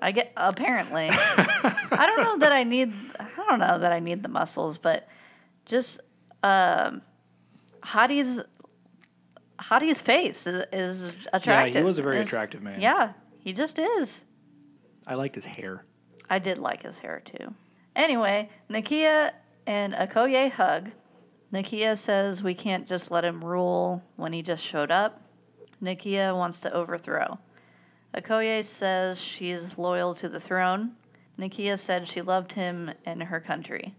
I 0.00 0.10
get 0.12 0.32
apparently. 0.36 1.08
I 1.12 2.04
don't 2.06 2.24
know 2.24 2.38
that 2.38 2.50
I 2.52 2.64
need. 2.64 2.92
I 3.20 3.28
don't 3.48 3.60
know 3.60 3.78
that 3.78 3.92
I 3.92 4.00
need 4.00 4.22
the 4.24 4.28
muscles, 4.28 4.76
but 4.78 5.06
just 5.64 6.00
um, 6.42 7.02
Hottie's 7.84 8.40
Hottie's 9.60 10.02
face 10.02 10.46
is, 10.48 10.64
is 10.72 11.08
attractive. 11.32 11.74
Yeah, 11.74 11.80
he 11.80 11.84
was 11.84 11.98
a 11.98 12.02
very 12.02 12.18
Is- 12.18 12.26
attractive 12.26 12.62
man. 12.62 12.80
Yeah, 12.80 13.12
he 13.38 13.52
just 13.52 13.78
is. 13.78 14.24
I 15.06 15.14
liked 15.14 15.36
his 15.36 15.44
hair. 15.46 15.84
I 16.28 16.38
did 16.40 16.58
like 16.58 16.82
his 16.82 16.98
hair 16.98 17.22
too. 17.24 17.54
Anyway, 17.94 18.48
Nakia 18.70 19.30
and 19.66 19.92
Okoye 19.94 20.50
hug. 20.50 20.90
Nakia 21.52 21.98
says 21.98 22.42
we 22.42 22.54
can't 22.54 22.88
just 22.88 23.10
let 23.10 23.24
him 23.24 23.44
rule 23.44 24.02
when 24.16 24.32
he 24.32 24.42
just 24.42 24.64
showed 24.64 24.90
up. 24.90 25.20
Nakia 25.82 26.34
wants 26.34 26.60
to 26.60 26.72
overthrow. 26.72 27.38
Okoye 28.16 28.64
says 28.64 29.20
she's 29.22 29.76
loyal 29.76 30.14
to 30.14 30.28
the 30.28 30.40
throne. 30.40 30.92
Nakia 31.38 31.78
said 31.78 32.08
she 32.08 32.22
loved 32.22 32.54
him 32.54 32.90
and 33.04 33.22
her 33.24 33.40
country, 33.40 33.94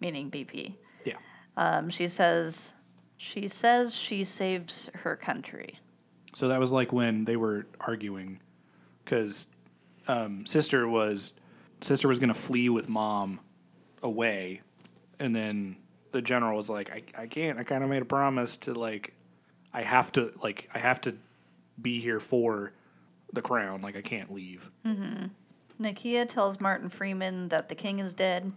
meaning 0.00 0.30
BP. 0.30 0.74
Yeah. 1.04 1.14
Um, 1.56 1.90
she 1.90 2.08
says 2.08 2.74
she 3.16 3.48
says 3.48 3.94
she 3.94 4.24
saves 4.24 4.90
her 4.94 5.16
country. 5.16 5.78
So 6.34 6.48
that 6.48 6.60
was 6.60 6.72
like 6.72 6.92
when 6.92 7.24
they 7.24 7.36
were 7.36 7.66
arguing 7.80 8.40
because 9.04 9.46
um, 10.08 10.44
sister 10.44 10.88
was 10.88 11.32
sister 11.80 12.08
was 12.08 12.18
gonna 12.18 12.34
flee 12.34 12.68
with 12.68 12.88
mom 12.88 13.40
away, 14.02 14.62
and 15.18 15.34
then 15.36 15.76
the 16.16 16.22
general 16.22 16.56
was 16.56 16.70
like, 16.70 16.90
I, 16.90 17.22
I 17.22 17.26
can't. 17.26 17.58
I 17.58 17.62
kind 17.62 17.84
of 17.84 17.90
made 17.90 18.00
a 18.00 18.06
promise 18.06 18.56
to 18.58 18.72
like, 18.72 19.12
I 19.74 19.82
have 19.82 20.10
to 20.12 20.32
like 20.42 20.68
I 20.74 20.78
have 20.78 21.00
to 21.02 21.14
be 21.80 22.00
here 22.00 22.20
for 22.20 22.72
the 23.34 23.42
crown. 23.42 23.82
Like 23.82 23.96
I 23.96 24.00
can't 24.00 24.32
leave. 24.32 24.70
Mm-hmm. 24.86 25.26
Nakia 25.78 26.26
tells 26.26 26.58
Martin 26.58 26.88
Freeman 26.88 27.48
that 27.48 27.68
the 27.68 27.74
king 27.74 27.98
is 27.98 28.14
dead. 28.14 28.52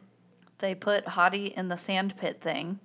They 0.60 0.74
put 0.74 1.06
Hottie 1.06 1.54
in 1.54 1.68
the 1.68 1.76
sandpit 1.76 2.40
thing. 2.40 2.80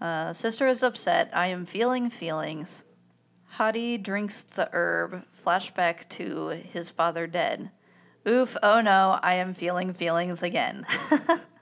Uh, 0.00 0.34
sister 0.34 0.68
is 0.68 0.82
upset. 0.82 1.30
I 1.32 1.46
am 1.46 1.64
feeling 1.64 2.10
feelings. 2.10 2.84
Hottie 3.56 4.02
drinks 4.02 4.42
the 4.42 4.68
herb. 4.72 5.24
Flashback 5.34 6.06
to 6.10 6.48
his 6.48 6.90
father 6.90 7.26
dead. 7.26 7.70
Oof, 8.28 8.54
oh 8.62 8.82
no, 8.82 9.18
I 9.22 9.36
am 9.36 9.54
feeling 9.54 9.94
feelings 9.94 10.42
again. 10.42 10.84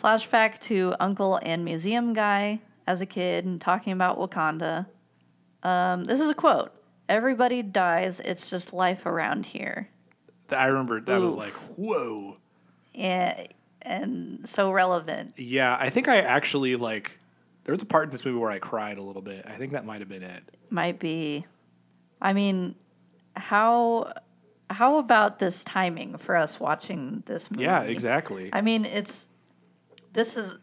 Flashback 0.00 0.58
to 0.60 0.94
uncle 1.00 1.38
and 1.42 1.64
museum 1.64 2.12
guy 2.12 2.60
as 2.86 3.00
a 3.00 3.06
kid 3.06 3.44
and 3.44 3.60
talking 3.60 3.92
about 3.92 4.18
Wakanda. 4.18 4.86
Um, 5.62 6.04
this 6.04 6.20
is 6.20 6.30
a 6.30 6.34
quote 6.34 6.72
Everybody 7.08 7.62
dies, 7.62 8.20
it's 8.20 8.50
just 8.50 8.72
life 8.72 9.06
around 9.06 9.46
here. 9.46 9.88
I 10.50 10.66
remember 10.66 11.00
that 11.00 11.20
was 11.20 11.32
like, 11.32 11.52
whoa. 11.52 12.36
and, 12.94 13.48
and 13.82 14.48
so 14.48 14.70
relevant. 14.70 15.34
Yeah, 15.38 15.76
I 15.78 15.90
think 15.90 16.08
I 16.08 16.20
actually 16.20 16.76
like. 16.76 17.18
There 17.64 17.72
was 17.74 17.82
a 17.82 17.86
part 17.86 18.06
in 18.06 18.12
this 18.12 18.24
movie 18.24 18.38
where 18.38 18.50
I 18.50 18.58
cried 18.58 18.96
a 18.96 19.02
little 19.02 19.20
bit. 19.20 19.44
I 19.46 19.56
think 19.56 19.72
that 19.72 19.84
might 19.84 20.00
have 20.00 20.08
been 20.08 20.22
it. 20.22 20.42
Might 20.70 20.98
be. 20.98 21.44
I 22.20 22.32
mean, 22.32 22.76
how 23.36 24.12
how 24.70 24.98
about 24.98 25.38
this 25.38 25.64
timing 25.64 26.16
for 26.16 26.36
us 26.36 26.58
watching 26.58 27.22
this 27.26 27.50
movie? 27.50 27.64
Yeah, 27.64 27.82
exactly. 27.82 28.50
I 28.52 28.62
mean, 28.62 28.84
it's 28.84 29.28
this 30.12 30.36
is 30.36 30.56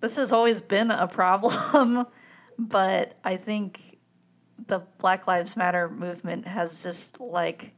this 0.00 0.16
has 0.16 0.32
always 0.32 0.60
been 0.60 0.90
a 0.90 1.08
problem, 1.08 2.06
but 2.58 3.16
I 3.24 3.36
think 3.36 3.98
the 4.66 4.80
Black 4.98 5.26
Lives 5.26 5.56
Matter 5.56 5.88
movement 5.88 6.46
has 6.46 6.82
just 6.82 7.20
like 7.20 7.72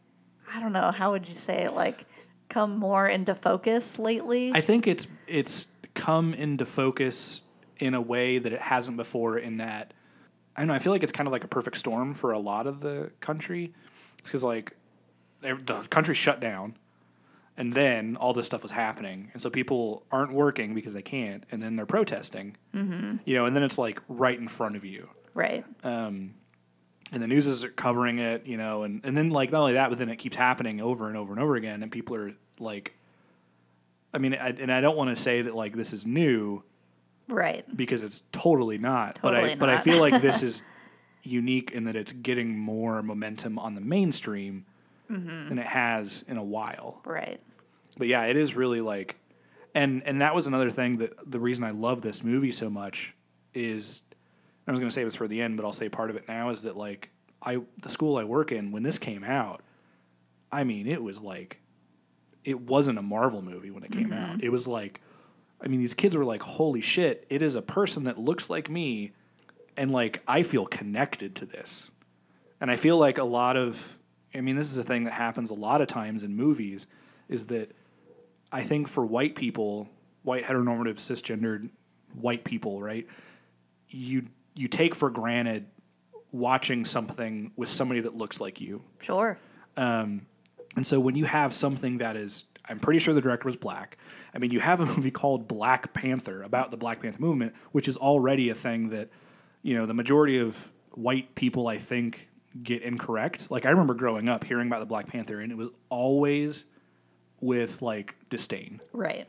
I 0.53 0.61
don't 0.61 0.73
know 0.73 0.91
how 0.91 1.13
would 1.13 1.29
you 1.29 1.35
say 1.35 1.65
it 1.65 1.75
like 1.75 2.07
come 2.49 2.79
more 2.79 3.07
into 3.07 3.35
focus 3.35 3.99
lately. 3.99 4.53
I 4.55 4.61
think 4.61 4.87
it's 4.87 5.07
it's 5.27 5.69
come 5.95 6.35
into 6.35 6.65
focus 6.65 7.43
in 7.79 7.95
a 7.95 8.01
way 8.01 8.39
that 8.39 8.53
it 8.53 8.61
hasn't 8.61 8.97
before. 8.97 9.39
In 9.39 9.59
that, 9.59 9.93
I 10.57 10.61
don't 10.61 10.69
know. 10.69 10.75
I 10.75 10.79
feel 10.79 10.93
like 10.93 11.03
it's 11.03 11.13
kind 11.13 11.27
of 11.27 11.33
like 11.33 11.45
a 11.45 11.49
perfect 11.49 11.77
storm 11.77 12.15
for 12.15 12.33
a 12.33 12.39
lot 12.39 12.67
of 12.67 12.81
the 12.81 13.13
country, 13.21 13.73
because 14.17 14.43
like 14.43 14.77
the 15.41 15.87
country 15.91 16.15
shut 16.15 16.41
down, 16.41 16.77
and 17.59 17.75
then 17.75 18.17
all 18.17 18.33
this 18.33 18.47
stuff 18.47 18.63
was 18.63 18.71
happening, 18.73 19.31
and 19.35 19.43
so 19.43 19.51
people 19.51 20.05
aren't 20.11 20.33
working 20.33 20.75
because 20.75 20.95
they 20.95 21.03
can't, 21.03 21.45
and 21.51 21.63
then 21.63 21.77
they're 21.77 21.85
protesting. 21.87 22.57
Mm-hmm. 22.75 23.17
You 23.27 23.35
know, 23.35 23.45
and 23.45 23.55
then 23.55 23.63
it's 23.65 23.77
like 23.77 24.01
right 24.09 24.39
in 24.39 24.49
front 24.49 24.77
of 24.77 24.85
you. 24.85 25.11
right. 25.35 25.65
and 25.83 26.33
the 27.11 27.27
news 27.27 27.47
is 27.47 27.67
covering 27.77 28.19
it, 28.19 28.47
you 28.47 28.57
know, 28.57 28.83
and, 28.83 29.01
and 29.05 29.17
then 29.17 29.31
like 29.31 29.51
not 29.51 29.61
only 29.61 29.73
that, 29.75 29.89
but 29.91 29.99
then 29.99 30.09
it 30.09 30.17
keeps 30.17 30.37
happening 30.37 30.81
over 30.81 31.09
and 31.09 31.17
over 31.17 31.33
and 31.33 31.43
over 31.43 31.57
again, 31.57 31.83
and 31.83 31.91
people 31.93 32.15
are 32.17 32.33
like, 32.59 32.95
I 34.15 34.19
mean, 34.19 34.35
I, 34.35 34.49
and 34.51 34.73
I 34.73 34.81
don't 34.81 34.97
want 34.97 35.11
to 35.11 35.17
say 35.17 35.43
that 35.43 35.55
like 35.55 35.75
this 35.75 35.93
is 35.93 36.07
new 36.07 36.63
Right. 37.29 37.65
because 37.77 38.03
it's 38.03 38.23
totally 38.33 38.79
not, 38.79 39.19
but 39.21 39.35
I 39.35 39.41
Totally 39.41 39.57
but 39.57 39.69
I 39.69 39.79
feel 39.79 40.01
like 40.01 40.23
this 40.23 40.43
is 40.49 40.63
unique 41.23 41.73
in 41.73 41.85
that 41.85 41.97
it's 41.97 42.13
getting 42.13 42.57
more 42.59 43.03
momentum 43.03 43.59
on 43.59 43.75
the 43.75 43.81
mainstream 43.81 44.65
Mm-hmm. 45.11 45.49
than 45.49 45.59
it 45.59 45.67
has 45.67 46.23
in 46.29 46.37
a 46.37 46.45
while. 46.45 47.01
Right. 47.07 47.41
But 47.99 48.09
yeah, 48.09 48.25
it 48.25 48.37
is 48.37 48.55
really 48.55 48.81
like, 48.81 49.17
and 49.75 50.03
and 50.05 50.21
that 50.21 50.35
was 50.35 50.47
another 50.47 50.71
thing 50.71 50.99
that 50.99 51.31
the 51.31 51.41
reason 51.41 51.65
I 51.65 51.71
love 51.71 52.03
this 52.03 52.23
movie 52.23 52.53
so 52.53 52.71
much 52.71 53.15
is, 53.55 54.03
I 54.67 54.71
was 54.71 54.81
going 54.81 54.89
to 54.89 54.95
save 54.95 55.07
this 55.07 55.17
for 55.17 55.29
the 55.29 55.41
end, 55.41 55.57
but 55.57 55.67
I'll 55.67 55.73
say 55.73 55.89
part 55.89 56.11
of 56.11 56.17
it 56.17 56.27
now 56.29 56.51
is 56.51 56.63
that 56.63 56.77
like 56.77 57.11
I 57.43 57.59
the 57.83 57.89
school 57.89 58.17
I 58.17 58.25
work 58.25 58.53
in 58.53 58.71
when 58.71 58.83
this 58.83 58.99
came 58.99 59.25
out, 59.25 59.63
I 60.51 60.65
mean 60.65 60.87
it 60.87 61.03
was 61.03 61.21
like, 61.21 61.61
it 62.45 62.61
wasn't 62.61 62.99
a 62.99 63.03
Marvel 63.03 63.43
movie 63.43 63.71
when 63.71 63.83
it 63.83 63.91
came 63.91 64.11
mm-hmm. 64.11 64.33
out. 64.33 64.43
It 64.43 64.51
was 64.51 64.67
like, 64.67 65.01
I 65.61 65.69
mean 65.69 65.81
these 65.81 65.95
kids 65.95 66.17
were 66.17 66.25
like, 66.25 66.43
holy 66.43 66.81
shit! 66.81 67.27
It 67.29 67.43
is 67.43 67.55
a 67.55 67.63
person 67.63 68.05
that 68.05 68.19
looks 68.19 68.49
like 68.49 68.71
me, 68.71 69.13
and 69.77 69.91
like 69.91 70.23
I 70.29 70.43
feel 70.43 70.67
connected 70.67 71.35
to 71.37 71.47
this, 71.47 71.91
and 72.61 72.71
I 72.71 72.77
feel 72.77 72.97
like 72.97 73.19
a 73.19 73.25
lot 73.25 73.57
of 73.57 73.99
I 74.35 74.41
mean, 74.41 74.57
this 74.57 74.71
is 74.71 74.79
a 74.79 74.85
thing 74.85 75.05
that 75.05 75.15
happens 75.15 75.51
a 75.51 75.55
lot 75.55 75.81
of 75.81 75.89
times 75.89 76.23
in 76.23 76.37
movies 76.37 76.87
is 77.29 77.47
that 77.47 77.73
I 78.51 78.63
think 78.63 78.89
for 78.89 79.05
white 79.05 79.35
people, 79.35 79.89
white 80.23 80.45
heteronormative 80.45 80.97
cisgendered 80.97 81.71
white 82.15 82.45
people, 82.45 82.81
right? 82.83 83.07
You 83.89 84.27
you 84.55 84.69
take 84.69 84.95
for 84.95 85.11
granted 85.11 85.67
watching 86.33 86.85
something 86.85 87.53
with 87.57 87.69
somebody 87.69 88.01
that 88.01 88.15
looks 88.15 88.41
like 88.41 88.61
you. 88.61 88.83
Sure. 89.01 89.39
Um, 89.77 90.27
and 90.77 90.87
so 90.87 91.01
when 91.01 91.15
you 91.17 91.25
have 91.25 91.53
something 91.53 91.99
that 91.99 92.17
is 92.17 92.45
I'm 92.69 92.79
pretty 92.79 92.99
sure 92.99 93.15
the 93.15 93.21
director 93.21 93.47
was 93.47 93.57
black. 93.57 93.97
I 94.35 94.39
mean, 94.39 94.51
you 94.51 94.61
have 94.61 94.81
a 94.81 94.87
movie 94.95 95.11
called 95.11 95.49
Black 95.49 95.93
Panther 95.95 96.43
about 96.43 96.71
the 96.71 96.77
Black 96.77 97.01
Panther 97.01 97.21
movement, 97.21 97.55
which 97.73 97.89
is 97.89 97.97
already 97.97 98.51
a 98.51 98.55
thing 98.55 98.91
that, 98.91 99.09
you 99.63 99.75
know, 99.75 99.87
the 99.87 99.95
majority 99.95 100.39
of 100.39 100.71
white 100.93 101.35
people 101.35 101.67
I 101.67 101.79
think 101.79 102.29
get 102.63 102.83
incorrect. 102.83 103.51
Like 103.51 103.67
I 103.67 103.71
remember 103.71 103.95
growing 103.95 104.29
up 104.29 104.45
hearing 104.45 104.67
about 104.67 104.81
the 104.81 104.87
Black 104.87 105.07
Panther 105.07 105.41
and 105.41 105.53
it 105.53 105.57
was 105.57 105.71
always 105.89 106.65
with 107.41 107.83
like 107.83 108.17
disdain. 108.29 108.81
Right. 108.93 109.29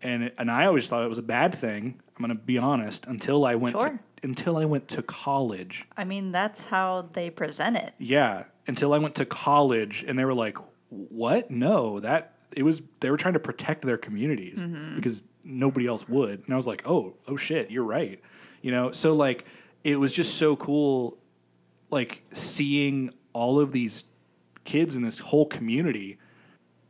And 0.00 0.24
it, 0.24 0.34
and 0.38 0.50
I 0.50 0.66
always 0.66 0.86
thought 0.86 1.04
it 1.04 1.08
was 1.08 1.18
a 1.18 1.22
bad 1.22 1.54
thing. 1.54 1.98
I'm 2.16 2.24
going 2.24 2.36
to 2.36 2.42
be 2.42 2.58
honest 2.58 3.06
until 3.06 3.44
I 3.44 3.54
went 3.54 3.76
Sure. 3.76 3.90
to 3.90 3.98
until 4.22 4.56
I 4.56 4.64
went 4.64 4.88
to 4.88 5.02
college. 5.02 5.86
I 5.96 6.04
mean, 6.04 6.32
that's 6.32 6.66
how 6.66 7.08
they 7.12 7.30
present 7.30 7.76
it. 7.76 7.94
Yeah, 7.98 8.44
until 8.66 8.92
I 8.92 8.98
went 8.98 9.14
to 9.16 9.24
college 9.24 10.04
and 10.06 10.18
they 10.18 10.24
were 10.24 10.34
like, 10.34 10.58
"What? 10.88 11.50
No, 11.50 12.00
that 12.00 12.34
it 12.52 12.64
was 12.64 12.82
they 13.00 13.10
were 13.10 13.16
trying 13.16 13.34
to 13.34 13.40
protect 13.40 13.84
their 13.84 13.98
communities 13.98 14.58
mm-hmm. 14.58 14.96
because 14.96 15.22
nobody 15.44 15.86
else 15.86 16.08
would." 16.08 16.40
And 16.44 16.52
I 16.52 16.56
was 16.56 16.66
like, 16.66 16.82
"Oh, 16.84 17.16
oh 17.26 17.36
shit, 17.36 17.70
you're 17.70 17.84
right." 17.84 18.20
You 18.60 18.72
know, 18.72 18.90
so 18.92 19.14
like 19.14 19.44
it 19.84 20.00
was 20.00 20.12
just 20.12 20.34
so 20.34 20.56
cool 20.56 21.18
like 21.90 22.22
seeing 22.32 23.10
all 23.32 23.60
of 23.60 23.72
these 23.72 24.04
kids 24.64 24.96
in 24.96 25.02
this 25.02 25.18
whole 25.18 25.46
community 25.46 26.18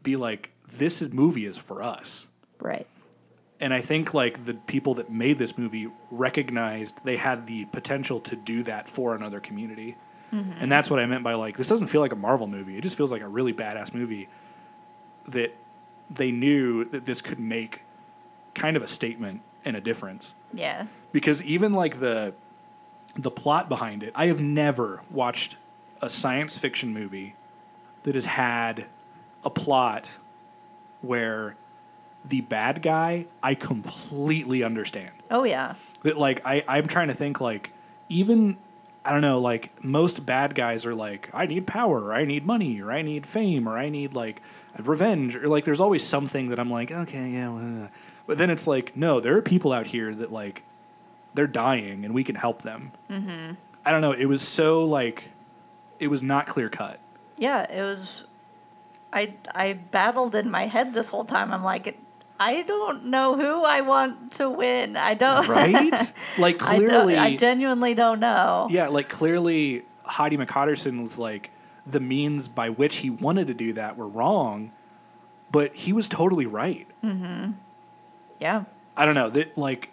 be 0.02 0.16
like, 0.16 0.52
"This 0.70 1.02
is 1.02 1.12
movie 1.12 1.46
is 1.46 1.58
for 1.58 1.82
us." 1.82 2.26
Right. 2.60 2.86
and 3.60 3.74
I 3.74 3.80
think 3.80 4.14
like 4.14 4.44
the 4.46 4.54
people 4.54 4.94
that 4.94 5.10
made 5.10 5.38
this 5.38 5.58
movie 5.58 5.88
recognized 6.12 6.94
they 7.04 7.16
had 7.16 7.46
the 7.48 7.64
potential 7.66 8.20
to 8.20 8.36
do 8.36 8.62
that 8.64 8.88
for 8.88 9.14
another 9.16 9.40
community. 9.40 9.96
Mm-hmm. 10.32 10.52
And 10.60 10.70
that's 10.70 10.88
what 10.90 11.00
I 11.00 11.06
meant 11.06 11.24
by 11.24 11.34
like 11.34 11.56
this 11.56 11.68
doesn't 11.68 11.88
feel 11.88 12.00
like 12.00 12.12
a 12.12 12.16
Marvel 12.16 12.46
movie. 12.46 12.76
It 12.76 12.82
just 12.82 12.96
feels 12.96 13.10
like 13.10 13.22
a 13.22 13.28
really 13.28 13.52
badass 13.52 13.92
movie 13.94 14.28
that 15.26 15.54
they 16.10 16.30
knew 16.30 16.84
that 16.86 17.04
this 17.06 17.20
could 17.20 17.40
make 17.40 17.82
kind 18.54 18.76
of 18.76 18.82
a 18.82 18.88
statement 18.88 19.42
and 19.64 19.76
a 19.76 19.80
difference. 19.80 20.34
Yeah. 20.52 20.86
Because 21.12 21.42
even 21.42 21.72
like 21.72 21.98
the 22.00 22.34
the 23.16 23.30
plot 23.30 23.68
behind 23.68 24.02
it, 24.02 24.12
I 24.14 24.26
have 24.26 24.40
never 24.40 25.02
watched 25.10 25.56
a 26.00 26.08
science 26.08 26.56
fiction 26.58 26.92
movie 26.92 27.34
that 28.04 28.14
has 28.14 28.26
had 28.26 28.86
a 29.48 29.50
plot 29.50 30.06
where 31.00 31.56
the 32.22 32.42
bad 32.42 32.82
guy 32.82 33.26
I 33.42 33.54
completely 33.54 34.62
understand. 34.62 35.12
Oh 35.30 35.44
yeah. 35.44 35.74
That 36.02 36.18
like 36.18 36.42
I 36.44 36.62
I'm 36.68 36.86
trying 36.86 37.08
to 37.08 37.14
think 37.14 37.40
like 37.40 37.72
even 38.10 38.58
I 39.06 39.12
don't 39.12 39.22
know 39.22 39.40
like 39.40 39.82
most 39.82 40.26
bad 40.26 40.54
guys 40.54 40.84
are 40.84 40.94
like 40.94 41.30
I 41.32 41.46
need 41.46 41.66
power 41.66 42.04
or 42.04 42.12
I 42.12 42.26
need 42.26 42.44
money 42.44 42.80
or 42.82 42.92
I 42.92 43.00
need 43.00 43.24
fame 43.26 43.66
or 43.66 43.78
I 43.78 43.88
need 43.88 44.12
like 44.12 44.42
revenge 44.78 45.34
or 45.34 45.48
like 45.48 45.64
there's 45.64 45.80
always 45.80 46.04
something 46.04 46.46
that 46.50 46.60
I'm 46.60 46.70
like 46.70 46.90
okay 46.90 47.30
yeah 47.30 47.48
well, 47.48 47.90
but 48.26 48.36
then 48.36 48.50
it's 48.50 48.66
like 48.66 48.94
no 48.96 49.18
there 49.18 49.34
are 49.36 49.42
people 49.42 49.72
out 49.72 49.86
here 49.86 50.14
that 50.14 50.30
like 50.30 50.62
they're 51.32 51.46
dying 51.46 52.04
and 52.04 52.12
we 52.12 52.22
can 52.22 52.34
help 52.34 52.60
them. 52.62 52.92
Mm-hmm. 53.10 53.54
I 53.86 53.90
don't 53.90 54.02
know 54.02 54.12
it 54.12 54.26
was 54.26 54.46
so 54.46 54.84
like 54.84 55.30
it 55.98 56.08
was 56.08 56.22
not 56.22 56.46
clear 56.46 56.68
cut. 56.68 57.00
Yeah, 57.38 57.70
it 57.70 57.82
was. 57.82 58.24
I 59.12 59.34
I 59.54 59.74
battled 59.74 60.34
in 60.34 60.50
my 60.50 60.66
head 60.66 60.92
this 60.94 61.08
whole 61.08 61.24
time. 61.24 61.52
I'm 61.52 61.62
like, 61.62 61.98
I 62.40 62.62
don't 62.62 63.06
know 63.06 63.36
who 63.36 63.64
I 63.64 63.80
want 63.80 64.32
to 64.32 64.50
win. 64.50 64.96
I 64.96 65.14
don't. 65.14 65.48
Right? 65.48 66.12
like 66.38 66.58
clearly 66.58 67.16
I 67.16 67.36
genuinely 67.36 67.94
don't 67.94 68.20
know. 68.20 68.68
Yeah, 68.70 68.88
like 68.88 69.08
clearly 69.08 69.84
Hottie 70.04 70.42
McHotterson 70.42 71.00
was 71.02 71.18
like 71.18 71.50
the 71.86 72.00
means 72.00 72.48
by 72.48 72.68
which 72.70 72.96
he 72.96 73.10
wanted 73.10 73.46
to 73.46 73.54
do 73.54 73.72
that 73.72 73.96
were 73.96 74.08
wrong, 74.08 74.72
but 75.50 75.74
he 75.74 75.92
was 75.92 76.08
totally 76.08 76.46
right. 76.46 76.86
Mm-hmm. 77.02 77.52
Yeah. 78.40 78.64
I 78.96 79.04
don't 79.04 79.14
know 79.14 79.30
that 79.30 79.56
like 79.56 79.90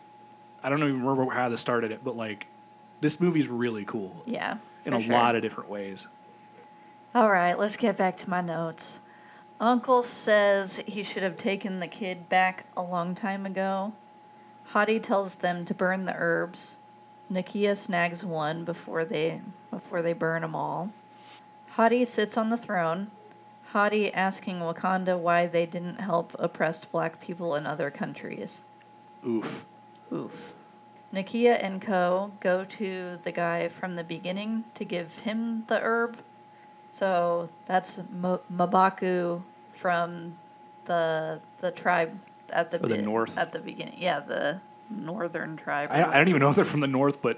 I 0.64 0.70
don't 0.70 0.80
even 0.80 1.04
remember 1.04 1.34
how 1.34 1.48
this 1.50 1.62
started 1.62 1.92
it, 1.92 2.04
but 2.04 2.16
like 2.18 2.48
this 3.02 3.20
movie's 3.20 3.48
really 3.48 3.86
cool 3.86 4.24
Yeah. 4.26 4.58
in 4.84 4.94
a 4.94 5.02
sure. 5.02 5.14
lot 5.14 5.36
of 5.36 5.42
different 5.42 5.70
ways. 5.70 6.08
All 7.14 7.32
right, 7.32 7.58
let's 7.58 7.78
get 7.78 7.96
back 7.96 8.18
to 8.18 8.30
my 8.30 8.42
notes. 8.42 9.00
Uncle 9.60 10.04
says 10.04 10.82
he 10.86 11.02
should 11.04 11.24
have 11.24 11.38
taken 11.38 11.80
the 11.80 11.88
kid 11.88 12.28
back 12.28 12.66
a 12.76 12.82
long 12.82 13.16
time 13.16 13.46
ago. 13.46 13.94
Hottie 14.72 15.02
tells 15.02 15.36
them 15.36 15.64
to 15.66 15.74
burn 15.74 16.06
the 16.06 16.16
herbs. 16.16 16.78
Nakia 17.32 17.76
snags 17.76 18.24
one 18.26 18.66
before 18.66 19.06
they 19.06 19.42
before 19.72 20.02
they 20.02 20.14
burn 20.14 20.42
them 20.42 20.56
all. 20.56 20.92
Hottie 21.76 22.06
sits 22.06 22.38
on 22.38 22.50
the 22.50 22.58
throne. 22.58 23.12
Hottie 23.74 24.12
asking 24.14 24.60
Wakanda 24.60 25.18
why 25.18 25.48
they 25.48 25.66
didn't 25.66 26.02
help 26.02 26.36
oppressed 26.40 26.92
black 26.92 27.20
people 27.22 27.56
in 27.56 27.66
other 27.66 27.90
countries. 27.90 28.64
Oof. 29.26 29.66
Oof. 30.12 30.54
Nakia 31.14 31.58
and 31.62 31.82
Co. 31.82 32.32
go 32.40 32.66
to 32.66 33.20
the 33.24 33.32
guy 33.32 33.68
from 33.70 33.94
the 33.94 34.04
beginning 34.04 34.66
to 34.76 34.84
give 34.84 35.20
him 35.20 35.64
the 35.68 35.80
herb. 35.80 36.20
So 36.96 37.50
that's 37.66 38.00
M- 38.00 38.40
M'Baku 38.50 39.42
from 39.74 40.38
the 40.86 41.42
the 41.60 41.72
tribe 41.72 42.18
at 42.52 42.72
the 42.72 42.78
Or 42.82 42.88
the 42.88 42.96
be- 42.96 43.02
north. 43.02 43.38
at 43.38 43.52
the 43.52 43.60
beginning. 43.60 43.96
Yeah, 43.98 44.22
the 44.22 44.62
northern 44.90 45.58
tribe. 45.58 45.90
I, 45.92 46.04
I 46.06 46.18
don't 46.18 46.30
even 46.30 46.40
know 46.40 46.50
if 46.52 46.56
they're 46.56 46.64
from 46.64 46.80
the 46.80 46.88
north, 46.88 47.22
but 47.22 47.38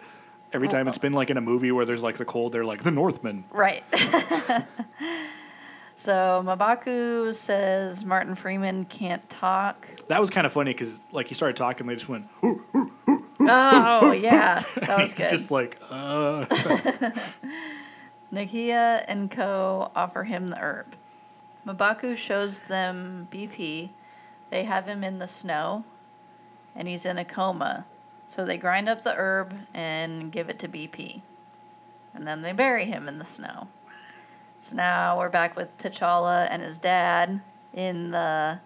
every 0.53 0.67
time 0.67 0.87
it's 0.87 0.99
been 0.99 1.13
like 1.13 1.31
in 1.31 1.37
a 1.37 1.41
movie 1.41 1.71
where 1.71 1.85
there's 1.85 2.03
like 2.03 2.17
the 2.17 2.25
cold, 2.25 2.51
they're 2.51 2.65
like 2.65 2.83
the 2.83 2.91
Northmen. 2.91 3.45
Right. 3.51 3.83
so 5.95 6.43
M'Baku 6.45 7.33
says 7.33 8.05
Martin 8.05 8.35
Freeman 8.35 8.85
can't 8.85 9.27
talk. 9.27 9.87
That 10.07 10.21
was 10.21 10.29
kind 10.29 10.45
of 10.45 10.53
funny 10.53 10.73
because 10.73 10.99
like 11.11 11.29
he 11.29 11.33
started 11.33 11.57
talking, 11.57 11.87
they 11.87 11.95
just 11.95 12.07
went. 12.07 12.27
Ooh. 12.45 12.63
Oh 13.49 14.11
yeah, 14.11 14.63
that 14.75 14.97
was 14.99 15.13
good. 15.13 15.19
It's 15.19 15.19
good. 15.19 15.31
just 15.31 15.49
like 15.49 15.79
uh. 15.89 16.45
Nakia 18.31 19.03
and 19.07 19.31
Co. 19.31 19.91
offer 19.95 20.25
him 20.25 20.47
the 20.47 20.57
herb. 20.57 20.95
M'Baku 21.65 22.15
shows 22.15 22.59
them 22.61 23.27
BP. 23.31 23.89
They 24.49 24.63
have 24.63 24.85
him 24.85 25.03
in 25.03 25.19
the 25.19 25.27
snow, 25.27 25.83
and 26.75 26.87
he's 26.87 27.05
in 27.05 27.17
a 27.17 27.25
coma. 27.25 27.85
So 28.27 28.45
they 28.45 28.57
grind 28.57 28.89
up 28.89 29.03
the 29.03 29.15
herb 29.15 29.55
and 29.73 30.31
give 30.31 30.49
it 30.49 30.59
to 30.59 30.67
BP. 30.67 31.21
And 32.13 32.27
then 32.27 32.41
they 32.41 32.51
bury 32.51 32.85
him 32.85 33.07
in 33.07 33.19
the 33.19 33.25
snow. 33.25 33.67
So 34.59 34.75
now 34.75 35.17
we're 35.17 35.29
back 35.29 35.55
with 35.55 35.77
T'Challa 35.77 36.47
and 36.49 36.61
his 36.61 36.79
dad 36.79 37.41
in 37.73 38.11
the 38.11 38.59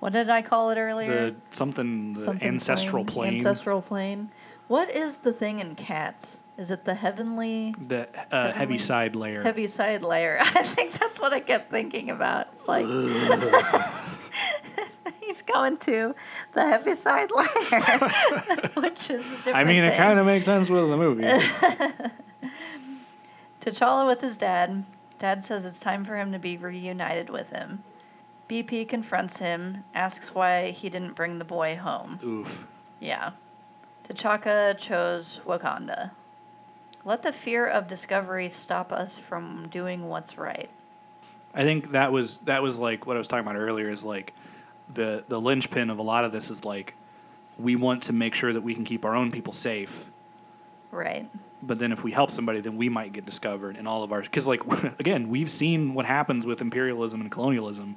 what 0.00 0.12
did 0.12 0.28
I 0.28 0.42
call 0.42 0.70
it 0.70 0.76
earlier? 0.76 1.30
The 1.30 1.36
something 1.50 2.12
the 2.12 2.18
Something 2.18 2.48
ancestral 2.48 3.04
plane. 3.04 3.36
Ancestral 3.36 3.80
plane. 3.80 4.30
What 4.68 4.90
is 4.90 5.18
the 5.18 5.32
thing 5.32 5.60
in 5.60 5.76
cats? 5.76 6.42
Is 6.58 6.70
it 6.70 6.84
the 6.84 6.94
heavenly 6.94 7.74
the 7.86 8.08
uh, 8.34 8.52
Heaviside 8.52 9.14
layer. 9.14 9.42
heavy 9.42 9.66
side 9.66 10.02
layer? 10.02 10.38
I 10.40 10.62
think 10.62 10.98
that's 10.98 11.20
what 11.20 11.32
I 11.32 11.40
kept 11.40 11.70
thinking 11.70 12.10
about. 12.10 12.48
It's 12.48 12.66
like 12.66 12.86
he's 15.20 15.42
going 15.42 15.76
to 15.78 16.14
the 16.54 16.62
Heaviside 16.62 17.30
layer, 17.30 18.70
which 18.74 19.10
is 19.10 19.32
a 19.32 19.36
different 19.36 19.58
I 19.58 19.64
mean, 19.64 19.84
it 19.84 19.96
kind 19.96 20.18
of 20.18 20.26
makes 20.26 20.46
sense 20.46 20.70
with 20.70 20.88
the 20.88 20.96
movie. 20.96 21.24
T'Challa 23.60 24.06
with 24.06 24.20
his 24.20 24.38
dad. 24.38 24.84
Dad 25.18 25.44
says 25.44 25.64
it's 25.64 25.80
time 25.80 26.04
for 26.04 26.16
him 26.16 26.32
to 26.32 26.38
be 26.38 26.56
reunited 26.56 27.30
with 27.30 27.50
him. 27.50 27.82
BP 28.48 28.88
confronts 28.88 29.38
him, 29.38 29.84
asks 29.94 30.34
why 30.34 30.70
he 30.70 30.88
didn't 30.88 31.14
bring 31.14 31.38
the 31.38 31.44
boy 31.44 31.76
home. 31.76 32.18
Oof. 32.24 32.66
Yeah. 33.00 33.32
T'Chaka 34.08 34.78
chose 34.78 35.40
Wakanda. 35.44 36.12
Let 37.04 37.22
the 37.22 37.32
fear 37.32 37.66
of 37.66 37.88
discovery 37.88 38.48
stop 38.48 38.92
us 38.92 39.18
from 39.18 39.68
doing 39.68 40.08
what's 40.08 40.38
right. 40.38 40.70
I 41.54 41.62
think 41.64 41.92
that 41.92 42.12
was 42.12 42.38
that 42.38 42.62
was 42.62 42.78
like 42.78 43.06
what 43.06 43.16
I 43.16 43.18
was 43.18 43.26
talking 43.26 43.46
about 43.46 43.56
earlier. 43.56 43.88
Is 43.88 44.02
like 44.02 44.32
the 44.92 45.24
the 45.28 45.40
linchpin 45.40 45.90
of 45.90 45.98
a 45.98 46.02
lot 46.02 46.24
of 46.24 46.32
this 46.32 46.50
is 46.50 46.64
like 46.64 46.94
we 47.58 47.74
want 47.74 48.02
to 48.04 48.12
make 48.12 48.34
sure 48.34 48.52
that 48.52 48.60
we 48.60 48.74
can 48.74 48.84
keep 48.84 49.04
our 49.04 49.16
own 49.16 49.30
people 49.30 49.52
safe. 49.52 50.10
Right. 50.90 51.28
But 51.62 51.78
then 51.78 51.90
if 51.90 52.04
we 52.04 52.12
help 52.12 52.30
somebody, 52.30 52.60
then 52.60 52.76
we 52.76 52.88
might 52.88 53.12
get 53.12 53.24
discovered 53.24 53.76
in 53.76 53.86
all 53.86 54.02
of 54.02 54.12
our 54.12 54.20
because 54.20 54.46
like 54.46 54.64
again 55.00 55.28
we've 55.28 55.50
seen 55.50 55.94
what 55.94 56.06
happens 56.06 56.46
with 56.46 56.60
imperialism 56.60 57.20
and 57.20 57.30
colonialism. 57.30 57.96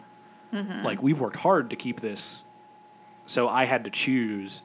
Mm-hmm. 0.54 0.84
Like 0.84 1.04
we've 1.04 1.20
worked 1.20 1.38
hard 1.38 1.70
to 1.70 1.76
keep 1.76 2.00
this, 2.00 2.44
so 3.28 3.48
I 3.48 3.66
had 3.66 3.84
to 3.84 3.92
choose 3.92 4.64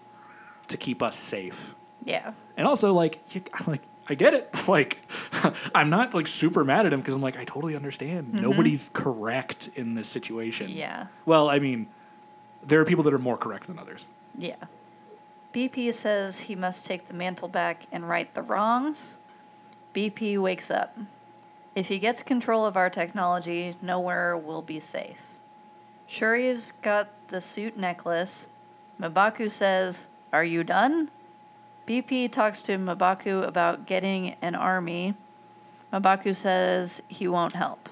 to 0.69 0.77
keep 0.77 1.03
us 1.03 1.17
safe. 1.17 1.75
Yeah. 2.03 2.33
And 2.57 2.67
also, 2.67 2.93
like, 2.93 3.21
you, 3.31 3.43
like 3.67 3.83
I 4.09 4.15
get 4.15 4.35
it. 4.35 4.51
Like, 4.69 4.99
I'm 5.75 5.91
not 5.91 6.15
like 6.15 6.27
super 6.27 6.65
mad 6.65 6.87
at 6.87 6.93
him 6.93 7.01
because 7.01 7.15
I'm 7.15 7.21
like, 7.21 7.37
I 7.37 7.45
totally 7.45 7.77
understand. 7.77 8.29
Mm-hmm. 8.29 8.41
Nobody's 8.41 8.89
correct 8.95 9.69
in 9.75 9.95
this 9.95 10.09
situation. 10.09 10.71
Yeah. 10.71 11.09
Well, 11.27 11.51
I 11.51 11.59
mean, 11.59 11.89
there 12.62 12.81
are 12.81 12.85
people 12.87 13.05
that 13.05 13.12
are 13.12 13.19
more 13.19 13.37
correct 13.37 13.67
than 13.67 13.79
others. 13.79 14.07
Yeah. 14.39 14.57
BP 15.53 15.93
says 15.93 16.43
he 16.43 16.55
must 16.57 16.87
take 16.87 17.07
the 17.07 17.15
mantle 17.15 17.47
back 17.47 17.83
and 17.93 18.09
right 18.09 18.33
the 18.35 18.43
wrongs. 18.43 19.19
BP 19.95 20.41
wakes 20.41 20.71
up. 20.71 20.97
If 21.77 21.89
he 21.89 21.99
gets 21.99 22.23
control 22.23 22.65
of 22.65 22.77
our 22.77 22.89
technology, 22.89 23.75
nowhere 23.83 24.37
will 24.37 24.62
be 24.62 24.81
safe. 24.81 25.27
Shuri's 26.07 26.73
got 26.83 27.11
the 27.29 27.41
suit 27.41 27.77
necklace. 27.77 28.49
M'Baku 28.99 29.51
says, 29.51 30.09
Are 30.35 30.45
you 30.45 30.64
done? 30.64 31.12
BP 31.87 32.32
talks 32.32 32.61
to 32.62 32.76
M'Baku 32.76 33.47
about 33.47 33.87
getting 33.87 34.35
an 34.43 34.57
army. 34.57 35.14
M'Baku 35.93 36.35
says 36.35 37.05
he 37.07 37.28
won't 37.28 37.55
help. 37.55 37.89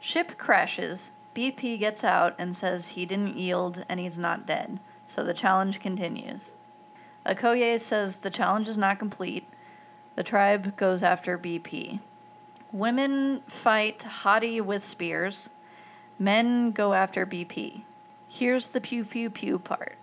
Ship 0.00 0.36
crashes. 0.36 1.12
BP 1.36 1.78
gets 1.78 2.02
out 2.02 2.34
and 2.36 2.56
says 2.56 2.88
he 2.88 3.06
didn't 3.06 3.36
yield 3.36 3.84
and 3.88 4.00
he's 4.00 4.18
not 4.18 4.44
dead, 4.44 4.80
so 5.06 5.22
the 5.22 5.32
challenge 5.32 5.78
continues. 5.78 6.54
Okoye 7.24 7.78
says 7.78 8.16
the 8.16 8.30
challenge 8.30 8.66
is 8.66 8.76
not 8.76 8.98
complete. 8.98 9.46
The 10.16 10.24
tribe 10.24 10.76
goes 10.76 11.04
after 11.04 11.38
BP. 11.38 12.00
Women 12.72 13.42
fight 13.46 14.00
Hottie 14.00 14.60
with 14.60 14.82
spears. 14.82 15.48
Men 16.18 16.72
go 16.72 16.92
after 16.92 17.24
BP. 17.24 17.82
Here's 18.28 18.70
the 18.70 18.80
pew 18.80 19.04
pew 19.04 19.30
pew 19.30 19.60
part. 19.60 19.96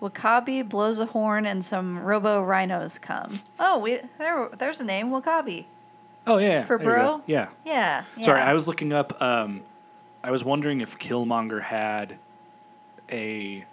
W'Kabi 0.00 0.68
blows 0.68 0.98
a 0.98 1.06
horn 1.06 1.44
and 1.46 1.64
some 1.64 1.98
robo 1.98 2.42
rhinos 2.42 2.98
come. 2.98 3.40
Oh, 3.58 3.78
we 3.78 4.00
there. 4.18 4.48
There's 4.56 4.80
a 4.80 4.84
name, 4.84 5.10
W'Kabi. 5.10 5.64
Oh 6.26 6.38
yeah, 6.38 6.64
For 6.64 6.78
there 6.78 6.86
you 6.86 6.96
go. 6.96 7.02
bro? 7.02 7.22
Yeah. 7.26 7.48
Yeah. 7.64 8.04
yeah. 8.16 8.24
Sorry, 8.24 8.40
I 8.40 8.52
was 8.52 8.68
looking 8.68 8.92
up. 8.92 9.20
Um, 9.20 9.62
I 10.22 10.30
was 10.30 10.44
wondering 10.44 10.80
if 10.80 10.98
Killmonger 10.98 11.62
had 11.62 12.18
a 13.10 13.64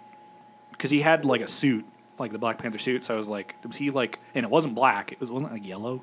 because 0.72 0.90
he 0.90 1.02
had 1.02 1.24
like 1.24 1.40
a 1.42 1.48
suit, 1.48 1.84
like 2.18 2.32
the 2.32 2.38
Black 2.38 2.58
Panther 2.58 2.78
suit. 2.78 3.04
So 3.04 3.14
I 3.14 3.16
was 3.18 3.28
like, 3.28 3.56
was 3.64 3.76
he 3.76 3.90
like? 3.90 4.18
And 4.34 4.44
it 4.44 4.50
wasn't 4.50 4.74
black. 4.74 5.12
It 5.12 5.20
was 5.20 5.30
wasn't 5.30 5.52
like 5.52 5.66
yellow 5.66 6.02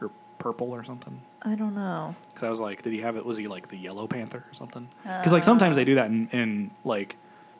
or 0.00 0.10
purple 0.38 0.70
or 0.70 0.84
something. 0.84 1.20
I 1.42 1.56
don't 1.56 1.74
know. 1.74 2.14
Because 2.28 2.44
I 2.46 2.50
was 2.50 2.60
like, 2.60 2.82
did 2.82 2.92
he 2.92 3.00
have 3.00 3.16
it? 3.16 3.26
Was 3.26 3.36
he 3.36 3.48
like 3.48 3.68
the 3.68 3.76
Yellow 3.76 4.06
Panther 4.06 4.44
or 4.48 4.54
something? 4.54 4.88
Because 5.02 5.32
like 5.32 5.42
sometimes 5.42 5.74
they 5.74 5.84
do 5.84 5.96
that 5.96 6.06
in, 6.06 6.28
in 6.28 6.70
like, 6.84 7.16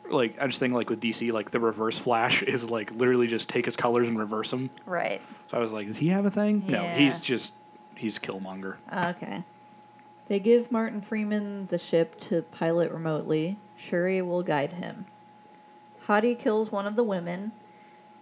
like 0.09 0.39
I 0.39 0.47
just 0.47 0.59
think 0.59 0.73
like 0.73 0.89
with 0.89 1.01
DC, 1.01 1.31
like 1.31 1.51
the 1.51 1.59
Reverse 1.59 1.97
Flash 1.99 2.43
is 2.43 2.69
like 2.69 2.91
literally 2.91 3.27
just 3.27 3.49
take 3.49 3.65
his 3.65 3.75
colors 3.75 4.07
and 4.07 4.17
reverse 4.17 4.51
them. 4.51 4.69
Right. 4.85 5.21
So 5.47 5.57
I 5.57 5.59
was 5.59 5.73
like, 5.73 5.87
does 5.87 5.97
he 5.97 6.09
have 6.09 6.25
a 6.25 6.31
thing? 6.31 6.65
No, 6.67 6.81
he's 6.81 7.19
just 7.19 7.53
he's 7.95 8.19
Killmonger. 8.19 8.77
Okay. 8.91 9.43
They 10.27 10.39
give 10.39 10.71
Martin 10.71 11.01
Freeman 11.01 11.67
the 11.67 11.77
ship 11.77 12.19
to 12.21 12.43
pilot 12.43 12.91
remotely. 12.91 13.57
Shuri 13.75 14.21
will 14.21 14.43
guide 14.43 14.73
him. 14.73 15.05
Hottie 16.07 16.37
kills 16.37 16.71
one 16.71 16.85
of 16.85 16.95
the 16.95 17.03
women. 17.03 17.51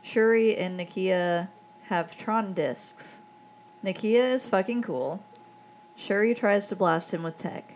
Shuri 0.02 0.58
and 0.58 0.80
Nakia 0.80 1.50
have 1.90 2.18
Tron 2.18 2.54
discs. 2.54 3.22
Nakia 3.84 4.34
is 4.34 4.48
fucking 4.48 4.82
cool. 4.82 5.24
Shuri 5.96 6.34
tries 6.34 6.68
to 6.70 6.76
blast 6.76 7.14
him 7.14 7.24
with 7.24 7.38
tech. 7.38 7.76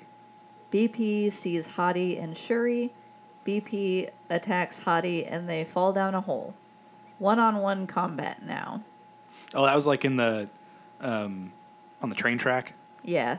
BP 0.72 1.32
sees 1.32 1.70
Hottie 1.70 2.22
and 2.22 2.36
Shuri. 2.36 2.93
BP 3.46 4.10
attacks 4.30 4.82
Hottie 4.82 5.26
and 5.30 5.48
they 5.48 5.64
fall 5.64 5.93
down 5.93 6.16
a 6.16 6.22
hole. 6.22 6.56
One 7.20 7.39
on 7.39 7.58
one 7.58 7.88
combat 7.88 8.43
now. 8.43 8.84
Oh, 9.54 9.66
that 9.66 9.76
was 9.76 9.88
like 9.88 10.04
in 10.04 10.18
the, 10.18 10.50
um, 11.00 11.54
on 12.02 12.10
the 12.10 12.16
train 12.16 12.38
track. 12.38 12.74
Yeah. 13.04 13.38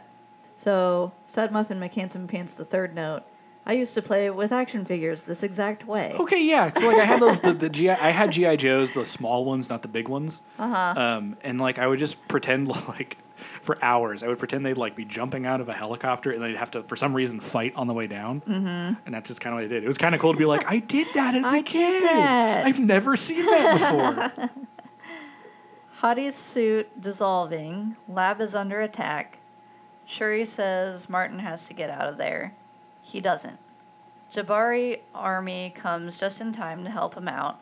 So, 0.54 1.12
Stud 1.26 1.50
Muffin 1.52 1.78
McHandsome 1.78 2.28
Pants, 2.28 2.54
the 2.54 2.64
third 2.64 2.94
note. 2.94 3.24
I 3.68 3.72
used 3.72 3.94
to 3.94 4.02
play 4.02 4.30
with 4.30 4.52
action 4.52 4.84
figures 4.84 5.24
this 5.24 5.42
exact 5.42 5.86
way. 5.88 6.12
Okay, 6.20 6.46
yeah. 6.46 6.72
So 6.72 6.86
like 6.86 6.98
I 6.98 7.04
had 7.04 7.20
those 7.20 7.40
the, 7.40 7.52
the 7.52 7.68
GI 7.68 7.90
I 7.90 8.10
had 8.10 8.30
GI 8.30 8.58
Joes, 8.58 8.92
the 8.92 9.04
small 9.04 9.44
ones, 9.44 9.68
not 9.68 9.82
the 9.82 9.88
big 9.88 10.08
ones. 10.08 10.40
Uh-huh. 10.56 10.94
Um, 10.96 11.36
and 11.42 11.60
like 11.60 11.76
I 11.76 11.88
would 11.88 11.98
just 11.98 12.28
pretend 12.28 12.68
like 12.88 13.18
for 13.36 13.78
hours. 13.82 14.22
I 14.22 14.28
would 14.28 14.38
pretend 14.38 14.64
they'd 14.64 14.78
like 14.78 14.96
be 14.96 15.04
jumping 15.04 15.46
out 15.46 15.60
of 15.60 15.68
a 15.68 15.72
helicopter 15.72 16.32
and 16.32 16.42
they'd 16.42 16.56
have 16.56 16.70
to 16.72 16.82
for 16.82 16.96
some 16.96 17.14
reason 17.14 17.40
fight 17.40 17.72
on 17.76 17.86
the 17.86 17.94
way 17.94 18.06
down. 18.06 18.40
Mm-hmm. 18.42 19.00
And 19.04 19.14
that's 19.14 19.28
just 19.28 19.40
kind 19.40 19.54
of 19.54 19.58
what 19.58 19.64
I 19.64 19.68
did. 19.68 19.84
It 19.84 19.88
was 19.88 19.98
kind 19.98 20.14
of 20.14 20.20
cool 20.20 20.32
to 20.32 20.38
be 20.38 20.44
like, 20.44 20.64
I 20.66 20.78
did 20.78 21.08
that 21.14 21.34
as 21.34 21.44
a 21.52 21.56
I 21.56 21.60
did 21.60 21.66
kid. 21.66 22.10
I've 22.10 22.80
never 22.80 23.16
seen 23.16 23.44
that 23.46 24.32
before. 24.38 24.50
Hottie's 26.00 26.36
suit 26.36 27.00
dissolving. 27.00 27.96
Lab 28.06 28.40
is 28.40 28.54
under 28.54 28.80
attack. 28.80 29.38
Shuri 30.04 30.44
says 30.44 31.08
Martin 31.08 31.38
has 31.40 31.66
to 31.66 31.74
get 31.74 31.90
out 31.90 32.08
of 32.08 32.16
there. 32.18 32.54
He 33.02 33.20
doesn't. 33.20 33.58
Jabari 34.32 35.00
army 35.14 35.72
comes 35.74 36.18
just 36.18 36.40
in 36.40 36.52
time 36.52 36.84
to 36.84 36.90
help 36.90 37.16
him 37.16 37.28
out. 37.28 37.60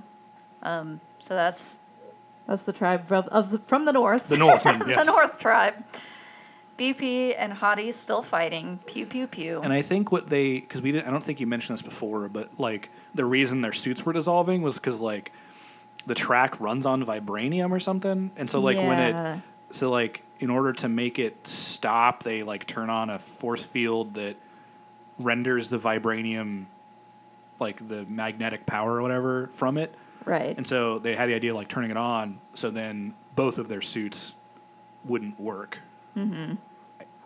Um, 0.63 1.01
so 1.21 1.35
that's 1.35 1.79
that's 2.47 2.63
the 2.65 2.73
tribe 2.73 3.11
of, 3.11 3.27
of 3.29 3.51
the, 3.51 3.59
from 3.59 3.85
the 3.85 3.93
north. 3.93 4.29
the 4.29 4.37
Northman, 4.37 4.83
yes. 4.89 5.05
the 5.05 5.11
North 5.11 5.39
tribe. 5.39 5.75
BP 6.79 7.35
and 7.39 7.53
Hottie 7.53 7.95
still 7.95 8.21
fighting. 8.23 8.81
Pew 8.87 9.07
pew 9.07 9.27
pew. 9.29 9.61
And 9.63 9.73
I 9.73 9.81
think 9.83 10.11
what 10.11 10.29
they 10.29 10.59
because 10.61 10.83
we 10.83 10.91
didn't 10.91 11.07
I 11.07 11.11
don't 11.13 11.23
think 11.23 11.39
you 11.39 11.47
mentioned 11.47 11.79
this 11.79 11.83
before, 11.83 12.29
but 12.29 12.59
like 12.59 12.91
the 13.15 13.25
reason 13.25 13.61
their 13.61 13.73
suits 13.73 14.05
were 14.05 14.13
dissolving 14.13 14.61
was 14.61 14.77
because 14.77 14.99
like 14.99 15.31
the 16.07 16.17
track 16.17 16.61
runs 16.61 16.85
on 16.85 17.05
vibranium 17.05 17.71
or 17.71 17.79
something, 17.79 18.33
and 18.37 18.51
so 18.51 18.61
like 18.61 18.77
when 18.77 18.87
Yeah. 18.99 19.37
it 19.37 19.43
so 19.71 19.91
like 19.91 20.23
in 20.41 20.51
order 20.51 20.73
to 20.73 20.89
make 20.89 21.21
it 21.21 21.47
stop, 21.47 22.25
they 22.25 22.43
like 22.43 22.67
turn 22.67 22.91
on 22.91 23.09
a 23.09 23.21
force 23.21 23.65
field 23.65 24.15
that 24.15 24.35
renders 25.19 25.71
the 25.71 25.79
vibranium 25.79 26.65
like 27.61 27.87
the 27.89 28.05
magnetic 28.07 28.67
power 28.67 28.95
or 28.97 29.03
whatever 29.03 29.47
from 29.53 29.79
it. 29.79 29.95
Right. 30.25 30.57
And 30.57 30.67
so 30.67 30.99
they 30.99 31.15
had 31.17 31.29
the 31.29 31.35
idea 31.35 31.51
of 31.51 31.57
like 31.57 31.69
turning 31.69 31.91
it 31.91 31.97
on, 31.97 32.41
so 32.55 32.71
then 32.71 33.15
both 33.35 33.59
of 33.59 33.69
their 33.69 33.81
suits 33.83 34.35
wouldn't 35.05 35.39
work. 35.41 35.81
Mm-hmm. 36.17 36.55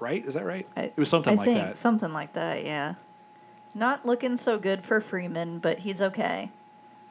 Right? 0.00 0.24
Is 0.24 0.34
that 0.34 0.44
right? 0.44 0.66
I- 0.76 0.82
it 0.84 0.96
was 0.96 1.08
something 1.08 1.34
I 1.34 1.36
like 1.36 1.44
think 1.46 1.58
that. 1.58 1.78
something 1.78 2.12
like 2.12 2.32
that. 2.34 2.64
Yeah. 2.64 2.94
Not 3.74 4.06
looking 4.06 4.36
so 4.36 4.58
good 4.58 4.84
for 4.84 5.00
Freeman, 5.00 5.58
but 5.58 5.80
he's 5.80 6.00
okay. 6.02 6.50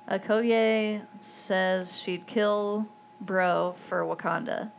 Okoye 0.10 1.02
says 1.20 2.00
she'd 2.00 2.26
kill 2.28 2.88
Bro 3.20 3.74
for 3.78 4.02
Wakanda. 4.04 4.72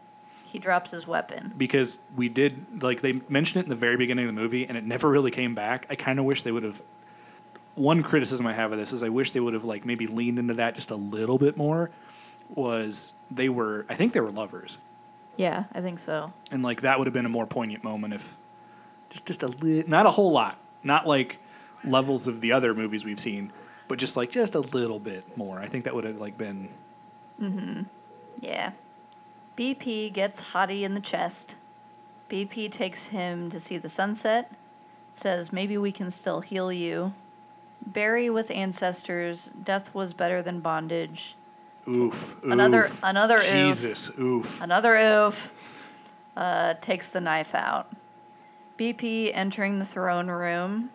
He 0.45 0.59
drops 0.59 0.91
his 0.93 1.07
weapon. 1.07 1.53
because 1.59 1.99
we 2.17 2.31
did 2.31 2.83
like 2.83 3.03
they 3.03 3.21
mentioned 3.29 3.61
it 3.61 3.65
in 3.67 3.69
the 3.69 3.77
very 3.77 3.99
beginning 3.99 4.27
of 4.27 4.35
the 4.35 4.41
movie 4.41 4.67
and 4.67 4.79
it 4.79 4.85
never 4.85 5.11
really 5.11 5.31
came 5.31 5.55
back. 5.55 5.87
I 5.91 5.95
kind 5.95 6.19
of 6.19 6.25
wish 6.25 6.43
they 6.43 6.53
would 6.53 6.63
have. 6.63 6.83
One 7.75 8.03
criticism 8.03 8.47
I 8.47 8.55
have 8.55 8.73
of 8.73 8.79
this 8.79 8.93
is 8.93 9.03
I 9.03 9.09
wish 9.09 9.31
they 9.33 9.41
would 9.41 9.55
have 9.55 9.65
like 9.65 9.85
maybe 9.85 10.07
leaned 10.07 10.39
into 10.39 10.55
that 10.55 10.75
just 10.75 10.91
a 10.91 10.97
little 10.97 11.39
bit 11.39 11.57
more. 11.57 11.91
Was 12.55 13.13
they 13.31 13.49
were 13.49 13.85
I 13.89 13.95
think 13.95 14.15
they 14.15 14.21
were 14.21 14.31
lovers 14.31 14.79
Yeah, 15.37 15.65
I 15.73 15.81
think 15.83 15.99
so. 15.99 16.33
and 16.51 16.63
like 16.63 16.81
that 16.81 16.99
would 16.99 17.07
have 17.07 17.15
been 17.15 17.27
a 17.27 17.31
more 17.31 17.47
poignant 17.47 17.85
moment 17.85 18.15
if 18.15 18.37
just 19.11 19.27
just 19.27 19.43
a 19.43 19.49
li- 19.49 19.85
not 19.87 20.07
a 20.07 20.11
whole 20.11 20.33
lot 20.33 20.59
not 20.83 21.07
like 21.07 21.39
levels 21.85 22.27
of 22.27 22.41
the 22.41 22.51
other 22.53 22.75
movies 22.75 23.05
we've 23.05 23.21
seen, 23.21 23.53
but 23.87 23.99
just 23.99 24.17
like 24.17 24.31
just 24.31 24.55
a 24.55 24.61
little 24.61 24.99
bit 24.99 25.37
more. 25.37 25.61
I 25.61 25.67
think 25.67 25.85
that 25.85 25.95
would 25.95 26.05
have 26.05 26.19
like 26.19 26.37
been 26.39 26.71
Mm-hmm. 27.41 27.83
Yeah. 28.41 28.73
BP 29.57 30.13
gets 30.13 30.53
Hottie 30.53 30.83
in 30.83 30.95
the 30.95 31.01
chest. 31.01 31.55
BP 32.31 32.71
takes 32.73 33.09
him 33.09 33.49
to 33.51 33.59
see 33.61 33.77
the 33.79 33.89
sunset. 33.89 34.53
Says, 35.15 35.53
maybe 35.53 35.77
we 35.79 35.91
can 35.93 36.11
still 36.11 36.41
heal 36.41 36.73
you. 36.73 37.13
Bury 37.93 38.29
with 38.29 38.51
ancestors. 38.51 39.51
Death 39.63 39.95
was 39.95 40.13
better 40.15 40.43
than 40.43 40.61
bondage. 40.61 41.37
oof. 41.89 42.37
Another- 42.45 42.85
oof. 42.85 43.01
another 43.03 43.37
oof. 43.37 43.51
Jesus 43.51 44.11
oof. 44.19 44.61
Another 44.61 44.95
oof. 44.97 45.53
Uh, 46.37 46.75
takes 46.81 47.09
the 47.09 47.21
knife 47.21 47.55
out. 47.55 47.91
BP 48.77 49.33
entering 49.35 49.79
the 49.79 49.85
throne 49.85 50.29
room. 50.29 50.91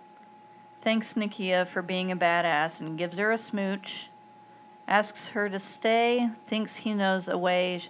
Thanks 0.81 1.15
Nakia 1.15 1.67
for 1.67 1.81
being 1.81 2.11
a 2.11 2.15
badass 2.15 2.79
and 2.79 2.97
gives 2.97 3.17
her 3.17 3.31
a 3.31 3.37
smooch. 3.37 4.09
Asks 4.87 5.29
her 5.29 5.49
to 5.49 5.59
stay. 5.59 6.29
Thinks 6.45 6.77
he 6.77 6.93
knows 6.93 7.27
a 7.27 7.37
way 7.37 7.81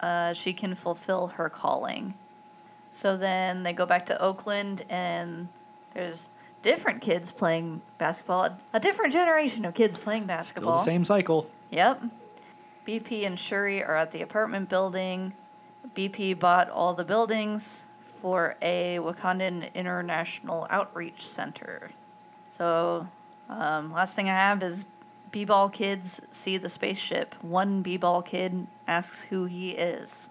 uh, 0.00 0.32
she 0.32 0.52
can 0.52 0.74
fulfill 0.74 1.28
her 1.28 1.48
calling. 1.48 2.14
So 2.90 3.16
then 3.16 3.62
they 3.62 3.72
go 3.72 3.86
back 3.86 4.06
to 4.06 4.20
Oakland 4.20 4.84
and 4.88 5.48
there's 5.94 6.28
different 6.68 7.00
kids 7.00 7.32
playing 7.32 7.80
basketball. 7.96 8.58
A 8.74 8.80
different 8.80 9.12
generation 9.12 9.64
of 9.64 9.72
kids 9.72 9.98
playing 9.98 10.24
Still 10.24 10.36
basketball. 10.36 10.78
the 10.78 10.84
same 10.84 11.04
cycle. 11.04 11.50
Yep. 11.70 12.02
BP 12.86 13.26
and 13.26 13.38
Shuri 13.38 13.82
are 13.82 13.96
at 13.96 14.12
the 14.12 14.20
apartment 14.20 14.68
building. 14.68 15.32
BP 15.94 16.38
bought 16.38 16.68
all 16.68 16.92
the 16.92 17.04
buildings 17.04 17.84
for 18.20 18.56
a 18.60 18.98
Wakandan 19.00 19.72
International 19.74 20.66
Outreach 20.68 21.26
Center. 21.26 21.90
So, 22.50 23.08
um, 23.48 23.90
last 23.90 24.14
thing 24.14 24.28
I 24.28 24.34
have 24.34 24.62
is 24.62 24.84
B 25.30 25.46
ball 25.46 25.70
kids 25.70 26.20
see 26.30 26.58
the 26.58 26.68
spaceship. 26.68 27.34
One 27.42 27.80
B 27.80 27.96
ball 27.96 28.20
kid 28.20 28.66
asks 28.86 29.22
who 29.22 29.46
he 29.46 29.70
is. 29.70 30.28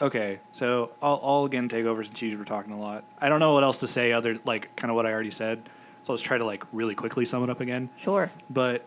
Okay, 0.00 0.38
so 0.52 0.90
I'll, 1.02 1.20
I'll 1.22 1.44
again 1.44 1.68
take 1.68 1.84
over 1.84 2.04
since 2.04 2.22
you 2.22 2.38
were 2.38 2.44
talking 2.44 2.72
a 2.72 2.78
lot. 2.78 3.04
I 3.20 3.28
don't 3.28 3.40
know 3.40 3.54
what 3.54 3.64
else 3.64 3.78
to 3.78 3.88
say 3.88 4.12
other 4.12 4.38
like 4.44 4.74
kind 4.76 4.90
of 4.90 4.94
what 4.94 5.06
I 5.06 5.12
already 5.12 5.32
said. 5.32 5.68
So 6.04 6.12
let's 6.12 6.22
try 6.22 6.38
to 6.38 6.44
like 6.44 6.64
really 6.72 6.94
quickly 6.94 7.24
sum 7.24 7.42
it 7.42 7.50
up 7.50 7.60
again. 7.60 7.90
Sure. 7.96 8.30
But 8.48 8.84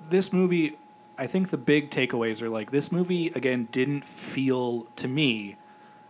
this 0.00 0.32
movie, 0.32 0.78
I 1.18 1.26
think 1.26 1.50
the 1.50 1.58
big 1.58 1.90
takeaways 1.90 2.40
are 2.40 2.48
like 2.48 2.70
this 2.70 2.90
movie 2.90 3.28
again 3.28 3.68
didn't 3.72 4.06
feel 4.06 4.86
to 4.96 5.06
me 5.06 5.56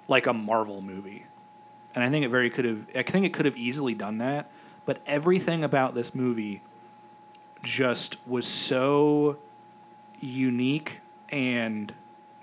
like 0.07 0.27
a 0.27 0.33
Marvel 0.33 0.81
movie, 0.81 1.27
and 1.95 2.05
I 2.05 2.11
think 2.11 2.25
it 2.25 2.29
very 2.29 2.49
could 2.51 2.65
have. 2.65 2.87
I 2.95 3.03
think 3.03 3.27
it 3.27 3.33
could 3.33 3.47
have 3.47 3.57
easily 3.57 3.95
done 3.95 4.19
that, 4.19 4.49
but 4.87 5.01
everything 5.05 5.65
about 5.65 5.97
this 5.97 6.15
movie 6.15 6.63
just 7.63 8.19
was 8.27 8.47
so 8.47 9.39
unique 10.21 11.01
and 11.31 11.93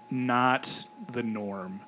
not 0.09 0.87
the 1.07 1.23
norm 1.23 1.81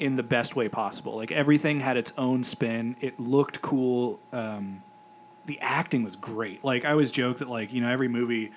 in 0.00 0.16
the 0.16 0.22
best 0.22 0.56
way 0.56 0.68
possible. 0.68 1.14
Like 1.14 1.30
everything 1.30 1.80
had 1.80 1.96
its 1.96 2.12
own 2.16 2.42
spin. 2.42 2.96
It 3.00 3.20
looked 3.20 3.60
cool. 3.60 4.18
Um, 4.32 4.82
the 5.44 5.58
acting 5.60 6.02
was 6.02 6.16
great. 6.16 6.64
Like 6.64 6.84
I 6.84 6.90
always 6.90 7.12
joke 7.12 7.38
that 7.38 7.48
like 7.48 7.72
you 7.72 7.80
know 7.80 7.90
every 7.90 8.08
movie, 8.08 8.50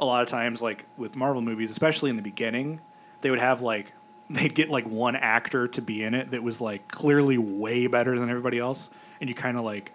a 0.00 0.04
lot 0.04 0.22
of 0.22 0.28
times 0.28 0.62
like 0.62 0.86
with 0.96 1.14
Marvel 1.14 1.42
movies, 1.42 1.70
especially 1.70 2.10
in 2.10 2.16
the 2.16 2.22
beginning, 2.22 2.80
they 3.20 3.30
would 3.30 3.38
have 3.38 3.60
like 3.60 3.92
they'd 4.30 4.54
get 4.54 4.70
like 4.70 4.88
one 4.88 5.14
actor 5.14 5.68
to 5.68 5.82
be 5.82 6.02
in 6.02 6.14
it 6.14 6.32
that 6.32 6.42
was 6.42 6.60
like 6.60 6.88
clearly 6.88 7.38
way 7.38 7.86
better 7.86 8.18
than 8.18 8.30
everybody 8.30 8.58
else, 8.58 8.90
and 9.20 9.28
you 9.28 9.36
kind 9.36 9.58
of 9.58 9.64
like 9.64 9.92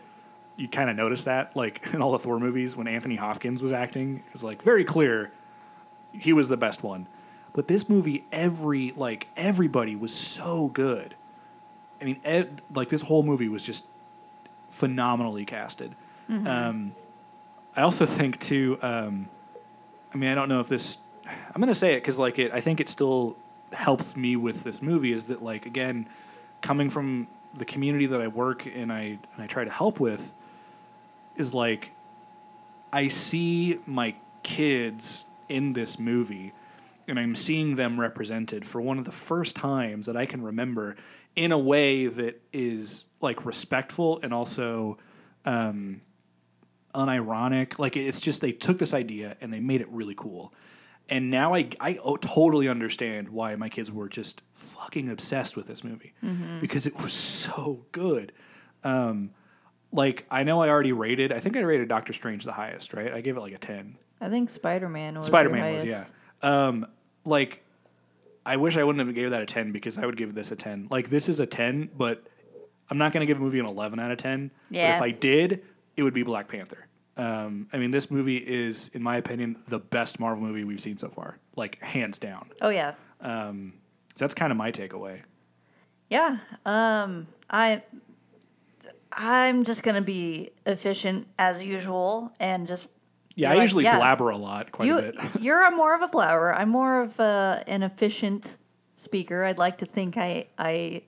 you 0.56 0.68
kind 0.68 0.90
of 0.90 0.96
notice 0.96 1.24
that 1.24 1.56
like 1.56 1.82
in 1.94 2.02
all 2.02 2.12
the 2.12 2.20
Thor 2.20 2.40
movies 2.40 2.76
when 2.76 2.88
Anthony 2.88 3.16
Hopkins 3.16 3.64
was 3.64 3.72
acting, 3.72 4.18
it 4.18 4.34
was 4.34 4.44
like 4.44 4.62
very 4.62 4.86
clear 4.86 5.32
he 6.14 6.32
was 6.32 6.48
the 6.48 6.58
best 6.58 6.84
one. 6.84 7.08
But 7.54 7.68
this 7.68 7.90
movie, 7.90 8.26
every 8.32 8.94
like 8.96 9.28
everybody 9.36 9.96
was 9.96 10.14
so 10.14 10.70
good. 10.70 11.16
I 12.02 12.06
mean, 12.06 12.20
ed, 12.24 12.62
like 12.74 12.90
this 12.90 13.02
whole 13.02 13.24
movie 13.24 13.50
was 13.50 13.66
just 13.66 13.86
phenomenally 14.70 15.46
casted. 15.46 15.96
Um, 16.48 16.96
I 17.76 17.82
also 17.82 18.06
think 18.06 18.40
too. 18.40 18.78
Um, 18.82 19.28
I 20.14 20.18
mean, 20.18 20.30
I 20.30 20.36
don't 20.36 20.50
know 20.50 20.62
if 20.62 20.68
this. 20.68 20.98
I'm 21.26 21.62
gonna 21.62 21.76
say 21.76 21.94
it 21.94 21.98
because 21.98 22.18
like 22.18 22.40
it. 22.40 22.52
I 22.54 22.62
think 22.62 22.80
it 22.80 22.90
still 22.90 23.38
helps 23.74 24.16
me 24.16 24.36
with 24.36 24.64
this 24.64 24.82
movie. 24.82 25.12
Is 25.12 25.26
that 25.26 25.42
like 25.42 25.66
again, 25.66 26.08
coming 26.62 26.90
from 26.90 27.28
the 27.54 27.66
community 27.66 28.06
that 28.06 28.22
I 28.22 28.28
work 28.28 28.66
and 28.66 28.92
I 28.92 29.20
and 29.34 29.40
I 29.40 29.48
try 29.48 29.66
to 29.66 29.72
help 29.72 30.00
with, 30.00 30.34
is 31.36 31.54
like, 31.54 31.92
I 32.94 33.08
see 33.10 33.80
my 33.86 34.16
kids 34.44 35.26
in 35.50 35.74
this 35.74 36.00
movie, 36.00 36.54
and 37.12 37.20
I'm 37.20 37.36
seeing 37.36 37.76
them 37.76 38.00
represented 38.00 38.66
for 38.66 38.82
one 38.82 38.98
of 38.98 39.04
the 39.04 39.12
first 39.12 39.56
times 39.56 40.06
that 40.06 40.16
I 40.16 40.26
can 40.26 40.42
remember 40.42 40.96
in 41.36 41.52
a 41.52 41.60
way 41.60 42.08
that 42.08 42.42
is 42.54 43.04
like 43.20 43.46
respectful 43.46 44.20
and 44.24 44.34
also 44.34 44.98
um, 45.46 46.02
unironic. 46.96 47.78
Like 47.78 47.98
it's 47.98 48.22
just 48.22 48.40
they 48.40 48.54
took 48.54 48.80
this 48.80 48.94
idea 48.94 49.36
and 49.42 49.54
they 49.54 49.60
made 49.60 49.82
it 49.82 49.90
really 49.90 50.16
cool. 50.16 50.54
And 51.10 51.30
now 51.30 51.54
I 51.54 51.70
I 51.82 51.98
totally 52.22 52.70
understand 52.70 53.28
why 53.28 53.56
my 53.58 53.68
kids 53.68 53.92
were 53.92 54.08
just 54.08 54.42
fucking 54.54 55.10
obsessed 55.10 55.58
with 55.58 55.68
this 55.68 55.84
movie 55.84 56.14
because 56.62 56.88
it 56.88 56.96
was 56.96 57.12
so 57.12 57.86
good. 57.92 58.32
Um, 58.86 59.32
like 59.92 60.26
I 60.32 60.44
know 60.44 60.62
I 60.62 60.70
already 60.70 60.94
rated. 60.94 61.34
I 61.34 61.42
think 61.42 61.58
I 61.58 61.60
rated 61.60 61.90
Doctor 61.90 62.14
Strange 62.14 62.46
the 62.46 62.54
highest, 62.54 62.94
right? 62.94 63.12
I 63.12 63.20
gave 63.20 63.36
it 63.36 63.42
like 63.42 63.54
a 63.54 63.58
ten. 63.58 63.98
I 64.22 64.30
think 64.30 64.50
Spider 64.50 64.88
Man 64.88 65.18
was. 65.18 65.28
Spider 65.28 65.50
Man 65.50 65.74
was, 65.74 65.84
yeah. 65.84 66.06
Um, 66.42 66.88
like, 67.26 67.64
I 68.46 68.58
wish 68.58 68.78
I 68.78 68.84
wouldn't 68.84 69.06
have 69.06 69.14
gave 69.16 69.30
that 69.32 69.42
a 69.42 69.46
ten 69.46 69.72
because 69.72 69.98
I 69.98 70.06
would 70.06 70.18
give 70.18 70.34
this 70.36 70.52
a 70.52 70.56
ten. 70.56 70.88
Like, 70.90 71.10
this 71.10 71.30
is 71.30 71.40
a 71.40 71.46
ten, 71.46 71.90
but 71.98 72.24
I'm 72.90 72.98
not 72.98 73.14
going 73.14 73.22
to 73.22 73.26
give 73.28 73.38
a 73.40 73.42
movie 73.44 73.60
an 73.60 73.66
eleven 73.66 74.00
out 74.00 74.12
of 74.12 74.18
ten. 74.18 74.52
But 74.70 74.78
Yeah. 74.78 74.96
if 74.96 75.02
I 75.02 75.12
did, 75.12 75.64
it 75.98 76.04
would 76.04 76.14
be 76.14 76.24
Black 76.24 76.48
Panther. 76.48 76.88
Um, 77.18 77.68
I 77.74 77.78
mean, 77.78 77.92
this 77.92 78.10
movie 78.10 78.38
is, 78.38 78.90
in 78.94 79.04
my 79.04 79.18
opinion, 79.18 79.58
the 79.68 79.80
best 79.80 80.20
Marvel 80.20 80.44
movie 80.44 80.64
we've 80.64 80.80
seen 80.80 80.98
so 80.98 81.10
far, 81.10 81.38
like 81.56 81.80
hands 81.82 82.18
down. 82.18 82.50
Oh 82.62 82.70
yeah. 82.70 82.94
So 83.22 83.62
that's 84.18 84.34
kind 84.34 84.52
of 84.52 84.58
my 84.58 84.72
takeaway. 84.72 85.22
Yeah. 86.10 86.38
Um 86.66 87.28
I 87.50 87.84
I'm 89.14 89.66
just 89.66 89.84
going 89.84 89.96
to 89.96 90.02
be 90.02 90.52
efficient 90.66 91.28
as 91.38 91.64
usual 91.64 92.32
and 92.40 92.66
just 92.68 92.88
Yeah, 93.36 93.50
be 93.50 93.54
I 93.54 93.56
like, 93.58 93.62
usually 93.64 93.84
yeah, 93.86 93.98
blabber 93.98 94.30
a 94.30 94.38
lot, 94.38 94.72
quite 94.72 94.88
You 94.88 94.98
a 94.98 95.02
bit. 95.02 95.16
you're 95.42 95.64
a 95.64 95.72
more 95.76 95.96
of 95.96 96.02
a 96.02 96.08
blabber. 96.08 96.54
I'm 96.54 96.70
more 96.70 97.02
of 97.02 97.20
a, 97.20 97.64
an 97.68 97.84
efficient 97.84 98.58
speaker. 98.96 99.44
I'd 99.46 99.58
like 99.58 99.78
to 99.80 99.86
think 99.86 100.18
I 100.18 100.48
I 100.58 101.04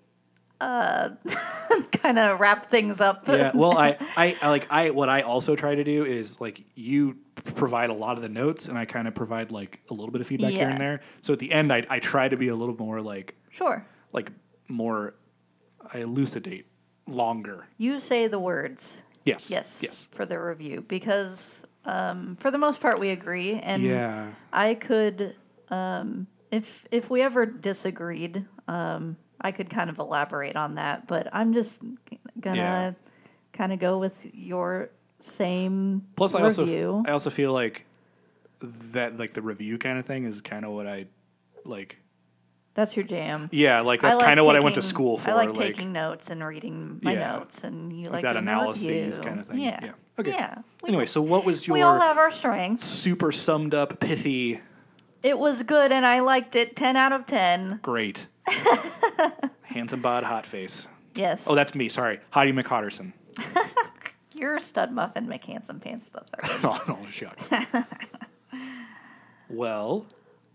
uh 0.62 1.10
kind 1.92 2.18
of 2.20 2.40
wrap 2.40 2.66
things 2.68 3.02
up. 3.02 3.28
yeah 3.28 3.52
well 3.56 3.78
I, 3.78 3.98
I 4.16 4.38
I 4.42 4.50
like 4.50 4.72
i 4.72 4.92
what 4.92 5.10
i 5.10 5.22
also 5.22 5.56
try 5.56 5.74
to 5.76 5.84
do 5.84 6.06
is 6.06 6.40
like 6.40 6.64
you 6.76 7.18
provide 7.56 7.90
a 7.90 7.94
lot 7.94 8.16
of 8.18 8.22
the 8.24 8.30
notes 8.30 8.68
and 8.68 8.78
i 8.78 8.86
kind 8.86 9.08
of 9.08 9.16
provide 9.16 9.52
like 9.52 9.82
a 9.90 9.94
little 9.94 10.12
bit 10.12 10.22
of 10.22 10.28
feedback 10.28 10.52
here 10.52 10.62
Yeah. 10.62 10.70
and 10.70 10.78
there 10.78 11.02
so 11.22 11.34
at 11.34 11.40
the 11.40 11.52
end 11.52 11.74
i, 11.74 11.84
I 11.90 12.00
try 12.00 12.30
to 12.30 12.38
be 12.38 12.48
a 12.50 12.56
little 12.56 12.76
more 12.78 13.02
like 13.02 13.36
Sure. 13.50 13.86
like 14.14 14.32
more 14.70 15.16
i 15.94 15.98
elucidate 15.98 16.68
longer 17.08 17.68
You 17.78 18.00
say 18.00 18.28
the 18.28 18.40
words. 18.40 19.02
yes 19.26 19.50
Yes. 19.52 19.82
yes 19.84 20.08
For 20.12 20.26
the 20.26 20.40
review 20.40 20.86
because 20.88 21.66
um 21.86 22.36
for 22.40 22.50
the 22.52 22.58
most 22.58 22.80
part 22.82 23.00
we 23.00 23.10
agree 23.10 23.54
and 23.56 23.82
yeah 23.84 24.34
I 24.52 24.76
could, 24.76 25.36
um, 25.70 26.28
if 26.52 26.86
if 26.92 27.10
we 27.10 27.24
ever 27.24 27.46
disagreed, 27.48 28.46
um, 28.68 29.18
I 29.42 29.52
could 29.52 29.68
kind 29.70 29.90
of 29.90 29.98
elaborate 29.98 30.56
on 30.56 30.76
that. 30.76 31.08
But 31.08 31.28
I'm 31.34 31.54
just 31.54 31.82
gonna 32.40 32.56
Yeah. 32.58 32.92
kind 33.52 33.74
of 33.74 33.80
go 33.80 33.98
with 33.98 34.30
your 34.34 34.92
same 35.20 36.04
plus 36.18 36.36
i 36.36 36.42
also 36.42 37.04
i 37.08 37.12
also 37.12 37.30
feel 37.30 37.54
like 37.54 37.86
that 38.60 39.18
like 39.18 39.34
the 39.34 39.42
review 39.42 39.78
kind 39.78 39.98
of 39.98 40.06
thing 40.06 40.26
is 40.26 40.42
kind 40.42 40.66
of 40.66 40.72
what 40.74 40.86
i 40.86 41.06
like 41.64 41.98
that's 42.74 42.96
your 42.98 43.06
jam. 43.06 43.48
yeah 43.52 43.80
like 43.80 44.02
that's 44.02 44.18
like 44.18 44.26
kind 44.26 44.40
of 44.40 44.46
what 44.46 44.56
i 44.56 44.60
went 44.60 44.76
to 44.76 44.82
school 44.82 45.18
for 45.18 45.32
I 45.32 45.46
like, 45.46 45.54
taking 45.56 45.94
notes 45.94 46.30
and 46.30 46.44
reading 46.46 47.00
my 47.02 47.14
Yeah. 47.14 47.38
notes, 47.38 47.64
and 47.64 47.94
you 47.94 48.10
like, 48.10 48.22
that 48.24 48.34
the 48.34 48.40
analyses 48.40 48.88
review. 48.88 49.24
kind 49.24 49.40
of 49.40 49.48
thing 49.48 49.60
Yeah. 49.60 49.92
Yeah 50.18 50.22
okay 50.22 50.32
Yeah. 50.32 50.56
Anyway 50.88 51.06
so 51.06 51.22
what 51.22 51.46
was 51.46 51.66
your 51.68 51.74
we 51.76 51.82
all 51.82 52.00
have 52.00 52.18
our 52.18 52.32
strengths. 52.32 52.86
super 52.86 53.32
summed 53.32 53.74
up 53.74 54.00
pithy 54.00 54.62
It 55.24 55.40
was 55.40 55.64
good, 55.64 55.92
and 55.94 56.06
I 56.06 56.20
liked 56.20 56.54
it. 56.56 56.76
Ten 56.76 56.98
out 56.98 57.14
of 57.14 57.26
ten. 57.26 57.80
Great. 57.82 58.28
Handsome 59.64 60.02
bod, 60.02 60.24
hot 60.26 60.46
face. 60.46 60.86
Yes. 61.16 61.46
Oh, 61.48 61.56
that's 61.56 61.74
me. 61.74 61.88
Sorry, 61.90 62.20
Hottie 62.34 62.52
McHotterson. 62.54 63.14
you're 64.36 64.56
a 64.58 64.60
Stud 64.60 64.92
Muffin 64.92 65.26
McHandsome 65.28 65.80
Pants 65.82 66.10
the 66.10 66.20
third. 66.22 66.60
oh, 66.66 67.06
shucks. 67.10 67.50
well, 69.50 70.06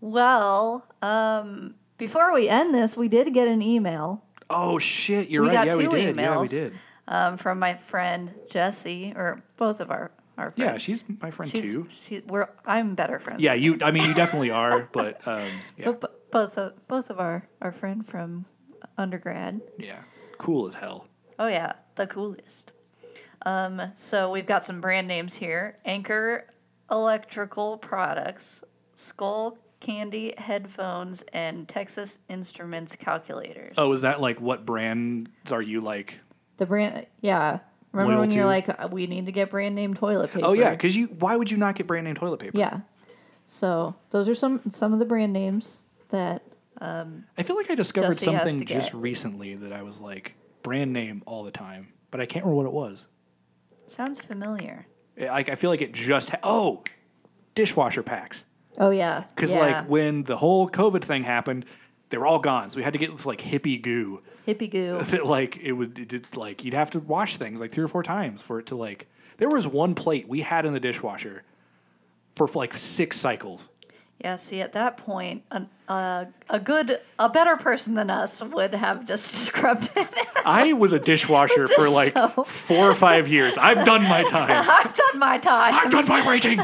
Well, 0.01 0.85
um, 1.01 1.75
before 1.97 2.33
we 2.33 2.47
end 2.47 2.73
this, 2.73 2.95
we 2.95 3.07
did 3.07 3.33
get 3.33 3.47
an 3.47 3.61
email. 3.61 4.23
oh 4.49 4.79
shit, 4.79 5.29
you're 5.29 5.41
We 5.43 5.49
right. 5.49 5.53
got 5.55 5.67
Yeah, 5.67 5.75
we 5.77 5.83
two 5.85 5.89
did. 5.91 6.15
Yeah, 6.15 6.39
we 6.41 6.47
emails. 6.47 6.49
did. 6.49 6.73
Um, 7.09 7.35
from 7.35 7.59
my 7.59 7.73
friend 7.73 8.33
Jessie, 8.49 9.11
or 9.15 9.43
both 9.57 9.81
of 9.81 9.91
our 9.91 10.11
our 10.37 10.51
friends. 10.51 10.71
Yeah, 10.71 10.77
she's 10.77 11.03
my 11.21 11.31
friend 11.31 11.51
she's 11.51 11.73
too. 11.73 11.87
she, 12.01 12.21
we're 12.27 12.47
I'm 12.65 12.95
better 12.95 13.19
friends. 13.19 13.41
Yeah, 13.41 13.55
you. 13.55 13.77
I 13.81 13.91
mean, 13.91 14.07
you 14.07 14.13
definitely 14.13 14.51
are, 14.51 14.87
but 14.93 15.27
um, 15.27 15.43
yeah, 15.77 15.91
But 15.91 16.31
both 16.31 16.57
of 16.57 16.87
both 16.87 17.09
of 17.09 17.19
our 17.19 17.49
our 17.59 17.73
friend 17.73 18.07
from 18.07 18.45
undergrad. 18.97 19.59
yeah, 19.77 20.03
cool 20.37 20.67
as 20.67 20.75
hell. 20.75 21.07
Oh 21.37 21.47
yeah, 21.47 21.73
the 21.95 22.07
coolest. 22.07 22.71
Um, 23.45 23.81
so 23.95 24.29
we've 24.31 24.45
got 24.45 24.63
some 24.63 24.79
brand 24.79 25.07
names 25.07 25.35
here: 25.35 25.75
Anchor 25.83 26.45
Electrical 26.91 27.77
Products, 27.77 28.63
Skull 28.95 29.57
Candy 29.79 30.33
headphones, 30.37 31.23
and 31.33 31.67
Texas 31.67 32.19
Instruments 32.29 32.95
calculators. 32.95 33.75
Oh, 33.77 33.93
is 33.93 34.01
that 34.01 34.21
like 34.21 34.39
what 34.39 34.65
brands 34.65 35.51
are 35.51 35.61
you 35.61 35.81
like? 35.81 36.19
The 36.59 36.65
brand, 36.65 37.07
yeah. 37.21 37.59
Remember 37.91 38.11
Loyal 38.13 38.21
when 38.21 38.31
you're 38.31 38.43
to- 38.43 38.47
like, 38.47 38.69
"Uh, 38.69 38.87
we 38.91 39.07
need 39.07 39.25
to 39.25 39.31
get 39.31 39.49
brand 39.49 39.73
name 39.73 39.93
toilet 39.95 40.31
paper? 40.31 40.45
Oh 40.45 40.53
yeah, 40.53 40.71
because 40.71 40.95
you. 40.95 41.07
Why 41.07 41.35
would 41.35 41.49
you 41.49 41.57
not 41.57 41.75
get 41.75 41.87
brand 41.87 42.05
name 42.05 42.15
toilet 42.15 42.39
paper? 42.39 42.57
yeah. 42.57 42.81
So 43.47 43.95
those 44.11 44.29
are 44.29 44.35
some 44.35 44.61
some 44.69 44.93
of 44.93 44.99
the 44.99 45.05
brand 45.05 45.33
names 45.33 45.89
that 46.09 46.43
um 46.81 47.25
I 47.37 47.41
feel 47.43 47.55
like 47.55 47.69
I 47.71 47.75
discovered 47.75 48.13
Jesse 48.13 48.31
has 48.31 48.41
something 48.43 48.59
to 48.59 48.65
just 48.65 48.91
get. 48.91 49.01
recently 49.01 49.55
that 49.55 49.73
I 49.73 49.81
was 49.81 49.99
like 49.99 50.35
brand 50.61 50.93
name 50.93 51.23
all 51.25 51.43
the 51.43 51.51
time, 51.51 51.93
but 52.11 52.21
I 52.21 52.25
can't 52.27 52.45
remember 52.45 52.57
what 52.57 52.67
it 52.67 52.73
was. 52.73 53.05
sounds 53.87 54.21
familiar. 54.23 54.85
Like 55.17 55.49
I 55.49 55.55
feel 55.55 55.69
like 55.71 55.81
it 55.81 55.93
just. 55.93 56.29
Ha- 56.29 56.37
oh, 56.43 56.83
dishwasher 57.55 58.03
packs. 58.03 58.45
Oh 58.77 58.91
yeah, 58.91 59.21
Because 59.35 59.51
yeah. 59.51 59.59
like 59.59 59.89
when 59.89 60.23
the 60.23 60.37
whole 60.37 60.69
COVID 60.69 61.03
thing 61.03 61.23
happened, 61.23 61.65
they 62.09 62.17
were 62.17 62.27
all 62.27 62.39
gone. 62.39 62.69
So 62.69 62.77
we 62.77 62.83
had 62.83 62.93
to 62.93 62.99
get 62.99 63.11
this 63.11 63.25
like 63.25 63.39
hippie 63.41 63.81
goo 63.81 64.21
hippie 64.47 64.69
goo. 64.69 65.01
that 65.03 65.25
like 65.25 65.57
it 65.57 65.73
would 65.73 65.97
it 65.97 66.07
did, 66.07 66.37
like 66.37 66.63
you'd 66.63 66.73
have 66.73 66.91
to 66.91 66.99
wash 66.99 67.37
things 67.37 67.59
like 67.59 67.71
three 67.71 67.83
or 67.83 67.87
four 67.87 68.03
times 68.03 68.41
for 68.41 68.59
it 68.59 68.65
to 68.67 68.75
like. 68.75 69.07
There 69.37 69.49
was 69.49 69.65
one 69.67 69.95
plate 69.95 70.27
we 70.27 70.41
had 70.41 70.65
in 70.65 70.73
the 70.73 70.79
dishwasher 70.81 71.43
for 72.35 72.47
like 72.53 72.73
six 72.73 73.17
cycles. 73.17 73.69
Yeah, 74.21 74.35
see, 74.35 74.59
at 74.59 74.73
that 74.73 74.97
point, 74.97 75.43
an, 75.49 75.69
uh, 75.87 76.25
a 76.49 76.59
good, 76.59 76.99
a 77.17 77.29
better 77.29 77.55
person 77.55 77.93
than 77.93 78.09
us 78.09 78.43
would 78.43 78.73
have 78.75 79.05
just 79.07 79.25
scrubbed 79.45 79.91
it. 79.95 80.09
I 80.45 80.73
was 80.73 80.91
a 80.91 80.99
dishwasher 81.11 81.69
for 81.69 81.89
like 81.89 82.11
so- 82.11 82.43
four 82.43 82.91
or 82.91 82.95
five 82.95 83.29
years. 83.29 83.57
I've 83.57 83.85
done 83.85 84.03
my 84.03 84.23
time. 84.25 84.49
I've 84.69 84.93
done 84.93 85.19
my 85.19 85.37
time. 85.37 85.73
I've 85.73 85.89
done 85.91 86.05
my 86.09 86.27
waiting. 86.27 86.59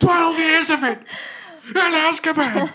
Twelve 0.00 0.38
years 0.38 0.68
of 0.68 0.84
it. 0.84 0.98
In 1.68 1.74
Azkaban. 1.74 2.70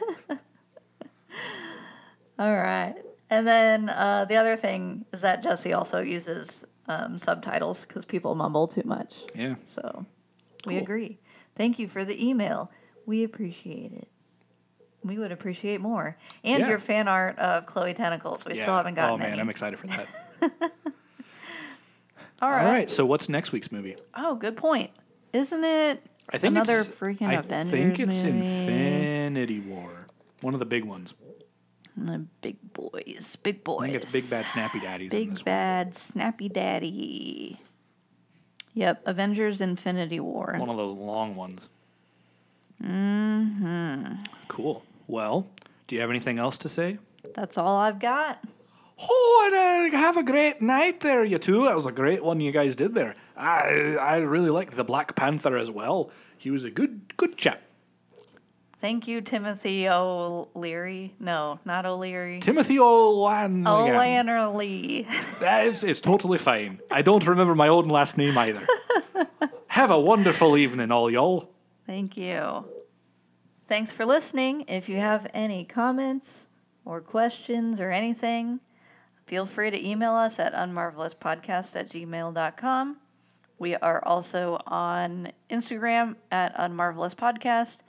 All 2.37 2.53
right. 2.55 2.95
And 3.29 3.47
then 3.47 3.89
uh, 3.89 4.25
the 4.25 4.35
other 4.35 4.55
thing 4.55 5.05
is 5.11 5.21
that 5.21 5.41
Jesse 5.43 5.73
also 5.73 6.01
uses 6.01 6.63
um, 6.87 7.17
subtitles 7.17 7.85
because 7.85 8.05
people 8.05 8.35
mumble 8.35 8.67
too 8.67 8.83
much. 8.85 9.15
Yeah. 9.33 9.55
So 9.63 10.05
we 10.65 10.73
Cool. 10.75 10.83
agree. 10.83 11.19
Thank 11.55 11.79
you 11.79 11.87
for 11.87 12.03
the 12.05 12.23
email. 12.27 12.69
We 13.05 13.23
appreciate 13.23 13.93
it. 13.93 14.07
We 15.03 15.17
would 15.17 15.31
appreciate 15.31 15.81
more. 15.81 16.17
And 16.43 16.59
Yeah. 16.61 16.69
your 16.69 16.79
fan 16.79 17.07
art 17.07 17.37
of 17.39 17.65
Chloe 17.65 17.93
Tentacles. 17.93 18.45
We 18.45 18.55
still 18.55 18.73
haven't 18.75 18.95
gotten 18.95 19.15
Oh 19.15 19.17
man, 19.17 19.33
any. 19.33 19.41
I'm 19.41 19.49
excited 19.49 19.79
for 19.79 19.87
that. 19.87 20.07
All 22.41 22.49
All 22.49 22.49
right. 22.49 22.65
right. 22.65 22.89
So 22.89 23.05
what's 23.05 23.29
next 23.29 23.51
week's 23.51 23.71
movie? 23.71 23.95
Oh, 24.13 24.35
good 24.35 24.57
point. 24.57 24.91
Isn't 25.33 25.63
it 25.63 26.03
I 26.29 26.37
think 26.37 26.51
another 26.51 26.79
it's, 26.79 26.89
freaking 26.89 27.27
I 27.27 27.33
Avengers 27.35 27.71
think 27.71 27.99
it's 27.99 28.23
movie? 28.23 28.37
Infinity 28.39 29.59
War. 29.61 30.07
One 30.41 30.53
of 30.53 30.59
the 30.59 30.65
big 30.65 30.83
ones. 30.83 31.13
The 31.97 32.25
big 32.41 32.57
boys, 32.73 33.37
big 33.41 33.63
boys. 33.63 33.83
I 33.83 33.91
think 33.91 34.03
it's 34.03 34.11
Big 34.11 34.29
Bad 34.29 34.47
Snappy 34.47 34.79
Daddies 34.81 35.09
Big 35.11 35.29
one. 35.29 35.41
bad 35.45 35.95
snappy 35.95 36.49
daddy. 36.49 37.59
Yep, 38.73 39.03
Avengers 39.05 39.61
Infinity 39.61 40.19
War. 40.19 40.55
One 40.57 40.69
of 40.69 40.75
the 40.75 40.83
long 40.85 41.35
ones. 41.37 41.69
Mm-hmm. 42.83 44.23
Cool. 44.49 44.83
Well, 45.07 45.47
do 45.87 45.95
you 45.95 46.01
have 46.01 46.09
anything 46.09 46.37
else 46.39 46.57
to 46.59 46.69
say? 46.69 46.97
That's 47.33 47.57
all 47.57 47.77
I've 47.77 47.99
got. 47.99 48.43
Oh, 48.99 49.83
and 49.85 49.93
uh, 49.93 49.97
have 49.97 50.17
a 50.17 50.23
great 50.23 50.61
night 50.61 51.01
there, 51.01 51.23
you 51.23 51.37
two. 51.37 51.63
That 51.65 51.75
was 51.75 51.85
a 51.85 51.91
great 51.91 52.23
one 52.23 52.39
you 52.39 52.51
guys 52.51 52.75
did 52.75 52.93
there. 52.93 53.15
I 53.35 53.97
I 53.99 54.17
really 54.17 54.49
liked 54.49 54.75
the 54.75 54.83
Black 54.85 55.15
Panther 55.15 55.57
as 55.57 55.69
well. 55.69 56.09
He 56.37 56.49
was 56.49 56.63
a 56.63 56.71
good 56.71 57.15
good 57.17 57.35
chap. 57.37 57.61
Thank 58.85 59.07
you, 59.07 59.19
Timothy 59.19 59.89
O'Leary. 59.89 61.15
No, 61.19 61.59
not 61.65 61.87
O'Leary. 61.87 62.39
Timothy 62.39 62.77
O'Lan. 62.77 63.65
O'Lannerly. 63.65 65.07
That 65.39 65.65
is 65.65 65.83
it's 65.83 65.99
totally 65.99 66.37
fine. 66.37 66.79
I 66.91 67.01
don't 67.01 67.25
remember 67.25 67.55
my 67.55 67.67
own 67.67 67.87
last 67.87 68.15
name 68.15 68.37
either. 68.37 68.63
have 69.69 69.89
a 69.89 69.99
wonderful 69.99 70.55
evening, 70.55 70.91
all 70.91 71.09
y'all. 71.09 71.49
Thank 71.87 72.15
you. 72.15 72.65
Thanks 73.67 73.91
for 73.91 74.05
listening. 74.05 74.65
If 74.67 74.87
you 74.87 74.97
have 74.97 75.25
any 75.33 75.65
comments 75.65 76.47
or 76.85 77.01
questions 77.01 77.79
or 77.79 77.89
anything, 77.89 78.59
feel 79.25 79.47
free 79.47 79.71
to 79.71 79.83
email 79.83 80.13
us 80.13 80.37
at 80.37 80.53
unmarvelouspodcast 80.53 81.75
at 81.75 81.89
gmail.com. 81.89 82.97
We 83.57 83.75
are 83.77 84.05
also 84.05 84.61
on 84.67 85.31
Instagram 85.49 86.17
at 86.31 86.55
unmarvelouspodcast 86.55 87.79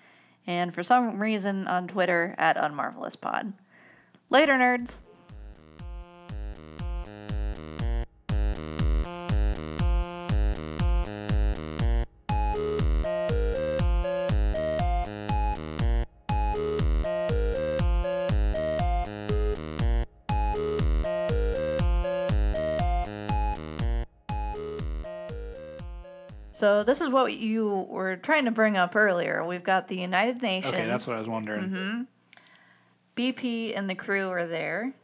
and 0.47 0.75
for 0.75 0.83
some 0.83 1.19
reason 1.19 1.67
on 1.67 1.89
Twitter 1.89 2.35
at 2.39 2.57
unmarvelouspod. 2.57 3.53
Later, 4.31 4.55
nerds. 4.55 5.01
So 26.57 26.83
this 26.83 27.03
is 27.03 27.11
what 27.11 27.35
you 27.35 27.87
were 27.91 28.17
trying 28.17 28.47
to 28.47 28.51
bring 28.51 28.79
up 28.79 28.97
earlier. 28.97 29.45
We've 29.45 29.63
got 29.63 29.89
the 29.89 29.99
United 29.99 30.41
Nations. 30.41 30.73
Okay, 30.73 30.87
that's 30.87 31.07
what 31.07 31.17
I 31.17 31.19
was 31.19 31.29
wondering. 31.29 32.07
BP 33.15 33.77
and 33.77 33.91
the 33.91 33.95
crew 33.95 34.31
are 34.31 34.47
there. 34.47 34.95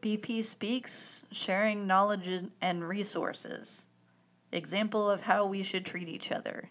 BP 0.00 0.44
speaks, 0.44 1.24
sharing 1.32 1.84
knowledge 1.84 2.28
and- 2.28 2.52
and 2.60 2.88
resources. 2.88 3.86
Example 4.52 5.10
of 5.10 5.22
how 5.22 5.44
we 5.46 5.64
should 5.64 5.84
treat 5.84 6.08
each 6.08 6.30
other. 6.30 6.70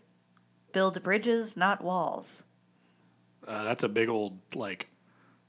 Build 0.71 1.03
bridges, 1.03 1.57
not 1.57 1.83
walls. 1.83 2.43
Uh, 3.45 3.65
that's 3.65 3.83
a 3.83 3.89
big 3.89 4.07
old 4.07 4.39
like 4.55 4.87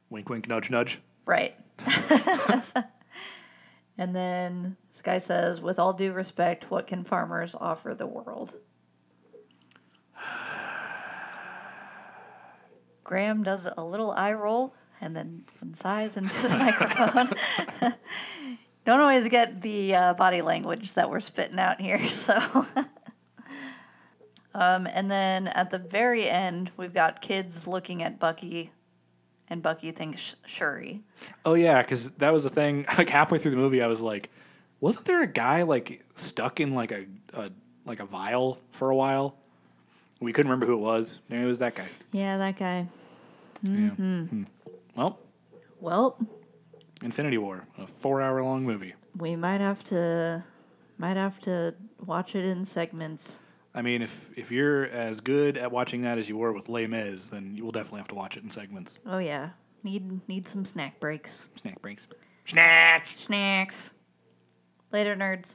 wink 0.09 0.29
wink 0.29 0.49
nudge 0.49 0.69
nudge. 0.69 1.01
Right. 1.27 1.55
and 3.97 4.17
then 4.17 4.79
this 4.91 5.01
guy 5.01 5.21
says, 5.21 5.61
with 5.61 5.79
all 5.79 5.93
due 5.93 6.13
respect, 6.13 6.73
what 6.73 6.89
can 6.89 7.05
farmers 7.05 7.55
offer 7.55 7.95
the 7.95 8.09
world? 8.09 8.57
Graham 13.11 13.43
does 13.43 13.67
a 13.77 13.83
little 13.83 14.13
eye 14.13 14.33
roll 14.33 14.73
and 15.01 15.17
then 15.17 15.43
sighs 15.73 16.17
into 16.17 16.43
the 16.43 16.49
microphone. 16.57 17.29
Don't 18.85 19.01
always 19.01 19.29
get 19.29 19.63
the 19.63 19.97
uh, 19.97 20.15
body 20.15 20.43
language 20.43 20.95
that 20.95 21.11
we're 21.11 21.19
spitting 21.19 21.59
out 21.59 21.81
here, 21.81 21.99
so. 22.09 22.39
um, 24.55 24.87
and 24.87 25.11
then 25.11 25.49
at 25.49 25.71
the 25.71 25.79
very 25.81 26.29
end, 26.29 26.71
we've 26.77 26.95
got 26.95 27.21
kids 27.21 27.67
looking 27.67 28.01
at 28.01 28.21
Bucky, 28.21 28.71
and 29.49 29.61
Bucky 29.61 29.91
thinks 29.91 30.37
Shuri. 30.47 31.01
Oh 31.45 31.55
yeah, 31.55 31.83
because 31.83 32.11
that 32.11 32.33
was 32.33 32.45
the 32.45 32.51
thing. 32.51 32.87
Like 32.97 33.09
halfway 33.09 33.39
through 33.39 33.51
the 33.51 33.57
movie, 33.57 33.83
I 33.83 33.89
was 33.89 34.01
like, 34.01 34.31
wasn't 34.79 35.07
there 35.07 35.21
a 35.21 35.27
guy 35.27 35.63
like 35.63 36.05
stuck 36.15 36.61
in 36.61 36.75
like 36.75 36.93
a, 36.93 37.07
a 37.33 37.51
like 37.85 37.99
a 37.99 38.07
vial 38.07 38.61
for 38.71 38.89
a 38.89 38.95
while? 38.95 39.35
We 40.21 40.33
couldn't 40.33 40.49
remember 40.49 40.67
who 40.67 40.75
it 40.75 40.85
was. 40.85 41.19
Maybe 41.29 41.43
it 41.43 41.47
was 41.47 41.59
that 41.59 41.75
guy. 41.75 41.89
Yeah, 42.13 42.37
that 42.37 42.57
guy. 42.57 42.87
Yeah. 43.63 43.91
Hmm. 43.91 44.45
Well, 44.97 45.19
Well, 45.81 46.19
Infinity 47.03 47.39
War, 47.39 47.67
a 47.79 47.87
four-hour-long 47.87 48.65
movie. 48.65 48.95
we 49.17 49.37
might 49.37 49.61
have 49.61 49.83
to 49.85 50.45
might 50.99 51.17
have 51.17 51.39
to 51.41 51.75
watch 52.05 52.35
it 52.35 52.45
in 52.45 52.65
segments. 52.65 53.41
I 53.75 53.83
mean, 53.83 54.03
if 54.03 54.37
if 54.37 54.51
you're 54.51 54.85
as 54.87 55.21
good 55.21 55.57
at 55.57 55.71
watching 55.73 56.03
that 56.03 56.19
as 56.19 56.29
you 56.29 56.37
were 56.37 56.53
with 56.53 56.69
Les 56.69 56.87
Mis, 56.87 57.27
then 57.27 57.55
you 57.57 57.65
will 57.65 57.71
definitely 57.73 58.01
have 58.01 58.09
to 58.09 58.15
watch 58.15 58.37
it 58.37 58.43
in 58.43 58.51
segments. 58.51 58.95
Oh 59.07 59.19
yeah. 59.19 59.51
Need 59.83 60.29
need 60.29 60.47
some 60.49 60.65
snack 60.65 61.01
breaks. 61.01 61.49
Snack 61.55 61.81
breaks. 61.81 62.07
Snacks. 62.45 63.19
Snacks. 63.19 63.93
Later 64.93 65.15
nerds. 65.17 65.55